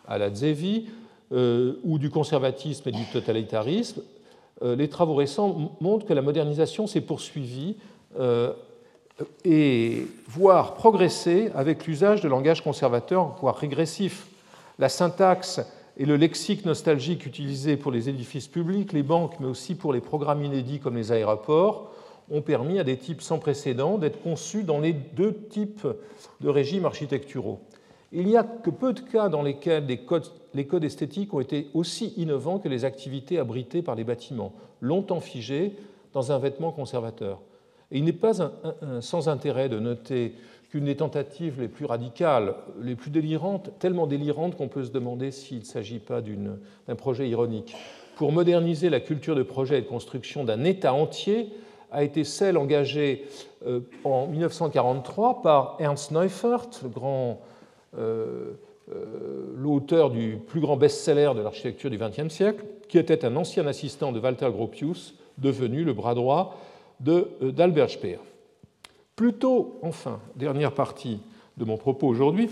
à 0.06 0.18
la 0.18 0.34
Zevi, 0.34 0.86
euh, 1.32 1.80
ou 1.84 1.98
du 1.98 2.10
conservatisme 2.10 2.88
et 2.88 2.92
du 2.92 3.04
totalitarisme, 3.06 4.02
euh, 4.62 4.76
les 4.76 4.88
travaux 4.88 5.14
récents 5.14 5.72
montrent 5.80 6.06
que 6.06 6.12
la 6.12 6.20
modernisation 6.20 6.86
s'est 6.86 7.00
poursuivie 7.00 7.76
euh, 8.18 8.52
et 9.44 10.06
voire 10.28 10.74
progressé 10.74 11.50
avec 11.54 11.86
l'usage 11.86 12.20
de 12.20 12.28
langage 12.28 12.62
conservateur, 12.62 13.36
voire 13.40 13.56
régressif. 13.56 14.26
La 14.78 14.88
syntaxe 14.88 15.60
et 15.96 16.06
le 16.06 16.16
lexique 16.16 16.64
nostalgique 16.64 17.26
utilisé 17.26 17.76
pour 17.76 17.92
les 17.92 18.08
édifices 18.08 18.48
publics, 18.48 18.92
les 18.92 19.02
banques, 19.02 19.38
mais 19.40 19.46
aussi 19.46 19.74
pour 19.74 19.92
les 19.92 20.00
programmes 20.00 20.42
inédits 20.42 20.78
comme 20.78 20.96
les 20.96 21.12
aéroports, 21.12 21.92
ont 22.30 22.40
permis 22.40 22.78
à 22.78 22.84
des 22.84 22.96
types 22.96 23.20
sans 23.20 23.38
précédent 23.38 23.98
d'être 23.98 24.22
conçus 24.22 24.62
dans 24.62 24.78
les 24.78 24.92
deux 24.92 25.34
types 25.50 25.86
de 26.40 26.48
régimes 26.48 26.86
architecturaux. 26.86 27.60
Il 28.12 28.26
n'y 28.26 28.36
a 28.36 28.42
que 28.42 28.70
peu 28.70 28.92
de 28.92 29.00
cas 29.00 29.28
dans 29.28 29.42
lesquels 29.42 29.86
les 29.86 29.98
codes, 30.66 30.84
esthétiques 30.84 31.32
ont 31.34 31.40
été 31.40 31.68
aussi 31.74 32.12
innovants 32.16 32.58
que 32.58 32.68
les 32.68 32.84
activités 32.84 33.38
abritées 33.38 33.82
par 33.82 33.94
les 33.94 34.04
bâtiments, 34.04 34.52
longtemps 34.80 35.20
figés 35.20 35.76
dans 36.12 36.30
un 36.32 36.38
vêtement 36.38 36.72
conservateur. 36.72 37.40
Et 37.90 37.98
il 37.98 38.04
n'est 38.04 38.12
pas 38.12 38.32
sans 39.00 39.28
intérêt 39.28 39.68
de 39.68 39.78
noter 39.78 40.34
qu'une 40.72 40.86
des 40.86 40.96
tentatives 40.96 41.60
les 41.60 41.68
plus 41.68 41.84
radicales, 41.84 42.54
les 42.80 42.96
plus 42.96 43.10
délirantes, 43.10 43.78
tellement 43.78 44.06
délirantes 44.06 44.56
qu'on 44.56 44.68
peut 44.68 44.84
se 44.84 44.90
demander 44.90 45.30
s'il 45.30 45.58
ne 45.58 45.64
s'agit 45.64 45.98
pas 45.98 46.22
d'un 46.22 46.94
projet 46.96 47.28
ironique, 47.28 47.76
pour 48.16 48.32
moderniser 48.32 48.88
la 48.88 49.00
culture 49.00 49.36
de 49.36 49.42
projet 49.42 49.80
et 49.80 49.82
de 49.82 49.86
construction 49.86 50.44
d'un 50.44 50.64
État 50.64 50.94
entier, 50.94 51.50
a 51.90 52.02
été 52.02 52.24
celle 52.24 52.56
engagée 52.56 53.26
euh, 53.66 53.80
en 54.04 54.26
1943 54.28 55.42
par 55.42 55.76
Ernst 55.78 56.10
Neufert, 56.10 56.70
euh, 56.96 57.34
euh, 57.98 59.54
l'auteur 59.54 60.08
du 60.08 60.38
plus 60.38 60.60
grand 60.60 60.78
best-seller 60.78 61.32
de 61.36 61.42
l'architecture 61.42 61.90
du 61.90 61.98
XXe 61.98 62.32
siècle, 62.32 62.64
qui 62.88 62.96
était 62.96 63.26
un 63.26 63.36
ancien 63.36 63.66
assistant 63.66 64.10
de 64.10 64.20
Walter 64.20 64.48
Gropius, 64.50 65.16
devenu 65.36 65.84
le 65.84 65.92
bras 65.92 66.14
droit 66.14 66.56
d'Albert 66.98 67.90
Speer. 67.90 68.20
Plutôt, 69.16 69.78
enfin, 69.82 70.20
dernière 70.36 70.74
partie 70.74 71.20
de 71.56 71.64
mon 71.64 71.76
propos 71.76 72.08
aujourd'hui, 72.08 72.48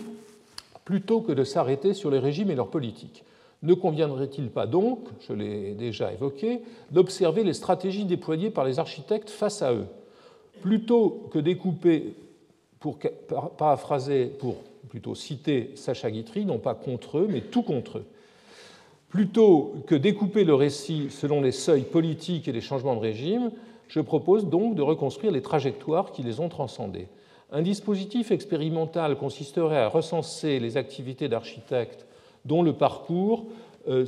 plutôt 0.84 1.20
que 1.20 1.32
de 1.32 1.44
s'arrêter 1.44 1.94
sur 1.94 2.10
les 2.10 2.18
régimes 2.18 2.50
et 2.50 2.54
leurs 2.54 2.70
politiques, 2.70 3.24
ne 3.62 3.74
conviendrait-il 3.74 4.50
pas 4.50 4.66
donc, 4.66 5.00
je 5.20 5.32
l'ai 5.32 5.74
déjà 5.74 6.12
évoqué, 6.12 6.62
d'observer 6.90 7.44
les 7.44 7.54
stratégies 7.54 8.04
déployées 8.04 8.50
par 8.50 8.64
les 8.64 8.78
architectes 8.78 9.30
face 9.30 9.62
à 9.62 9.72
eux 9.72 9.86
Plutôt 10.62 11.28
que 11.30 11.38
découper, 11.38 12.14
pour 12.78 12.98
paraphraser, 13.56 14.26
pour 14.26 14.56
plutôt 14.88 15.14
citer 15.14 15.70
Sacha 15.76 16.10
Guitry, 16.10 16.44
non 16.44 16.58
pas 16.58 16.74
contre 16.74 17.18
eux, 17.18 17.28
mais 17.30 17.40
tout 17.40 17.62
contre 17.62 17.98
eux. 17.98 18.04
Plutôt 19.08 19.74
que 19.86 19.94
découper 19.94 20.44
le 20.44 20.54
récit 20.54 21.08
selon 21.10 21.40
les 21.40 21.52
seuils 21.52 21.82
politiques 21.82 22.48
et 22.48 22.52
les 22.52 22.60
changements 22.60 22.94
de 22.94 23.00
régime, 23.00 23.50
je 23.90 24.00
propose 24.00 24.46
donc 24.46 24.76
de 24.76 24.82
reconstruire 24.82 25.32
les 25.32 25.42
trajectoires 25.42 26.12
qui 26.12 26.22
les 26.22 26.38
ont 26.38 26.48
transcendées. 26.48 27.08
Un 27.50 27.60
dispositif 27.60 28.30
expérimental 28.30 29.16
consisterait 29.16 29.80
à 29.80 29.88
recenser 29.88 30.60
les 30.60 30.76
activités 30.76 31.28
d'architectes 31.28 32.06
dont 32.44 32.62
le 32.62 32.72
parcours 32.72 33.46
euh, 33.88 34.06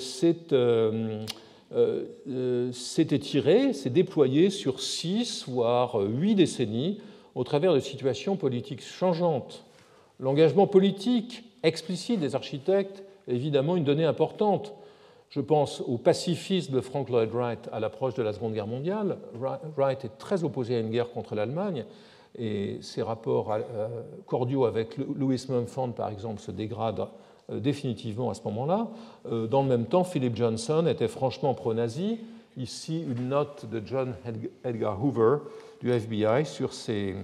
euh, 0.52 1.24
euh, 1.72 2.72
s'est 2.72 3.08
étiré, 3.10 3.72
s'est 3.72 3.90
déployé 3.90 4.50
sur 4.50 4.80
six, 4.80 5.44
voire 5.48 5.96
huit 5.96 6.36
décennies 6.36 7.00
au 7.34 7.42
travers 7.42 7.74
de 7.74 7.80
situations 7.80 8.36
politiques 8.36 8.84
changeantes. 8.84 9.64
L'engagement 10.20 10.68
politique 10.68 11.42
explicite 11.64 12.20
des 12.20 12.36
architectes 12.36 13.02
est 13.26 13.34
évidemment 13.34 13.74
une 13.74 13.84
donnée 13.84 14.04
importante. 14.04 14.74
Je 15.32 15.40
pense 15.40 15.80
au 15.80 15.96
pacifisme 15.96 16.74
de 16.74 16.82
Frank 16.82 17.08
Lloyd 17.08 17.30
Wright 17.32 17.66
à 17.72 17.80
l'approche 17.80 18.12
de 18.12 18.22
la 18.22 18.34
Seconde 18.34 18.52
Guerre 18.52 18.66
mondiale. 18.66 19.16
Wright 19.78 20.04
est 20.04 20.18
très 20.18 20.44
opposé 20.44 20.76
à 20.76 20.80
une 20.80 20.90
guerre 20.90 21.10
contre 21.10 21.34
l'Allemagne 21.34 21.86
et 22.38 22.76
ses 22.82 23.00
rapports 23.00 23.50
euh, 23.50 23.88
cordiaux 24.26 24.66
avec 24.66 24.98
Louis 24.98 25.42
Mumford, 25.48 25.94
par 25.94 26.10
exemple, 26.10 26.38
se 26.38 26.50
dégradent 26.50 27.08
euh, 27.50 27.60
définitivement 27.60 28.28
à 28.28 28.34
ce 28.34 28.42
moment-là. 28.44 28.88
Euh, 29.24 29.46
dans 29.46 29.62
le 29.62 29.70
même 29.70 29.86
temps, 29.86 30.04
Philip 30.04 30.36
Johnson 30.36 30.86
était 30.86 31.08
franchement 31.08 31.54
pro-nazi. 31.54 32.18
Ici, 32.58 33.00
une 33.00 33.30
note 33.30 33.64
de 33.64 33.80
John 33.82 34.14
Edgar 34.64 35.02
Hoover 35.02 35.38
du 35.80 35.90
FBI 35.92 36.44
sur 36.44 36.74
ses, 36.74 37.14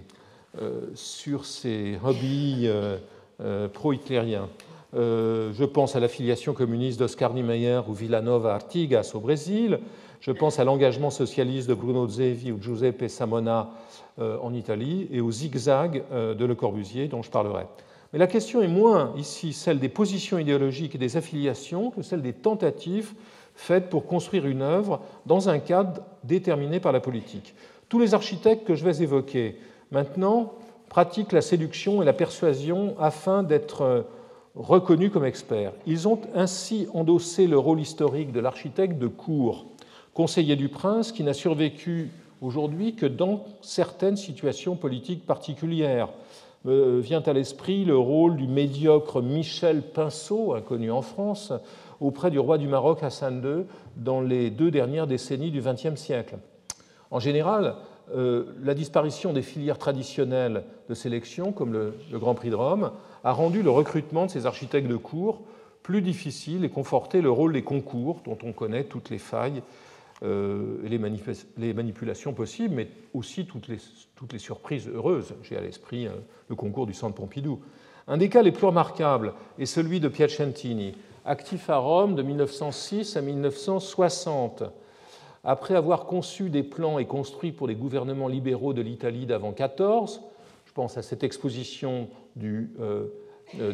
sur 0.95 1.45
ses 1.45 1.99
hobbies 2.03 2.71
pro-hitlériens. 3.75 4.49
Euh, 4.95 5.53
je 5.53 5.65
pense 5.65 5.97
à 5.97 6.01
l'affiliation 6.01 6.55
communiste 6.55 6.99
d'Oscar 6.99 7.35
Niemeyer 7.35 7.81
ou 7.89 7.93
Villanova 7.93 8.55
Artigas 8.55 9.13
au 9.15 9.21
Brésil. 9.21 9.81
Je 10.21 10.33
pense 10.33 10.59
à 10.59 10.65
l'engagement 10.65 11.11
socialiste 11.11 11.69
de 11.69 11.75
Bruno 11.75 12.09
Zevi 12.09 12.53
ou 12.53 12.61
Giuseppe 12.61 13.09
Samona 13.09 13.71
euh, 14.19 14.39
en 14.43 14.55
Italie 14.55 15.07
et 15.13 15.21
au 15.21 15.31
zigzag 15.31 16.05
euh, 16.11 16.35
de 16.35 16.45
Le 16.45 16.55
Corbusier 16.55 17.07
dont 17.07 17.23
je 17.23 17.31
parlerai. 17.31 17.67
Mais 18.13 18.19
la 18.19 18.27
question 18.27 18.63
est 18.63 18.69
moins 18.69 19.13
ici 19.19 19.53
celle 19.53 19.79
des 19.79 19.91
positions 19.91 20.39
idéologiques 20.39 20.95
et 20.95 20.99
des 20.99 21.19
affiliations 21.19 21.91
que 21.91 22.01
celle 22.01 22.23
des 22.23 22.33
tentatives 22.33 23.13
faites 23.55 23.91
pour 23.91 24.07
construire 24.07 24.47
une 24.47 24.63
œuvre 24.63 25.01
dans 25.27 25.51
un 25.51 25.59
cadre 25.59 26.01
déterminé 26.25 26.81
par 26.81 26.93
la 26.93 27.01
politique. 27.01 27.55
Tous 27.91 27.99
les 27.99 28.15
architectes 28.15 28.67
que 28.67 28.75
je 28.75 28.85
vais 28.85 29.03
évoquer 29.03 29.59
maintenant 29.91 30.55
pratiquent 30.89 31.33
la 31.33 31.43
séduction 31.43 32.01
et 32.01 32.07
la 32.07 32.15
persuasion 32.15 32.97
afin 32.99 33.43
d'être 33.43 34.07
reconnus 34.59 35.11
comme 35.13 35.25
experts. 35.25 35.73
Ils 35.87 36.09
ont 36.09 36.21
ainsi 36.35 36.89
endossé 36.93 37.47
le 37.47 37.59
rôle 37.59 37.81
historique 37.81 38.33
de 38.33 38.41
l'architecte 38.41 38.99
de 38.99 39.07
cour, 39.07 39.67
conseiller 40.15 40.57
du 40.57 40.69
prince, 40.69 41.13
qui 41.13 41.23
n'a 41.23 41.33
survécu 41.33 42.11
aujourd'hui 42.43 42.95
que 42.95 43.07
dans 43.07 43.45
certaines 43.63 44.17
situations 44.17 44.77
politiques 44.77 45.25
particulières. 45.25 46.09
Me 46.65 46.99
vient 46.99 47.23
à 47.23 47.33
l'esprit 47.33 47.85
le 47.85 47.97
rôle 47.97 48.37
du 48.37 48.49
médiocre 48.49 49.23
Michel 49.23 49.81
Pinceau, 49.81 50.55
inconnu 50.55 50.91
en 50.91 51.03
France, 51.03 51.53
auprès 52.01 52.33
du 52.33 52.41
roi 52.41 52.59
du 52.59 52.67
Maroc 52.67 53.03
Hassan 53.03 53.41
II 53.45 53.65
dans 53.97 54.21
les 54.21 54.51
deux 54.51 54.73
dernières 54.73 55.07
décennies 55.07 55.53
du 55.53 55.61
XXe 55.61 55.95
siècle. 55.95 56.37
En 57.13 57.21
général, 57.21 57.77
la 58.15 58.75
disparition 58.75 59.33
des 59.33 59.43
filières 59.43 59.79
traditionnelles 59.79 60.65
de 60.89 60.95
sélection, 60.95 61.53
comme 61.53 61.73
le, 61.73 61.95
Grand 62.15 62.35
Prix 62.35 62.51
de 62.51 62.57
Rome, 62.57 62.91
a 63.25 63.33
rendu 63.33 63.63
le 63.63 63.71
recrutement 63.71 64.27
de 64.27 64.31
ces 64.31 64.47
architectes 64.47 64.89
de 64.89 64.97
cours 64.97 65.43
plus 65.83 66.03
difficile 66.03 66.65
et 66.65 66.69
conforté 66.69 67.21
le 67.23 67.31
rôle 67.31 67.55
des 67.55 67.63
concours, 67.63 68.21
dont 68.25 68.39
on 68.43 68.53
connaît 68.53 68.85
toutes 68.85 69.11
les 69.11 69.19
failles 69.19 69.63
euh, 70.23 70.85
et 70.85 70.89
les, 70.89 71.73
manipulations 71.73 72.35
possibles, 72.35 72.75
mais 72.75 72.89
aussi 73.15 73.47
toutes 73.47 73.69
les, 73.69 74.39
surprises 74.39 74.89
heureuses. 74.89 75.35
J'ai 75.43 75.57
à 75.57 75.61
l'esprit 75.61 76.07
euh, 76.07 76.13
le 76.49 76.57
concours 76.57 76.87
du 76.87 76.93
Centre 76.93 77.15
Pompidou. 77.15 77.61
Un 78.07 78.17
des 78.17 78.29
cas 78.29 78.43
les 78.43 78.53
plus 78.53 78.67
remarquables 78.67 79.33
est 79.59 79.67
celui 79.67 80.01
de 80.01 80.09
Piacentini, 80.09 80.95
actif 81.25 81.71
à 81.71 81.77
Rome 81.77 82.15
de 82.17 82.23
1906 82.23 83.17
à 83.17 83.23
1960. 83.23 84.65
Après 85.45 85.75
avoir 85.75 86.07
conçu 86.07 86.51
des 86.51 86.65
plans 86.65 86.99
et 86.99 87.07
construit 87.07 87.53
pour 87.53 87.69
les 87.69 87.77
gouvernements 87.77 88.29
libéraux 88.29 88.73
de 88.73 88.83
l'Italie 88.83 89.25
d'avant 89.25 89.53
14, 89.53 90.21
je 90.69 90.73
pense 90.75 90.99
à 90.99 91.03
cette 91.03 91.25
exposition 91.25 92.09
du 92.37 92.71
euh, 92.79 93.07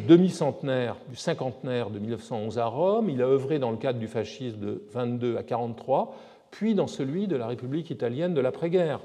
demi-centenaire, 0.07 0.95
du 1.09 1.17
cinquantenaire 1.17 1.89
de 1.89 1.99
1911 1.99 2.57
à 2.57 2.67
Rome, 2.67 3.09
il 3.09 3.21
a 3.21 3.25
œuvré 3.25 3.59
dans 3.59 3.69
le 3.69 3.75
cadre 3.75 3.99
du 3.99 4.07
fascisme 4.07 4.59
de 4.59 4.81
22 4.93 5.35
à 5.35 5.43
43, 5.43 6.15
puis 6.51 6.73
dans 6.73 6.87
celui 6.87 7.27
de 7.27 7.35
la 7.35 7.47
République 7.47 7.89
italienne 7.89 8.33
de 8.33 8.39
l'après-guerre, 8.39 9.01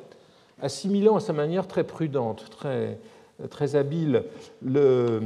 assimilant 0.63 1.17
à 1.17 1.21
sa 1.21 1.33
manière 1.33 1.67
très 1.67 1.83
prudente, 1.83 2.49
très, 2.51 2.99
très 3.51 3.75
habile 3.75 4.23
le, 4.65 5.21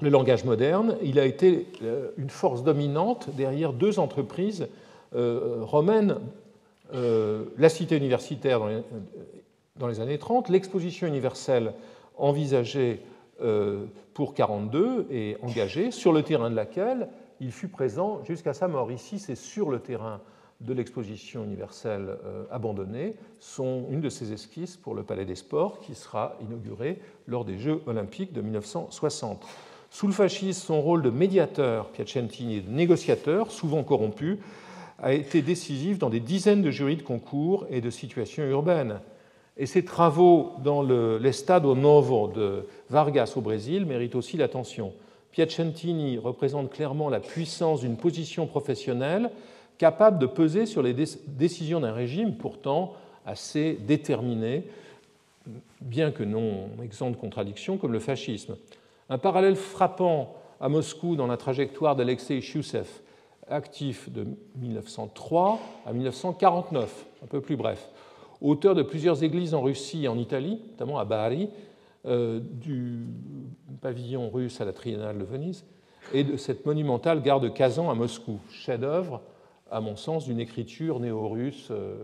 le, 0.00 0.10
langage 0.10 0.44
moderne, 0.44 0.96
il 1.04 1.20
a 1.20 1.24
été 1.24 1.68
euh, 1.82 2.10
une 2.18 2.30
force 2.30 2.64
dominante 2.64 3.28
derrière 3.36 3.72
deux 3.72 4.00
entreprises 4.00 4.66
euh, 5.14 5.58
romaines, 5.60 6.16
euh, 6.94 7.44
la 7.58 7.68
cité 7.68 7.96
universitaire 7.96 8.62
dans 9.78 9.88
les, 9.88 10.00
années 10.00 10.18
30, 10.18 10.48
l'exposition 10.48 11.06
universelle 11.06 11.74
envisagée 12.16 13.02
pour 14.14 14.32
42 14.32 15.08
et 15.10 15.36
engagée, 15.42 15.90
sur 15.90 16.12
le 16.12 16.22
terrain 16.22 16.48
de 16.48 16.54
laquelle 16.54 17.08
il 17.40 17.52
fut 17.52 17.68
présent 17.68 18.24
jusqu'à 18.24 18.54
sa 18.54 18.68
mort. 18.68 18.90
Ici, 18.90 19.18
c'est 19.18 19.34
sur 19.34 19.70
le 19.70 19.80
terrain 19.80 20.20
de 20.60 20.72
l'exposition 20.72 21.44
universelle 21.44 22.16
euh, 22.24 22.44
abandonnée 22.50 23.14
sont 23.38 23.86
une 23.90 24.00
de 24.00 24.08
ses 24.08 24.32
esquisses 24.32 24.76
pour 24.76 24.94
le 24.94 25.02
Palais 25.02 25.26
des 25.26 25.34
Sports 25.34 25.80
qui 25.80 25.94
sera 25.94 26.36
inauguré 26.40 26.98
lors 27.26 27.44
des 27.44 27.58
Jeux 27.58 27.82
olympiques 27.86 28.32
de 28.32 28.40
1960. 28.40 29.44
Sous 29.90 30.06
le 30.06 30.12
fascisme, 30.12 30.66
son 30.66 30.80
rôle 30.80 31.02
de 31.02 31.10
médiateur, 31.10 31.90
Piacentini, 31.90 32.56
et 32.56 32.60
de 32.62 32.70
négociateur, 32.70 33.50
souvent 33.50 33.84
corrompu, 33.84 34.38
a 34.98 35.12
été 35.12 35.42
décisif 35.42 35.98
dans 35.98 36.08
des 36.08 36.20
dizaines 36.20 36.62
de 36.62 36.70
jurys 36.70 36.96
de 36.96 37.02
concours 37.02 37.66
et 37.68 37.82
de 37.82 37.90
situations 37.90 38.44
urbaines. 38.44 39.00
Et 39.56 39.66
ses 39.66 39.84
travaux 39.84 40.52
dans 40.62 40.82
l'Estado 40.82 41.74
Novo 41.74 42.28
de 42.28 42.66
Vargas 42.90 43.32
au 43.36 43.40
Brésil 43.40 43.86
méritent 43.86 44.14
aussi 44.14 44.36
l'attention. 44.36 44.92
Piacentini 45.32 46.18
représente 46.18 46.70
clairement 46.70 47.08
la 47.08 47.20
puissance 47.20 47.80
d'une 47.80 47.96
position 47.96 48.46
professionnelle 48.46 49.30
capable 49.78 50.18
de 50.18 50.26
peser 50.26 50.66
sur 50.66 50.82
les 50.82 50.94
décisions 50.94 51.80
d'un 51.80 51.92
régime 51.92 52.36
pourtant 52.36 52.94
assez 53.26 53.74
déterminé, 53.74 54.64
bien 55.80 56.10
que 56.10 56.22
non 56.22 56.70
exempt 56.82 57.10
de 57.10 57.16
contradictions, 57.16 57.76
comme 57.76 57.92
le 57.92 57.98
fascisme. 57.98 58.56
Un 59.08 59.18
parallèle 59.18 59.56
frappant 59.56 60.34
à 60.60 60.68
Moscou 60.68 61.16
dans 61.16 61.26
la 61.26 61.36
trajectoire 61.36 61.96
d'Alexei 61.96 62.40
Chousev, 62.40 62.88
actif 63.48 64.10
de 64.10 64.26
1903 64.56 65.60
à 65.86 65.92
1949, 65.92 67.06
un 67.22 67.26
peu 67.26 67.40
plus 67.40 67.56
bref, 67.56 67.88
auteur 68.40 68.74
de 68.74 68.82
plusieurs 68.82 69.22
églises 69.22 69.54
en 69.54 69.62
Russie 69.62 70.04
et 70.04 70.08
en 70.08 70.18
Italie, 70.18 70.60
notamment 70.70 70.98
à 70.98 71.04
Bari, 71.04 71.48
euh, 72.06 72.40
du 72.40 73.06
pavillon 73.80 74.30
russe 74.30 74.60
à 74.60 74.64
la 74.64 74.72
Triennale 74.72 75.18
de 75.18 75.24
Venise, 75.24 75.64
et 76.12 76.22
de 76.22 76.36
cette 76.36 76.64
monumentale 76.66 77.22
gare 77.22 77.40
de 77.40 77.48
Kazan 77.48 77.90
à 77.90 77.94
Moscou, 77.94 78.38
chef-d'œuvre 78.50 79.22
à 79.70 79.80
mon 79.80 79.96
sens, 79.96 80.26
d'une 80.26 80.38
écriture 80.38 81.00
néo-russe 81.00 81.68
euh, 81.70 81.96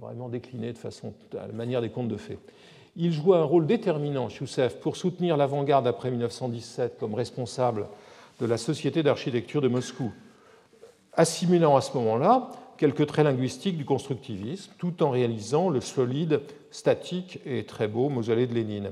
vraiment 0.00 0.28
déclinée 0.28 0.72
de 0.72 0.78
façon 0.78 1.12
à 1.38 1.46
la 1.46 1.52
manière 1.52 1.82
des 1.82 1.90
contes 1.90 2.08
de 2.08 2.16
fées. 2.16 2.38
Il 2.96 3.12
joua 3.12 3.38
un 3.38 3.44
rôle 3.44 3.66
déterminant, 3.66 4.28
Youssef, 4.28 4.80
pour 4.80 4.96
soutenir 4.96 5.36
l'avant-garde 5.36 5.86
après 5.86 6.10
1917 6.10 6.98
comme 6.98 7.14
responsable 7.14 7.86
de 8.40 8.46
la 8.46 8.56
Société 8.56 9.02
d'architecture 9.02 9.60
de 9.60 9.68
Moscou, 9.68 10.12
assimilant 11.14 11.76
à 11.76 11.80
ce 11.80 11.96
moment-là 11.98 12.50
quelques 12.82 13.06
traits 13.06 13.24
linguistiques 13.24 13.76
du 13.76 13.84
constructivisme, 13.84 14.72
tout 14.76 15.04
en 15.04 15.10
réalisant 15.10 15.70
le 15.70 15.80
solide, 15.80 16.40
statique 16.72 17.38
et 17.46 17.64
très 17.64 17.86
beau 17.86 18.08
mausolée 18.08 18.48
de 18.48 18.54
Lénine. 18.54 18.90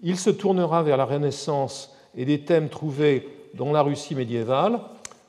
Il 0.00 0.16
se 0.16 0.30
tournera 0.30 0.82
vers 0.82 0.96
la 0.96 1.04
Renaissance 1.04 1.94
et 2.16 2.24
des 2.24 2.46
thèmes 2.46 2.70
trouvés 2.70 3.28
dans 3.52 3.72
la 3.72 3.82
Russie 3.82 4.14
médiévale 4.14 4.80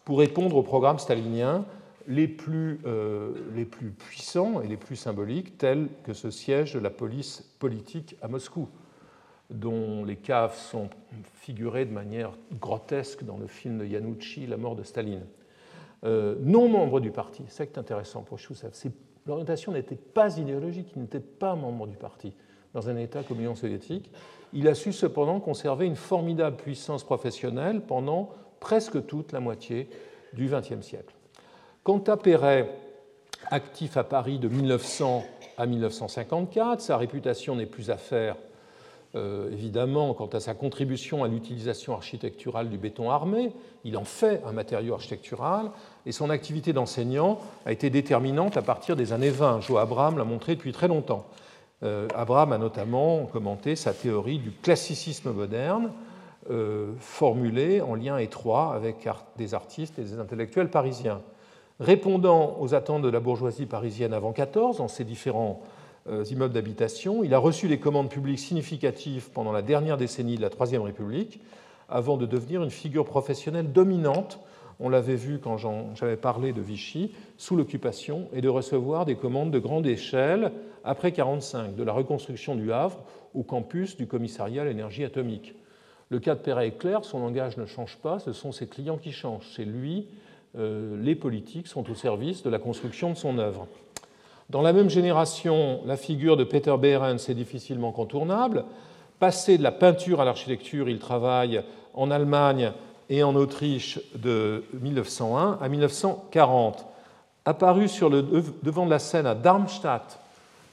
pour 0.05 0.19
répondre 0.19 0.55
au 0.55 0.63
programme 0.63 0.99
stalinien 0.99 1.65
les 2.07 2.29
plus, 2.29 2.79
euh, 2.85 3.33
les 3.53 3.65
plus 3.65 3.89
puissants 3.89 4.61
et 4.61 4.69
les 4.69 4.77
plus 4.77 4.95
symboliques, 4.95 5.57
tels 5.57 5.89
que 6.05 6.13
ce 6.13 6.31
siège 6.31 6.75
de 6.75 6.79
la 6.79 6.89
police 6.89 7.43
politique 7.59 8.15
à 8.21 8.29
Moscou, 8.29 8.69
dont 9.49 10.05
les 10.05 10.15
caves 10.15 10.55
sont 10.55 10.89
figurées 11.41 11.83
de 11.83 11.91
manière 11.93 12.31
grotesque 12.53 13.25
dans 13.25 13.37
le 13.37 13.47
film 13.47 13.79
de 13.79 13.85
Yanucci, 13.85 14.47
La 14.47 14.55
mort 14.55 14.77
de 14.77 14.83
Staline. 14.83 15.25
Euh, 16.03 16.35
non 16.39 16.69
membre 16.69 16.99
du 16.99 17.11
parti, 17.11 17.43
c'est 17.47 17.57
ça 17.57 17.65
qui 17.65 17.73
est 17.73 17.79
intéressant 17.79 18.21
pour 18.21 18.37
Chousev, 18.37 18.71
l'orientation 19.25 19.71
n'était 19.71 19.95
pas 19.95 20.37
idéologique, 20.37 20.91
il 20.95 21.01
n'était 21.01 21.19
pas 21.19 21.55
membre 21.55 21.87
du 21.87 21.97
parti 21.97 22.33
dans 22.73 22.89
un 22.89 22.97
État 22.97 23.23
comme 23.23 23.37
l'Union 23.37 23.55
soviétique. 23.55 24.11
Il 24.53 24.67
a 24.67 24.75
su 24.75 24.93
cependant 24.93 25.39
conserver 25.39 25.85
une 25.85 25.95
formidable 25.95 26.57
puissance 26.57 27.03
professionnelle 27.03 27.81
pendant 27.81 28.29
presque 28.59 29.05
toute 29.07 29.31
la 29.31 29.39
moitié 29.39 29.89
du 30.33 30.47
XXe 30.47 30.81
siècle. 30.81 31.13
Quant 31.83 31.99
à 31.99 32.17
Perret, 32.17 32.69
actif 33.49 33.97
à 33.97 34.03
Paris 34.03 34.39
de 34.39 34.47
1900 34.47 35.23
à 35.57 35.65
1954, 35.65 36.81
sa 36.81 36.97
réputation 36.97 37.55
n'est 37.55 37.65
plus 37.65 37.89
à 37.89 37.97
faire, 37.97 38.35
euh, 39.17 39.49
évidemment, 39.51 40.13
quant 40.13 40.27
à 40.27 40.39
sa 40.39 40.53
contribution 40.53 41.23
à 41.23 41.27
l'utilisation 41.27 41.93
architecturale 41.93 42.69
du 42.69 42.77
béton 42.77 43.09
armé. 43.09 43.51
Il 43.83 43.97
en 43.97 44.03
fait 44.03 44.41
un 44.45 44.51
matériau 44.51 44.93
architectural 44.93 45.71
et 46.05 46.11
son 46.11 46.29
activité 46.29 46.71
d'enseignant 46.71 47.39
a 47.65 47.71
été 47.71 47.89
déterminante 47.89 48.57
à 48.57 48.61
partir 48.61 48.95
des 48.95 49.13
années 49.13 49.31
20. 49.31 49.61
Joe 49.61 49.79
Abraham 49.79 50.17
l'a 50.17 50.23
montré 50.23 50.55
depuis 50.55 50.71
très 50.71 50.87
longtemps. 50.87 51.25
Euh, 51.83 52.07
Abraham 52.15 52.53
a 52.53 52.57
notamment 52.59 53.25
commenté 53.25 53.75
sa 53.75 53.93
théorie 53.93 54.37
du 54.37 54.51
classicisme 54.51 55.31
moderne, 55.31 55.91
euh, 56.51 56.93
formulée 56.99 57.81
en 57.81 57.95
lien 57.95 58.17
étroit 58.17 58.73
avec 58.75 59.09
des 59.35 59.53
artistes 59.55 59.97
et 59.97 60.03
des 60.03 60.19
intellectuels 60.19 60.69
parisiens. 60.69 61.21
Répondant 61.79 62.57
aux 62.59 62.75
attentes 62.75 63.01
de 63.01 63.09
la 63.09 63.19
bourgeoisie 63.19 63.65
parisienne 63.65 64.13
avant 64.13 64.31
14 64.31 64.77
dans 64.77 64.87
ses 64.87 65.03
différents 65.03 65.61
immeubles 66.29 66.53
d'habitation, 66.53 67.23
il 67.23 67.33
a 67.33 67.37
reçu 67.39 67.67
des 67.67 67.79
commandes 67.79 68.09
publiques 68.09 68.39
significatives 68.39 69.29
pendant 69.33 69.51
la 69.51 69.61
dernière 69.61 69.97
décennie 69.97 70.37
de 70.37 70.41
la 70.41 70.49
Troisième 70.49 70.81
République, 70.81 71.41
avant 71.89 72.17
de 72.17 72.25
devenir 72.25 72.63
une 72.63 72.69
figure 72.69 73.05
professionnelle 73.05 73.71
dominante, 73.71 74.39
on 74.79 74.89
l'avait 74.89 75.15
vu 75.15 75.39
quand 75.39 75.57
j'avais 75.95 76.17
parlé 76.17 76.53
de 76.53 76.61
Vichy, 76.61 77.11
sous 77.37 77.55
l'occupation, 77.55 78.27
et 78.33 78.41
de 78.41 78.49
recevoir 78.49 79.05
des 79.05 79.15
commandes 79.15 79.51
de 79.51 79.59
grande 79.59 79.87
échelle 79.87 80.51
après 80.83 81.09
1945, 81.09 81.75
de 81.75 81.83
la 81.83 81.93
reconstruction 81.93 82.55
du 82.55 82.71
Havre 82.71 83.03
au 83.33 83.43
campus 83.43 83.97
du 83.97 84.07
commissariat 84.07 84.61
à 84.61 84.65
l'énergie 84.65 85.03
atomique. 85.03 85.55
Le 86.09 86.19
cas 86.19 86.35
de 86.35 86.39
Perret 86.39 86.67
est 86.67 86.77
clair, 86.77 87.03
son 87.03 87.19
langage 87.19 87.57
ne 87.57 87.65
change 87.65 87.97
pas, 87.97 88.19
ce 88.19 88.33
sont 88.33 88.51
ses 88.51 88.67
clients 88.67 88.97
qui 88.97 89.11
changent. 89.11 89.51
C'est 89.55 89.65
lui 89.65 90.07
euh, 90.57 90.97
les 91.01 91.15
politiques 91.15 91.67
sont 91.67 91.89
au 91.89 91.95
service 91.95 92.41
de 92.41 92.49
la 92.49 92.57
construction 92.57 93.11
de 93.11 93.17
son 93.17 93.37
œuvre. 93.37 93.67
Dans 94.49 94.61
la 94.61 94.71
même 94.71 94.89
génération, 94.89 95.81
la 95.85 95.97
figure 95.97 96.37
de 96.37 96.45
Peter 96.45 96.73
Behrens 96.79 97.27
est 97.27 97.33
difficilement 97.33 97.91
contournable. 97.91 98.63
Passé 99.19 99.57
de 99.57 99.63
la 99.63 99.73
peinture 99.73 100.21
à 100.21 100.25
l'architecture, 100.25 100.87
il 100.87 100.99
travaille 100.99 101.61
en 101.93 102.11
Allemagne 102.11 102.71
et 103.09 103.23
en 103.23 103.35
Autriche 103.35 103.99
de 104.15 104.63
1901 104.81 105.57
à 105.59 105.67
1940. 105.67 106.85
Apparu 107.43 107.87
devant 108.63 108.85
de 108.85 108.89
la 108.89 108.99
scène 108.99 109.25
à 109.25 109.35
Darmstadt 109.35 110.17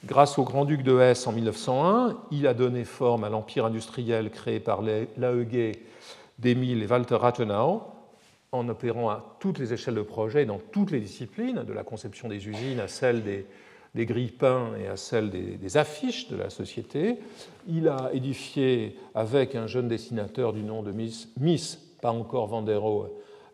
grâce 0.05 0.39
au 0.39 0.45
grand-duc 0.45 0.85
de 0.85 1.01
Hesse 1.01 1.27
en 1.27 1.33
1901, 1.33 2.17
il 2.31 2.47
a 2.47 2.55
donné 2.55 2.85
forme 2.85 3.25
à 3.25 3.29
l'empire 3.29 3.65
industriel 3.65 4.31
créé 4.31 4.61
par 4.61 4.83
l'AEG 4.83 5.81
d'Emile 6.39 6.81
et 6.81 6.87
Walter 6.87 7.17
Rathenau 7.17 7.83
en 8.53 8.69
opérant 8.69 9.11
à 9.11 9.37
toutes 9.41 9.59
les 9.59 9.73
échelles 9.73 9.97
de 9.97 10.03
projet 10.03 10.43
et 10.43 10.47
dans 10.47 10.61
toutes 10.71 10.93
les 10.93 11.01
disciplines, 11.01 11.65
de 11.65 11.73
la 11.73 11.83
conception 11.83 12.29
des 12.29 12.47
usines 12.47 12.79
à 12.79 12.87
celle 12.87 13.25
des, 13.25 13.47
des 13.95 14.07
grilles 14.07 14.33
peints 14.33 14.73
et 14.83 14.89
à 14.89 14.97
celle 14.97 15.31
des, 15.31 15.77
affiches 15.77 16.29
de 16.29 16.37
la 16.37 16.51
société. 16.51 17.19
Il 17.69 17.89
a 17.89 18.11
édifié 18.13 18.97
avec 19.15 19.55
un 19.55 19.67
jeune 19.67 19.89
dessinateur 19.89 20.53
du 20.53 20.63
nom 20.63 20.83
de 20.83 20.93
Miss, 20.93 21.77
pas 22.01 22.11
encore 22.11 22.49
Van 22.49 22.63
der 22.63 22.81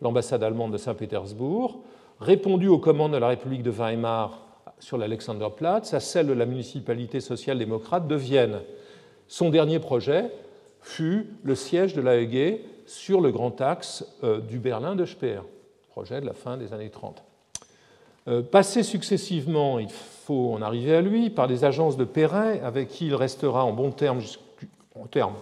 l'ambassade 0.01 0.43
allemande 0.43 0.73
de 0.73 0.79
Saint-Pétersbourg, 0.79 1.83
répondu 2.21 2.69
aux 2.69 2.79
commandes 2.79 3.13
de 3.13 3.19
la 3.19 3.29
République 3.29 3.63
de 3.63 3.71
Weimar 3.71 4.47
sur 4.79 4.97
l'Alexanderplatz 4.97 5.93
à 5.93 6.01
celle 6.01 6.27
de 6.27 6.33
la 6.33 6.47
municipalité 6.47 7.21
social-démocrate 7.21 8.09
de 8.09 8.15
Vienne. 8.15 8.61
Son 9.29 9.51
dernier 9.51 9.79
projet 9.79 10.31
fut 10.81 11.27
le 11.43 11.55
siège 11.55 11.95
de 11.95 12.01
l'AEG 12.01 12.63
sur 12.87 13.21
le 13.21 13.31
grand 13.31 13.61
axe 13.61 14.05
euh, 14.25 14.41
du 14.41 14.59
Berlin 14.59 14.97
de 14.97 15.05
Speer, 15.05 15.43
projet 15.91 16.21
de 16.23 16.27
la 16.27 16.33
fin 16.33 16.57
des 16.57 16.73
années 16.73 16.91
30. 16.91 17.23
Euh, 18.29 18.43
passé 18.43 18.83
successivement, 18.83 19.79
il 19.79 19.89
faut 19.89 20.53
en 20.53 20.63
arriver 20.63 20.95
à 20.95 21.01
lui, 21.01 21.31
par 21.31 21.49
des 21.49 21.65
agences 21.65 21.97
de 21.97 22.05
Perret, 22.05 22.61
avec 22.63 22.89
qui 22.89 23.07
il 23.07 23.15
restera 23.15 23.65
en 23.65 23.73
bons 23.73 23.93
termes, 23.93 24.21
en 24.95 25.07
termes 25.07 25.37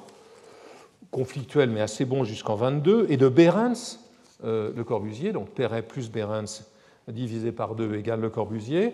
conflictuels 1.10 1.70
mais 1.70 1.80
assez 1.80 2.04
bons 2.04 2.24
jusqu'en 2.24 2.54
22, 2.54 3.06
et 3.08 3.16
de 3.16 3.28
Behrens, 3.28 3.98
euh, 4.44 4.70
le 4.76 4.84
Corbusier, 4.84 5.32
donc 5.32 5.48
Perret 5.50 5.82
plus 5.82 6.10
Behrens 6.10 6.64
divisé 7.08 7.52
par 7.52 7.74
deux 7.74 7.96
égale 7.96 8.20
le 8.20 8.30
Corbusier. 8.30 8.92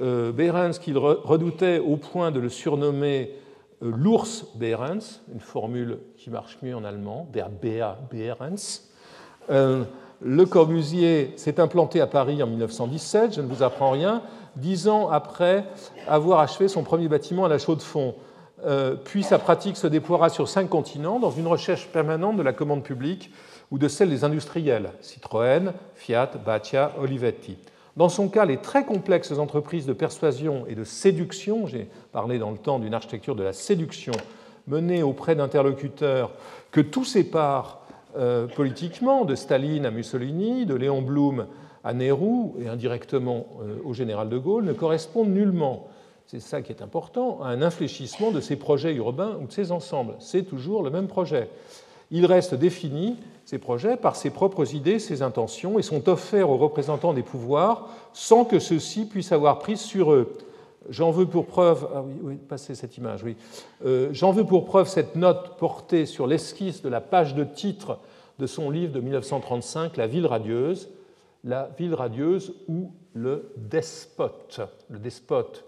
Euh, 0.00 0.32
Behrens 0.32 0.78
qu'il 0.78 0.98
redoutait 0.98 1.78
au 1.78 1.96
point 1.96 2.30
de 2.30 2.40
le 2.40 2.48
surnommer 2.48 3.30
l'ours 3.80 4.46
Behrens, 4.56 5.22
une 5.32 5.40
formule 5.40 5.98
qui 6.16 6.28
marche 6.28 6.58
mieux 6.62 6.76
en 6.76 6.84
allemand, 6.84 7.28
der 7.32 7.48
Bea 7.48 7.98
Behrens. 8.10 8.90
Euh, 10.22 10.36
le 10.36 10.46
Corbusier 10.46 11.32
s'est 11.36 11.60
implanté 11.60 12.00
à 12.00 12.06
Paris 12.06 12.42
en 12.42 12.46
1917, 12.46 13.34
je 13.34 13.40
ne 13.40 13.46
vous 13.46 13.62
apprends 13.62 13.90
rien, 13.90 14.22
dix 14.56 14.88
ans 14.88 15.08
après 15.08 15.64
avoir 16.06 16.40
achevé 16.40 16.68
son 16.68 16.82
premier 16.82 17.08
bâtiment 17.08 17.44
à 17.44 17.48
la 17.48 17.58
Chaux-de-Fonds. 17.58 18.14
puis 19.04 19.22
sa 19.24 19.38
pratique 19.38 19.76
se 19.76 19.88
déploiera 19.88 20.28
sur 20.28 20.48
cinq 20.48 20.68
continents 20.68 21.18
dans 21.18 21.30
une 21.30 21.46
recherche 21.46 21.88
permanente 21.88 22.36
de 22.36 22.42
la 22.42 22.52
commande 22.52 22.84
publique 22.84 23.32
ou 23.72 23.78
de 23.78 23.88
celle 23.88 24.10
des 24.10 24.22
industriels, 24.22 24.90
Citroën, 25.00 25.72
Fiat, 25.94 26.30
Batia, 26.44 26.92
Olivetti. 27.00 27.56
Dans 27.96 28.08
son 28.08 28.28
cas, 28.28 28.44
les 28.44 28.56
très 28.56 28.84
complexes 28.84 29.32
entreprises 29.32 29.86
de 29.86 29.92
persuasion 29.92 30.64
et 30.66 30.74
de 30.74 30.84
séduction, 30.84 31.66
j'ai 31.66 31.88
parlé 32.12 32.38
dans 32.38 32.50
le 32.50 32.56
temps 32.56 32.78
d'une 32.78 32.94
architecture 32.94 33.34
de 33.34 33.42
la 33.42 33.52
séduction, 33.52 34.12
menée 34.66 35.02
auprès 35.02 35.34
d'interlocuteurs 35.34 36.30
que 36.70 36.80
tout 36.80 37.04
sépare 37.04 37.81
euh, 38.16 38.46
politiquement, 38.46 39.24
de 39.24 39.34
Staline 39.34 39.86
à 39.86 39.90
Mussolini, 39.90 40.66
de 40.66 40.74
Léon 40.74 41.02
Blum 41.02 41.46
à 41.84 41.94
Nehru 41.94 42.50
et 42.60 42.68
indirectement 42.68 43.46
euh, 43.62 43.76
au 43.84 43.94
général 43.94 44.28
de 44.28 44.38
Gaulle, 44.38 44.64
ne 44.64 44.72
correspondent 44.72 45.30
nullement, 45.30 45.88
c'est 46.26 46.40
ça 46.40 46.62
qui 46.62 46.72
est 46.72 46.82
important, 46.82 47.42
à 47.42 47.48
un 47.48 47.62
infléchissement 47.62 48.30
de 48.30 48.40
ces 48.40 48.56
projets 48.56 48.94
urbains 48.94 49.36
ou 49.40 49.46
de 49.46 49.52
ces 49.52 49.72
ensembles. 49.72 50.14
C'est 50.18 50.44
toujours 50.44 50.82
le 50.82 50.90
même 50.90 51.08
projet. 51.08 51.48
Il 52.10 52.26
reste 52.26 52.54
défini 52.54 53.16
ces 53.46 53.58
projets 53.58 53.96
par 53.96 54.16
ses 54.16 54.30
propres 54.30 54.74
idées, 54.74 54.98
ses 54.98 55.22
intentions, 55.22 55.78
et 55.78 55.82
sont 55.82 56.08
offerts 56.08 56.50
aux 56.50 56.58
représentants 56.58 57.14
des 57.14 57.22
pouvoirs 57.22 57.88
sans 58.12 58.44
que 58.44 58.58
ceux-ci 58.58 59.06
puissent 59.06 59.32
avoir 59.32 59.58
prise 59.58 59.80
sur 59.80 60.12
eux. 60.12 60.36
J'en 60.88 61.10
veux 61.10 61.26
pour 61.26 61.46
preuve, 61.46 61.88
ah 61.94 62.02
oui, 62.22 62.36
passez 62.36 62.74
cette 62.74 62.96
image. 62.96 63.24
Euh, 63.84 64.08
j'en 64.12 64.32
veux 64.32 64.44
pour 64.44 64.64
preuve 64.64 64.88
cette 64.88 65.16
note 65.16 65.56
portée 65.58 66.06
sur 66.06 66.26
l'esquisse 66.26 66.82
de 66.82 66.88
la 66.88 67.00
page 67.00 67.34
de 67.34 67.44
titre 67.44 67.98
de 68.38 68.46
son 68.46 68.70
livre 68.70 68.92
de 68.92 69.00
1935, 69.00 69.96
La 69.96 70.06
ville 70.06 70.26
radieuse, 70.26 70.88
la 71.44 71.70
ville 71.78 71.94
radieuse 71.94 72.54
ou 72.68 72.92
le 73.14 73.52
despote. 73.56 74.60
Le 74.88 74.98
despote, 74.98 75.64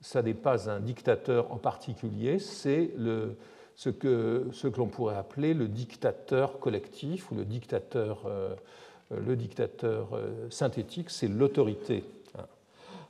ça 0.00 0.22
n'est 0.22 0.34
pas 0.34 0.70
un 0.70 0.80
dictateur 0.80 1.50
en 1.52 1.56
particulier, 1.56 2.38
c'est 2.38 2.90
ce 3.74 3.88
que, 3.88 4.46
ce 4.52 4.68
que 4.68 4.78
l'on 4.78 4.86
pourrait 4.86 5.16
appeler 5.16 5.54
le 5.54 5.68
dictateur 5.68 6.58
collectif 6.60 7.30
ou 7.30 7.34
le 7.34 7.44
dictateur, 7.44 8.22
euh, 8.26 8.54
le 9.10 9.36
dictateur 9.36 10.10
euh, 10.14 10.48
synthétique, 10.50 11.10
c'est 11.10 11.28
l'autorité. 11.28 12.04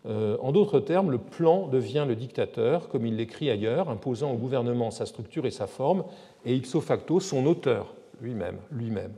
Euh, 0.07 0.37
en 0.43 0.53
d'autres 0.53 0.81
termes, 0.81 1.11
le 1.11 1.19
plan 1.19 1.67
devient 1.69 2.05
le 2.07 2.15
dictateur, 2.15 2.89
comme 2.89 3.07
il 3.07 3.17
l'écrit 3.17 3.51
ailleurs, 3.51 3.89
imposant 3.89 4.33
au 4.33 4.37
gouvernement 4.37 4.91
sa 4.91 5.07
structure 5.07 5.47
et 5.47 5.51
sa 5.51 5.67
forme, 5.67 6.05
et 6.45 6.55
ipso 6.55 6.81
facto 6.81 7.21
son 7.21 7.47
auteur 7.47 7.95
lui-même. 8.21 8.59
Lui-même. 8.71 9.13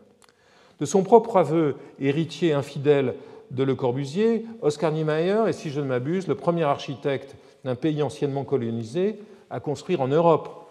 De 0.78 0.84
son 0.84 1.02
propre 1.02 1.36
aveu, 1.38 1.76
héritier 1.98 2.52
infidèle 2.52 3.14
de 3.50 3.62
Le 3.62 3.74
Corbusier, 3.74 4.44
Oscar 4.62 4.92
Niemeyer 4.92 5.44
est, 5.48 5.52
si 5.52 5.70
je 5.70 5.80
ne 5.80 5.86
m'abuse, 5.86 6.28
le 6.28 6.34
premier 6.34 6.64
architecte 6.64 7.36
d'un 7.64 7.74
pays 7.74 8.02
anciennement 8.02 8.44
colonisé 8.44 9.18
à 9.50 9.60
construire 9.60 10.00
en 10.00 10.08
Europe 10.08 10.68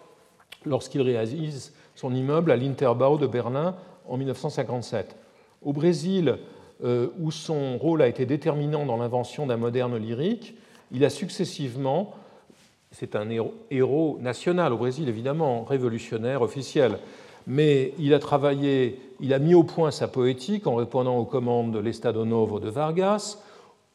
lorsqu'il 0.64 1.02
réalise 1.02 1.72
son 1.94 2.14
immeuble 2.14 2.50
à 2.50 2.56
l'Interbau 2.56 3.18
de 3.18 3.26
Berlin 3.26 3.74
en 4.08 4.16
1957. 4.16 5.16
Au 5.62 5.72
Brésil, 5.72 6.38
où 6.82 7.30
son 7.30 7.78
rôle 7.78 8.02
a 8.02 8.08
été 8.08 8.26
déterminant 8.26 8.84
dans 8.84 8.96
l'invention 8.96 9.46
d'un 9.46 9.56
moderne 9.56 9.96
lyrique, 9.96 10.54
il 10.92 11.04
a 11.04 11.10
successivement, 11.10 12.14
c'est 12.90 13.16
un 13.16 13.28
héros 13.70 14.18
national 14.20 14.72
au 14.72 14.76
Brésil 14.76 15.08
évidemment, 15.08 15.64
révolutionnaire, 15.64 16.42
officiel, 16.42 16.98
mais 17.46 17.92
il 17.98 18.12
a 18.12 18.18
travaillé, 18.18 19.00
il 19.20 19.32
a 19.32 19.38
mis 19.38 19.54
au 19.54 19.62
point 19.62 19.90
sa 19.90 20.08
poétique 20.08 20.66
en 20.66 20.74
répondant 20.74 21.16
aux 21.16 21.24
commandes 21.24 21.72
de 21.72 21.78
l'Estado 21.78 22.24
Novo 22.24 22.58
de 22.58 22.68
Vargas, 22.68 23.38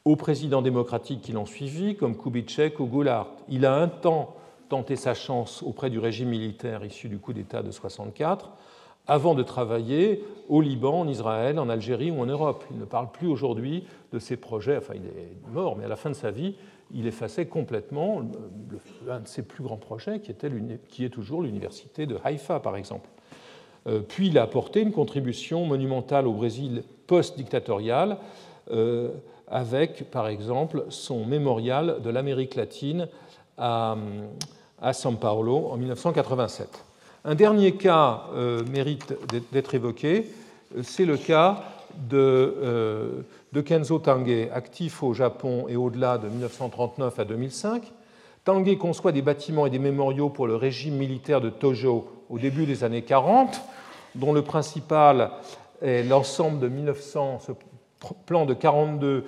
aux 0.05 0.15
présidents 0.15 0.61
démocratiques 0.61 1.21
qui 1.21 1.32
l'ont 1.32 1.45
suivi, 1.45 1.95
comme 1.95 2.17
Kubitschek 2.17 2.79
ou 2.79 2.86
Goulart. 2.86 3.27
Il 3.49 3.65
a 3.65 3.75
un 3.75 3.88
temps 3.88 4.36
tenter 4.69 4.95
sa 4.95 5.13
chance 5.13 5.63
auprès 5.63 5.89
du 5.89 5.99
régime 5.99 6.29
militaire 6.29 6.86
issu 6.86 7.09
du 7.09 7.19
coup 7.19 7.34
d'État 7.34 7.61
de 7.61 7.71
64, 7.71 8.51
avant 9.12 9.36
de 9.36 9.43
travailler 9.43 10.24
au 10.47 10.62
Liban, 10.62 11.01
en 11.01 11.07
Israël, 11.09 11.59
en 11.59 11.68
Algérie 11.68 12.12
ou 12.12 12.22
en 12.22 12.26
Europe. 12.26 12.64
Il 12.72 12.78
ne 12.78 12.86
parle 12.86 13.12
plus 13.12 13.28
aujourd'hui 13.28 13.84
de 14.14 14.20
ses 14.20 14.38
projets, 14.38 14.78
enfin 14.78 14.93
il 14.95 15.05
est 15.05 15.51
mort, 15.51 15.76
mais 15.76 15.84
à 15.84 15.89
la 15.89 15.97
fin 15.97 16.09
de 16.09 16.16
sa 16.16 16.32
vie, 16.32 16.55
il 16.93 17.05
effaçait 17.07 17.45
complètement 17.45 18.22
l'un 19.05 19.20
de 19.20 19.28
ses 19.28 19.41
plus 19.41 19.66
grands 19.66 19.76
projets, 19.76 20.22
qui, 20.22 20.32
était, 20.32 20.49
qui 20.88 21.03
est 21.03 21.09
toujours 21.09 21.41
l'université 21.41 22.05
de 22.05 22.18
Haïfa, 22.24 22.62
par 22.62 22.78
exemple. 22.78 23.09
Euh, 23.88 23.99
puis 23.99 24.28
il 24.28 24.38
a 24.38 24.43
apporté 24.43 24.80
une 24.80 24.93
contribution 24.93 25.66
monumentale 25.66 26.26
au 26.26 26.32
Brésil 26.32 26.84
post-dictatorial, 27.05 28.18
euh, 28.72 29.09
avec, 29.49 30.09
par 30.09 30.30
exemple, 30.30 30.86
son 30.88 31.26
mémorial 31.26 32.01
de 32.01 32.09
l'Amérique 32.09 32.55
latine 32.55 33.09
à, 33.57 33.97
à 34.82 34.93
São 34.93 35.18
Paulo 35.18 35.68
en 35.70 35.76
1987. 35.76 36.86
Un 37.24 37.36
dernier 37.36 37.74
cas 37.74 38.24
euh, 38.34 38.63
mérite 38.72 39.13
d'être 39.51 39.76
évoqué, 39.76 40.32
c'est 40.82 41.05
le 41.05 41.17
cas 41.17 41.61
de, 42.09 42.17
euh, 42.17 43.22
Kenzo 43.63 43.99
Tange, 43.99 44.47
actif 44.51 45.03
au 45.03 45.13
Japon 45.13 45.65
et 45.69 45.76
au-delà 45.76 46.17
de 46.17 46.28
1939 46.28 47.19
à 47.19 47.26
2005. 47.26 47.84
Tange 48.43 48.76
conçoit 48.80 49.11
des 49.11 49.22
bâtiments 49.22 49.67
et 49.67 49.69
des 49.69 49.78
mémoriaux 49.78 50.30
pour 50.30 50.47
le 50.47 50.55
régime 50.55 50.95
militaire 50.95 51.41
de 51.41 51.51
Tojo 51.51 52.09
au 52.28 52.39
début 52.39 52.65
des 52.65 52.84
années 52.84 53.03
40, 53.03 53.61
dont 54.15 54.34
le 54.34 54.41
principal 54.41 55.30
est 55.84 56.01
l'ensemble 56.01 56.59
de 56.59 56.69
1900, 56.69 57.39
ce 57.45 57.51
plan 58.26 58.47
de 58.47 58.55
42 58.55 59.26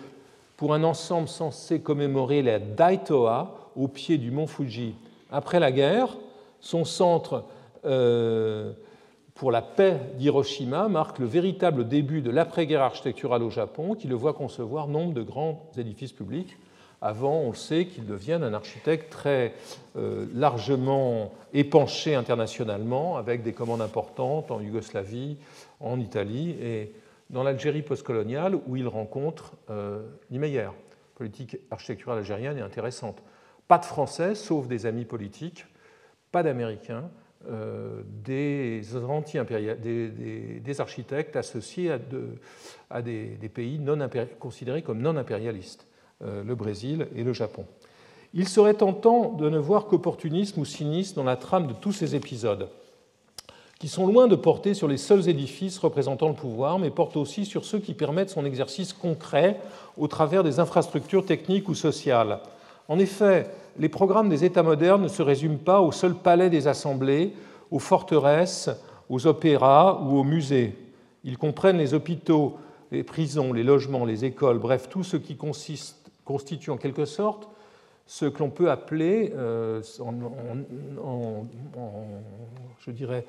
pour 0.58 0.74
un 0.74 0.84
ensemble 0.84 1.28
censé 1.28 1.80
commémorer 1.80 2.42
la 2.42 2.58
Daitoa 2.58 3.70
au 3.76 3.88
pied 3.88 4.18
du 4.18 4.32
mont 4.32 4.48
Fuji 4.48 4.96
après 5.32 5.60
la 5.60 5.72
guerre, 5.72 6.18
son 6.60 6.86
centre 6.86 7.34
euh, 7.34 7.53
pour 7.84 9.52
la 9.52 9.62
paix 9.62 10.00
d'Hiroshima 10.18 10.88
marque 10.88 11.20
le 11.20 11.26
véritable 11.26 11.88
début 11.88 12.22
de 12.22 12.30
l'après-guerre 12.30 12.82
architecturale 12.82 13.44
au 13.44 13.50
Japon, 13.50 13.96
qui 13.96 14.08
le 14.08 14.16
voit 14.16 14.34
concevoir 14.34 14.88
nombre 14.88 15.14
de 15.14 15.22
grands 15.22 15.70
édifices 15.78 16.14
publics. 16.14 16.58
Avant, 17.02 17.42
on 17.42 17.50
le 17.50 17.56
sait, 17.56 17.88
qu'il 17.88 18.06
devienne 18.06 18.44
un 18.44 18.54
architecte 18.54 19.12
très 19.12 19.54
euh, 19.98 20.26
largement 20.34 21.34
épanché 21.54 22.16
internationalement, 22.16 23.18
avec 23.18 23.44
des 23.44 23.52
commandes 23.52 23.82
importantes 23.82 24.52
en 24.52 24.62
Yougoslavie, 24.62 25.36
en 25.82 26.00
Italie 26.00 26.52
et 26.62 26.94
dans 27.30 27.44
l'Algérie 27.44 27.82
postcoloniale, 27.82 28.56
où 28.68 28.78
il 28.78 28.88
rencontre 28.88 29.52
euh, 29.70 30.04
Niemeyer. 30.32 30.70
Politique 31.16 31.58
architecturale 31.72 32.20
algérienne 32.20 32.58
est 32.58 32.62
intéressante. 32.62 33.22
Pas 33.68 33.80
de 33.80 33.86
Français, 33.86 34.34
sauf 34.34 34.68
des 34.68 34.86
amis 34.86 35.04
politiques, 35.04 35.66
pas 36.32 36.42
d'Américains, 36.42 37.04
euh, 37.04 37.23
des, 37.46 38.82
anti 39.08 39.38
des, 39.82 40.60
des, 40.60 40.82
architectes 40.82 41.36
associés 41.36 41.92
à, 42.90 43.02
des, 43.02 43.52
pays 43.54 43.80
non 43.80 43.98
considérés 44.40 44.82
comme 44.82 45.02
non 45.02 45.18
impérialistes, 45.18 45.86
euh, 46.24 46.44
le 46.44 46.56
Brésil 46.56 47.08
et 47.16 47.24
le 47.24 47.34
Japon. 47.34 47.66
Il 48.34 48.48
serait 48.48 48.76
tentant 48.76 49.34
de 49.34 49.50
ne 49.50 49.58
voir 49.58 49.86
qu'opportunisme 49.86 50.62
ou 50.62 50.66
cynisme 50.66 51.16
dans 51.16 51.24
la 51.24 51.36
trame 51.36 51.68
de 51.68 51.74
tous 51.74 51.92
ces 51.92 52.16
épisodes, 52.16 52.70
qui 53.80 53.90
sont 53.90 54.08
loin 54.08 54.28
de 54.28 54.36
porter 54.36 54.74
sur 54.74 54.88
les 54.88 54.98
seuls 54.98 55.28
édifices 55.28 55.78
représentant 55.78 56.30
le 56.30 56.36
pouvoir, 56.36 56.80
mais 56.80 56.90
portent 56.90 57.18
aussi 57.18 57.46
sur 57.46 57.66
ceux 57.66 57.80
qui 57.80 57.94
permettent 57.94 58.30
son 58.30 58.46
exercice 58.46 58.94
concret 58.94 59.60
au 59.98 60.08
travers 60.08 60.44
des 60.44 60.60
infrastructures 60.60 61.26
techniques 61.26 61.68
ou 61.68 61.76
sociales. 61.76 62.40
En 62.88 63.00
effet, 63.00 63.48
les 63.78 63.90
programmes 63.90 64.30
des 64.30 64.46
États 64.46 64.64
modernes 64.64 65.04
ne 65.04 65.08
se 65.08 65.22
résument 65.22 65.58
pas 65.58 65.82
au 65.82 65.92
seul 65.92 66.16
palais 66.16 66.50
des 66.50 66.68
assemblées, 66.68 67.34
aux 67.72 67.80
forteresses, 67.80 68.70
aux 69.10 69.28
opéras 69.28 70.02
ou 70.04 70.18
aux 70.18 70.24
musées. 70.24 70.76
Ils 71.24 71.38
comprennent 71.38 71.78
les 71.78 71.94
hôpitaux, 71.94 72.58
les 72.92 73.04
prisons, 73.04 73.54
les 73.54 73.64
logements, 73.64 74.06
les 74.06 74.26
écoles, 74.26 74.60
bref, 74.60 74.90
tout 74.90 75.04
ce 75.04 75.18
qui 75.18 75.38
constitue 76.24 76.70
en 76.70 76.78
quelque 76.78 77.06
sorte 77.06 77.50
ce 78.06 78.26
que 78.26 78.40
l'on 78.40 78.50
peut 78.50 78.70
appeler, 78.70 79.34
je 82.80 82.92
dirais, 82.92 83.26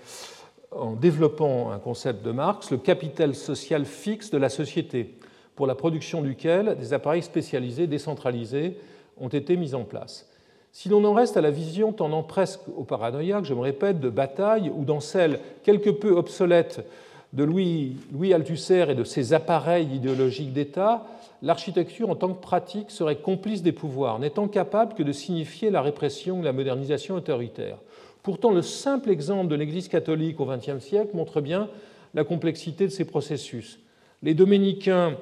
en 0.72 0.94
développant 0.94 1.70
un 1.70 1.78
concept 1.78 2.24
de 2.24 2.32
Marx, 2.32 2.72
le 2.72 2.78
capital 2.78 3.34
social 3.34 3.84
fixe 3.84 4.30
de 4.30 4.38
la 4.38 4.48
société, 4.48 5.16
pour 5.54 5.68
la 5.68 5.76
production 5.76 6.20
duquel 6.22 6.76
des 6.76 6.92
appareils 6.92 7.22
spécialisés 7.22 7.86
décentralisés 7.86 8.76
ont 9.16 9.28
été 9.28 9.56
mis 9.56 9.74
en 9.76 9.84
place. 9.84 10.28
Si 10.76 10.88
l'on 10.88 11.04
en 11.04 11.14
reste 11.14 11.36
à 11.36 11.40
la 11.40 11.52
vision 11.52 11.92
tendant 11.92 12.24
presque 12.24 12.62
au 12.76 12.82
paranoïaque, 12.82 13.44
je 13.44 13.54
me 13.54 13.60
répète, 13.60 14.00
de 14.00 14.10
bataille, 14.10 14.72
ou 14.74 14.84
dans 14.84 14.98
celle 14.98 15.38
quelque 15.62 15.88
peu 15.88 16.10
obsolète 16.10 16.84
de 17.32 17.44
Louis, 17.44 17.96
Althusser 18.34 18.86
et 18.88 18.96
de 18.96 19.04
ses 19.04 19.34
appareils 19.34 19.86
idéologiques 19.94 20.52
d'État, 20.52 21.06
l'architecture 21.42 22.10
en 22.10 22.16
tant 22.16 22.34
que 22.34 22.42
pratique 22.42 22.90
serait 22.90 23.14
complice 23.14 23.62
des 23.62 23.70
pouvoirs, 23.70 24.18
n'étant 24.18 24.48
capable 24.48 24.94
que 24.94 25.04
de 25.04 25.12
signifier 25.12 25.70
la 25.70 25.80
répression 25.80 26.40
ou 26.40 26.42
la 26.42 26.52
modernisation 26.52 27.14
autoritaire. 27.14 27.78
Pourtant, 28.24 28.50
le 28.50 28.62
simple 28.62 29.10
exemple 29.10 29.46
de 29.46 29.54
l'Église 29.54 29.86
catholique 29.86 30.40
au 30.40 30.44
XXe 30.44 30.80
siècle 30.84 31.14
montre 31.14 31.40
bien 31.40 31.68
la 32.14 32.24
complexité 32.24 32.86
de 32.86 32.92
ces 32.92 33.04
processus. 33.04 33.78
Les 34.24 34.34
dominicains, 34.34 35.18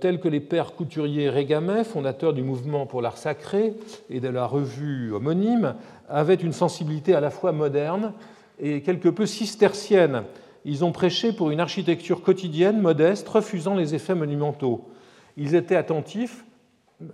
tels 0.00 0.20
que 0.20 0.28
les 0.28 0.40
pères 0.40 0.72
couturiers 0.74 1.30
Régamet, 1.30 1.84
fondateurs 1.84 2.32
du 2.32 2.42
mouvement 2.42 2.86
pour 2.86 3.02
l'art 3.02 3.18
sacré 3.18 3.74
et 4.08 4.20
de 4.20 4.28
la 4.28 4.46
revue 4.46 5.12
homonyme, 5.12 5.74
avaient 6.08 6.34
une 6.34 6.52
sensibilité 6.52 7.14
à 7.14 7.20
la 7.20 7.30
fois 7.30 7.52
moderne 7.52 8.12
et 8.58 8.82
quelque 8.82 9.08
peu 9.08 9.26
cistercienne. 9.26 10.24
Ils 10.64 10.84
ont 10.84 10.92
prêché 10.92 11.32
pour 11.32 11.50
une 11.50 11.60
architecture 11.60 12.22
quotidienne, 12.22 12.80
modeste, 12.80 13.28
refusant 13.28 13.74
les 13.74 13.94
effets 13.94 14.14
monumentaux. 14.14 14.88
Ils 15.36 15.54
étaient 15.54 15.76
attentifs, 15.76 16.44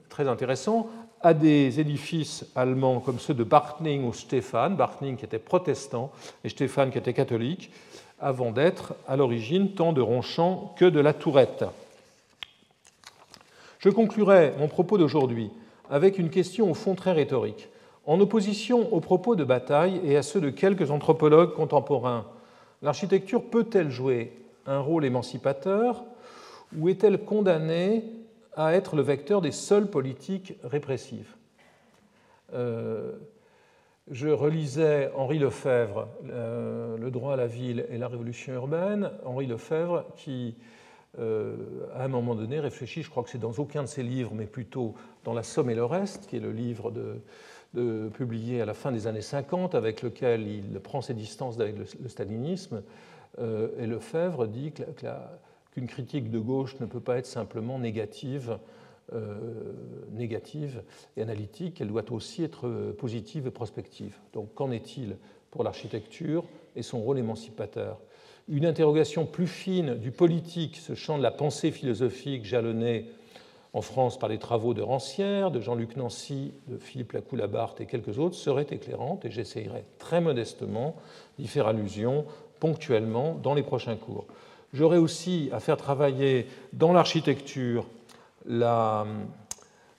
très 0.09 0.27
intéressant, 0.27 0.89
à 1.23 1.35
des 1.35 1.81
édifices 1.81 2.47
allemands 2.55 3.01
comme 3.01 3.19
ceux 3.19 3.35
de 3.35 3.45
Bartning 3.45 4.05
ou 4.05 4.13
Stephan, 4.13 4.71
Bartning 4.71 5.17
qui 5.17 5.25
était 5.25 5.39
protestant 5.39 6.11
et 6.45 6.49
Stephan 6.49 6.91
qui 6.91 6.99
était 6.99 7.13
catholique, 7.13 7.71
avant 8.19 8.51
d'être 8.51 8.95
à 9.07 9.17
l'origine 9.17 9.73
tant 9.73 9.93
de 9.93 10.01
Ronchamp 10.01 10.75
que 10.77 10.85
de 10.85 11.01
la 11.01 11.13
Tourette. 11.13 11.65
Je 13.79 13.91
conclurai 13.91 14.53
mon 14.59 14.69
propos 14.69 14.99
d'aujourd'hui 14.99 15.51
avec 15.91 16.19
une 16.19 16.31
question 16.31 16.71
au 16.71 16.75
fond 16.75 16.95
très 16.95 17.13
rhétorique. 17.13 17.69
En 18.07 18.21
opposition 18.21 18.93
aux 18.93 19.01
propos 19.01 19.37
de 19.37 19.45
Bataille 19.45 20.01
et 20.05 20.17
à 20.17 20.23
ceux 20.23 20.41
de 20.41 20.51
quelques 20.51 20.91
anthropologues 20.91 21.55
contemporains, 21.55 22.27
l'architecture 22.83 23.45
peut-elle 23.45 23.91
jouer 23.91 24.33
un 24.67 24.81
rôle 24.81 25.05
émancipateur 25.05 26.05
ou 26.77 26.89
est-elle 26.89 27.25
condamnée 27.25 28.05
à 28.57 28.75
être 28.75 28.97
le 28.97 29.03
vecteur 29.03 29.41
des 29.41 29.53
seules 29.53 29.89
politiques 29.89 30.55
répressives. 30.65 31.35
Euh, 32.55 33.13
je 34.11 34.29
relisais 34.29 35.11
Henri 35.17 35.39
Lefebvre, 35.39 36.09
euh, 36.31 36.97
Le 36.97 37.11
droit 37.11 37.35
à 37.35 37.37
la 37.37 37.47
ville 37.47 37.87
et 37.91 37.99
la 37.99 38.09
révolution 38.09 38.55
urbaine. 38.55 39.11
Henri 39.25 39.47
Lefebvre 39.47 40.05
qui, 40.17 40.55
à 41.19 42.05
un 42.05 42.09
moment 42.09 42.35
donné, 42.35 42.61
réfléchit, 42.61 43.03
je 43.03 43.11
crois 43.11 43.23
que 43.23 43.31
c'est 43.31 43.39
dans 43.39 43.53
aucun 43.53 43.83
de 43.83 43.89
ses 43.89 44.03
livres, 44.03 44.33
mais 44.35 44.47
plutôt 44.47 44.95
dans 45.25 45.33
La 45.33 45.43
Somme 45.43 45.71
et 45.71 45.75
le 45.75 45.85
reste, 45.85 46.27
qui 46.27 46.37
est 46.37 46.41
le 46.41 46.53
livre 46.53 46.93
publié 48.15 48.61
à 48.61 48.65
la 48.67 48.75
fin 48.75 48.93
des 48.93 49.07
années 49.07 49.23
50, 49.23 49.75
avec 49.75 50.03
lequel 50.03 50.47
il 50.47 50.79
prend 50.81 51.01
ses 51.01 51.15
distances 51.15 51.59
avec 51.59 51.77
le, 51.79 52.09
stalinisme. 52.09 52.83
et 53.39 53.87
Lefebvre 53.87 54.47
dit 54.47 54.73
qu'une 54.73 55.87
critique 55.87 56.31
de 56.31 56.39
gauche 56.39 56.79
ne 56.81 56.87
peut 56.87 57.01
pas 57.01 57.19
être 57.19 57.27
simplement 57.27 57.79
négative, 57.79 58.59
euh, 59.13 59.73
négative 60.11 60.83
et 61.17 61.23
analytique, 61.23 61.81
elle 61.81 61.87
doit 61.87 62.11
aussi 62.11 62.43
être 62.43 62.67
euh, 62.67 62.93
positive 62.93 63.47
et 63.47 63.53
prospective. 63.53 64.19
Donc 64.33 64.53
qu'en 64.55 64.73
est-il 64.73 65.17
pour 65.53 65.63
l'architecture 65.63 66.45
et 66.75 66.83
son 66.83 67.01
rôle 67.01 67.21
émancipateur? 67.21 68.01
Une 68.49 68.65
interrogation 68.65 69.27
plus 69.27 69.49
fine 69.49 69.97
du 69.97 70.13
politique, 70.13 70.77
ce 70.77 70.95
champ 70.95 71.19
de 71.19 71.23
la 71.25 71.33
pensée 71.33 71.73
philosophique 71.73 72.45
jalonné 72.45 73.07
en 73.73 73.81
France 73.83 74.21
par 74.21 74.29
les 74.29 74.39
travaux 74.39 74.73
de 74.73 74.83
Rancière, 74.83 75.51
de 75.51 75.61
Jean-Luc 75.61 75.97
Nancy, 75.97 76.55
de 76.69 76.79
Philippe 76.79 77.13
Lacoue-Labarthe 77.13 77.81
et 77.81 77.87
quelques 77.87 78.21
autres, 78.21 78.37
serait 78.37 78.69
éclairante 78.71 79.25
et 79.25 79.33
j'essayerai 79.33 79.85
très 79.99 80.21
modestement 80.21 80.95
d'y 81.41 81.49
faire 81.49 81.67
allusion 81.67 82.25
ponctuellement 82.61 83.35
dans 83.35 83.53
les 83.53 83.65
prochains 83.65 83.97
cours. 83.97 84.27
J'aurais 84.73 84.97
aussi 84.97 85.51
à 85.53 85.59
faire 85.59 85.77
travailler 85.77 86.47
dans 86.73 86.93
l'architecture 86.93 87.85
la 88.47 89.03
hum, 89.03 89.27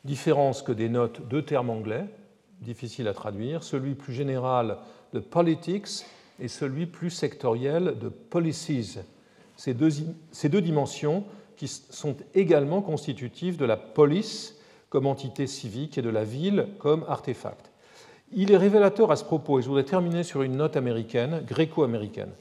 différence 0.05 0.61
que 0.61 0.71
dénotent 0.71 1.27
deux 1.27 1.41
termes 1.41 1.69
anglais, 1.69 2.05
difficiles 2.61 3.09
à 3.09 3.13
traduire, 3.13 3.63
celui 3.63 3.93
plus 3.93 4.13
général 4.13 4.77
de 5.13 5.19
politics 5.19 6.05
et 6.39 6.47
celui 6.47 6.85
plus 6.85 7.09
sectoriel 7.09 7.97
de 7.99 8.09
policies. 8.09 8.99
Ces 9.55 9.73
deux, 9.73 9.89
ces 10.31 10.49
deux 10.49 10.61
dimensions 10.61 11.25
qui 11.55 11.67
sont 11.67 12.15
également 12.35 12.81
constitutives 12.81 13.57
de 13.57 13.65
la 13.65 13.77
police 13.77 14.57
comme 14.89 15.07
entité 15.07 15.47
civique 15.47 15.97
et 15.97 16.01
de 16.01 16.09
la 16.09 16.23
ville 16.23 16.67
comme 16.79 17.03
artefact. 17.07 17.71
Il 18.31 18.51
est 18.51 18.57
révélateur 18.57 19.11
à 19.11 19.15
ce 19.15 19.23
propos, 19.23 19.59
et 19.59 19.61
je 19.61 19.67
voudrais 19.67 19.83
terminer 19.83 20.23
sur 20.23 20.43
une 20.43 20.57
note 20.57 20.75
américaine, 20.75 21.43
gréco-américaine, 21.45 22.31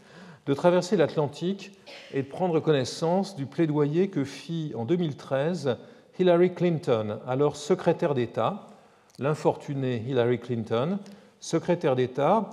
de 0.46 0.54
traverser 0.54 0.96
l'Atlantique 0.96 1.72
et 2.12 2.22
de 2.22 2.28
prendre 2.28 2.60
connaissance 2.60 3.36
du 3.36 3.46
plaidoyer 3.46 4.08
que 4.08 4.24
fit 4.24 4.72
en 4.76 4.84
2013 4.84 5.76
Hillary 6.18 6.54
Clinton, 6.54 7.18
alors 7.26 7.56
secrétaire 7.56 8.14
d'État, 8.14 8.68
l'infortunée 9.18 10.02
Hillary 10.06 10.38
Clinton, 10.38 10.98
secrétaire 11.40 11.96
d'État, 11.96 12.50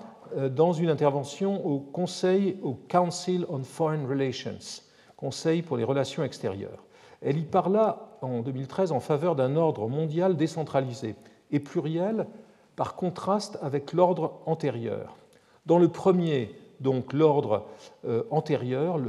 dans 0.52 0.74
une 0.74 0.90
intervention 0.90 1.66
au 1.66 1.80
Conseil, 1.80 2.58
au 2.62 2.74
Council 2.74 3.46
on 3.50 3.64
Foreign 3.64 4.06
Relations, 4.08 4.82
Conseil 5.18 5.62
pour 5.62 5.78
les 5.78 5.84
relations 5.84 6.24
extérieures. 6.24 6.84
Elle 7.22 7.38
y 7.38 7.44
parla 7.44 8.18
en 8.22 8.42
2013 8.42 8.92
en 8.92 9.00
faveur 9.00 9.36
d'un 9.36 9.56
ordre 9.56 9.88
mondial 9.88 10.36
décentralisé 10.36 11.16
et 11.52 11.60
pluriel 11.60 12.28
par 12.76 12.96
contraste 12.96 13.58
avec 13.62 13.94
l'ordre 13.94 14.42
antérieur. 14.46 15.16
Dans 15.66 15.80
le 15.80 15.88
premier, 15.88 16.54
donc 16.82 17.14
l'ordre 17.14 17.66
euh, 18.06 18.24
antérieur, 18.32 19.00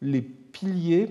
les 0.00 0.22
piliers 0.22 1.08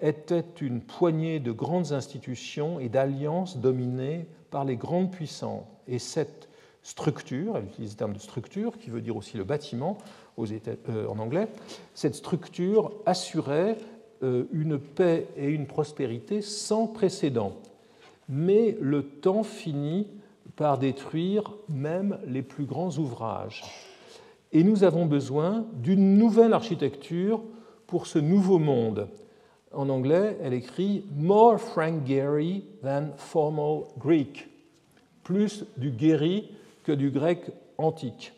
étaient 0.00 0.44
une 0.60 0.80
poignée 0.80 1.38
de 1.38 1.52
grandes 1.52 1.92
institutions 1.92 2.80
et 2.80 2.88
d'alliances 2.88 3.58
dominées 3.58 4.26
par 4.50 4.64
les 4.64 4.76
grandes 4.76 5.12
puissances. 5.12 5.64
Et 5.86 5.98
cette 5.98 6.48
structure, 6.82 7.56
elle 7.56 7.64
utilise 7.64 7.92
le 7.92 7.96
terme 7.96 8.12
de 8.14 8.18
structure, 8.18 8.78
qui 8.78 8.90
veut 8.90 9.00
dire 9.00 9.16
aussi 9.16 9.36
le 9.36 9.44
bâtiment 9.44 9.98
euh, 10.38 11.06
en 11.08 11.18
anglais, 11.18 11.48
cette 11.94 12.14
structure 12.14 12.92
assurait 13.06 13.76
euh, 14.22 14.44
une 14.52 14.78
paix 14.78 15.28
et 15.36 15.48
une 15.48 15.66
prospérité 15.66 16.40
sans 16.42 16.86
précédent. 16.86 17.56
Mais 18.28 18.76
le 18.80 19.02
temps 19.02 19.42
finit 19.42 20.06
par 20.56 20.78
détruire 20.78 21.52
même 21.68 22.18
les 22.26 22.42
plus 22.42 22.64
grands 22.64 22.96
ouvrages. 22.96 23.64
Et 24.52 24.64
nous 24.64 24.84
avons 24.84 25.06
besoin 25.06 25.64
d'une 25.74 26.16
nouvelle 26.16 26.52
architecture 26.52 27.42
pour 27.86 28.06
ce 28.06 28.18
nouveau 28.18 28.58
monde. 28.58 29.08
En 29.72 29.88
anglais, 29.88 30.36
elle 30.42 30.52
écrit 30.52 31.04
More 31.14 31.60
Frank 31.60 32.04
Gehry 32.06 32.64
than 32.82 33.10
formal 33.16 33.84
Greek, 33.98 34.48
plus 35.22 35.64
du 35.76 35.92
Gehry 35.96 36.50
que 36.84 36.92
du 36.92 37.10
grec 37.10 37.50
antique. 37.78 38.32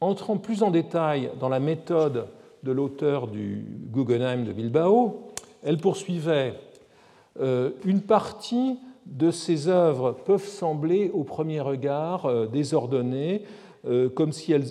Entrant 0.00 0.36
plus 0.36 0.62
en 0.62 0.70
détail 0.70 1.30
dans 1.38 1.48
la 1.48 1.60
méthode 1.60 2.28
de 2.62 2.72
l'auteur 2.72 3.28
du 3.28 3.64
Guggenheim 3.92 4.44
de 4.44 4.52
Bilbao, 4.52 5.32
elle 5.62 5.78
poursuivait 5.78 6.54
euh, 7.40 7.70
une 7.84 8.02
partie 8.02 8.78
de 9.06 9.30
ses 9.30 9.68
œuvres 9.68 10.12
peuvent 10.12 10.46
sembler 10.46 11.10
au 11.12 11.24
premier 11.24 11.60
regard 11.60 12.26
euh, 12.26 12.46
désordonnées, 12.46 13.42
euh, 13.86 14.08
comme 14.08 14.32
si, 14.32 14.52
elles, 14.52 14.66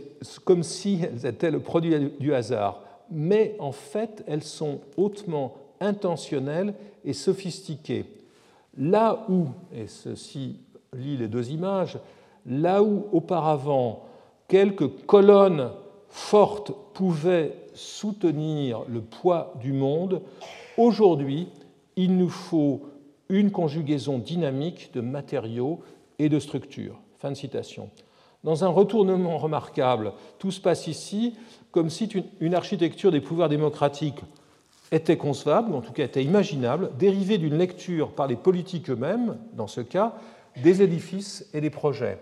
comme 0.45 0.63
si 0.63 1.01
elles 1.03 1.25
étaient 1.25 1.51
le 1.51 1.59
produit 1.59 2.11
du 2.19 2.33
hasard. 2.33 2.81
Mais 3.09 3.55
en 3.59 3.71
fait, 3.71 4.23
elles 4.27 4.43
sont 4.43 4.79
hautement 4.95 5.55
intentionnelles 5.81 6.73
et 7.03 7.13
sophistiquées. 7.13 8.05
Là 8.77 9.25
où, 9.27 9.47
et 9.75 9.87
ceci 9.87 10.59
lit 10.93 11.17
les 11.17 11.27
deux 11.27 11.51
images, 11.51 11.97
là 12.45 12.83
où 12.83 13.07
auparavant 13.11 14.05
quelques 14.47 15.05
colonnes 15.05 15.71
fortes 16.09 16.71
pouvaient 16.93 17.55
soutenir 17.73 18.81
le 18.87 19.01
poids 19.01 19.53
du 19.61 19.73
monde, 19.73 20.21
aujourd'hui, 20.77 21.47
il 21.95 22.17
nous 22.17 22.29
faut 22.29 22.81
une 23.29 23.51
conjugaison 23.51 24.17
dynamique 24.17 24.91
de 24.93 25.01
matériaux 25.01 25.79
et 26.19 26.29
de 26.29 26.39
structures. 26.39 26.99
Fin 27.17 27.31
de 27.31 27.35
citation. 27.35 27.89
Dans 28.43 28.63
un 28.63 28.69
retournement 28.69 29.37
remarquable, 29.37 30.13
tout 30.39 30.51
se 30.51 30.59
passe 30.59 30.87
ici 30.87 31.35
comme 31.71 31.89
si 31.89 32.09
une 32.39 32.55
architecture 32.55 33.11
des 33.11 33.21
pouvoirs 33.21 33.49
démocratiques 33.49 34.21
était 34.91 35.17
concevable, 35.17 35.71
ou 35.71 35.75
en 35.75 35.81
tout 35.81 35.93
cas 35.93 36.03
était 36.03 36.23
imaginable, 36.23 36.91
dérivé 36.99 37.37
d'une 37.37 37.57
lecture 37.57 38.11
par 38.11 38.27
les 38.27 38.35
politiques 38.35 38.89
eux-mêmes, 38.89 39.37
dans 39.53 39.67
ce 39.67 39.79
cas, 39.79 40.15
des 40.61 40.81
édifices 40.81 41.47
et 41.53 41.61
des 41.61 41.69
projets. 41.69 42.19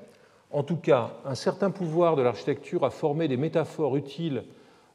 En 0.52 0.64
tout 0.64 0.78
cas, 0.78 1.12
un 1.26 1.36
certain 1.36 1.70
pouvoir 1.70 2.16
de 2.16 2.24
l'architecture 2.24 2.84
à 2.84 2.90
former 2.90 3.28
des 3.28 3.38
métaphores 3.38 3.98
utiles 3.98 4.46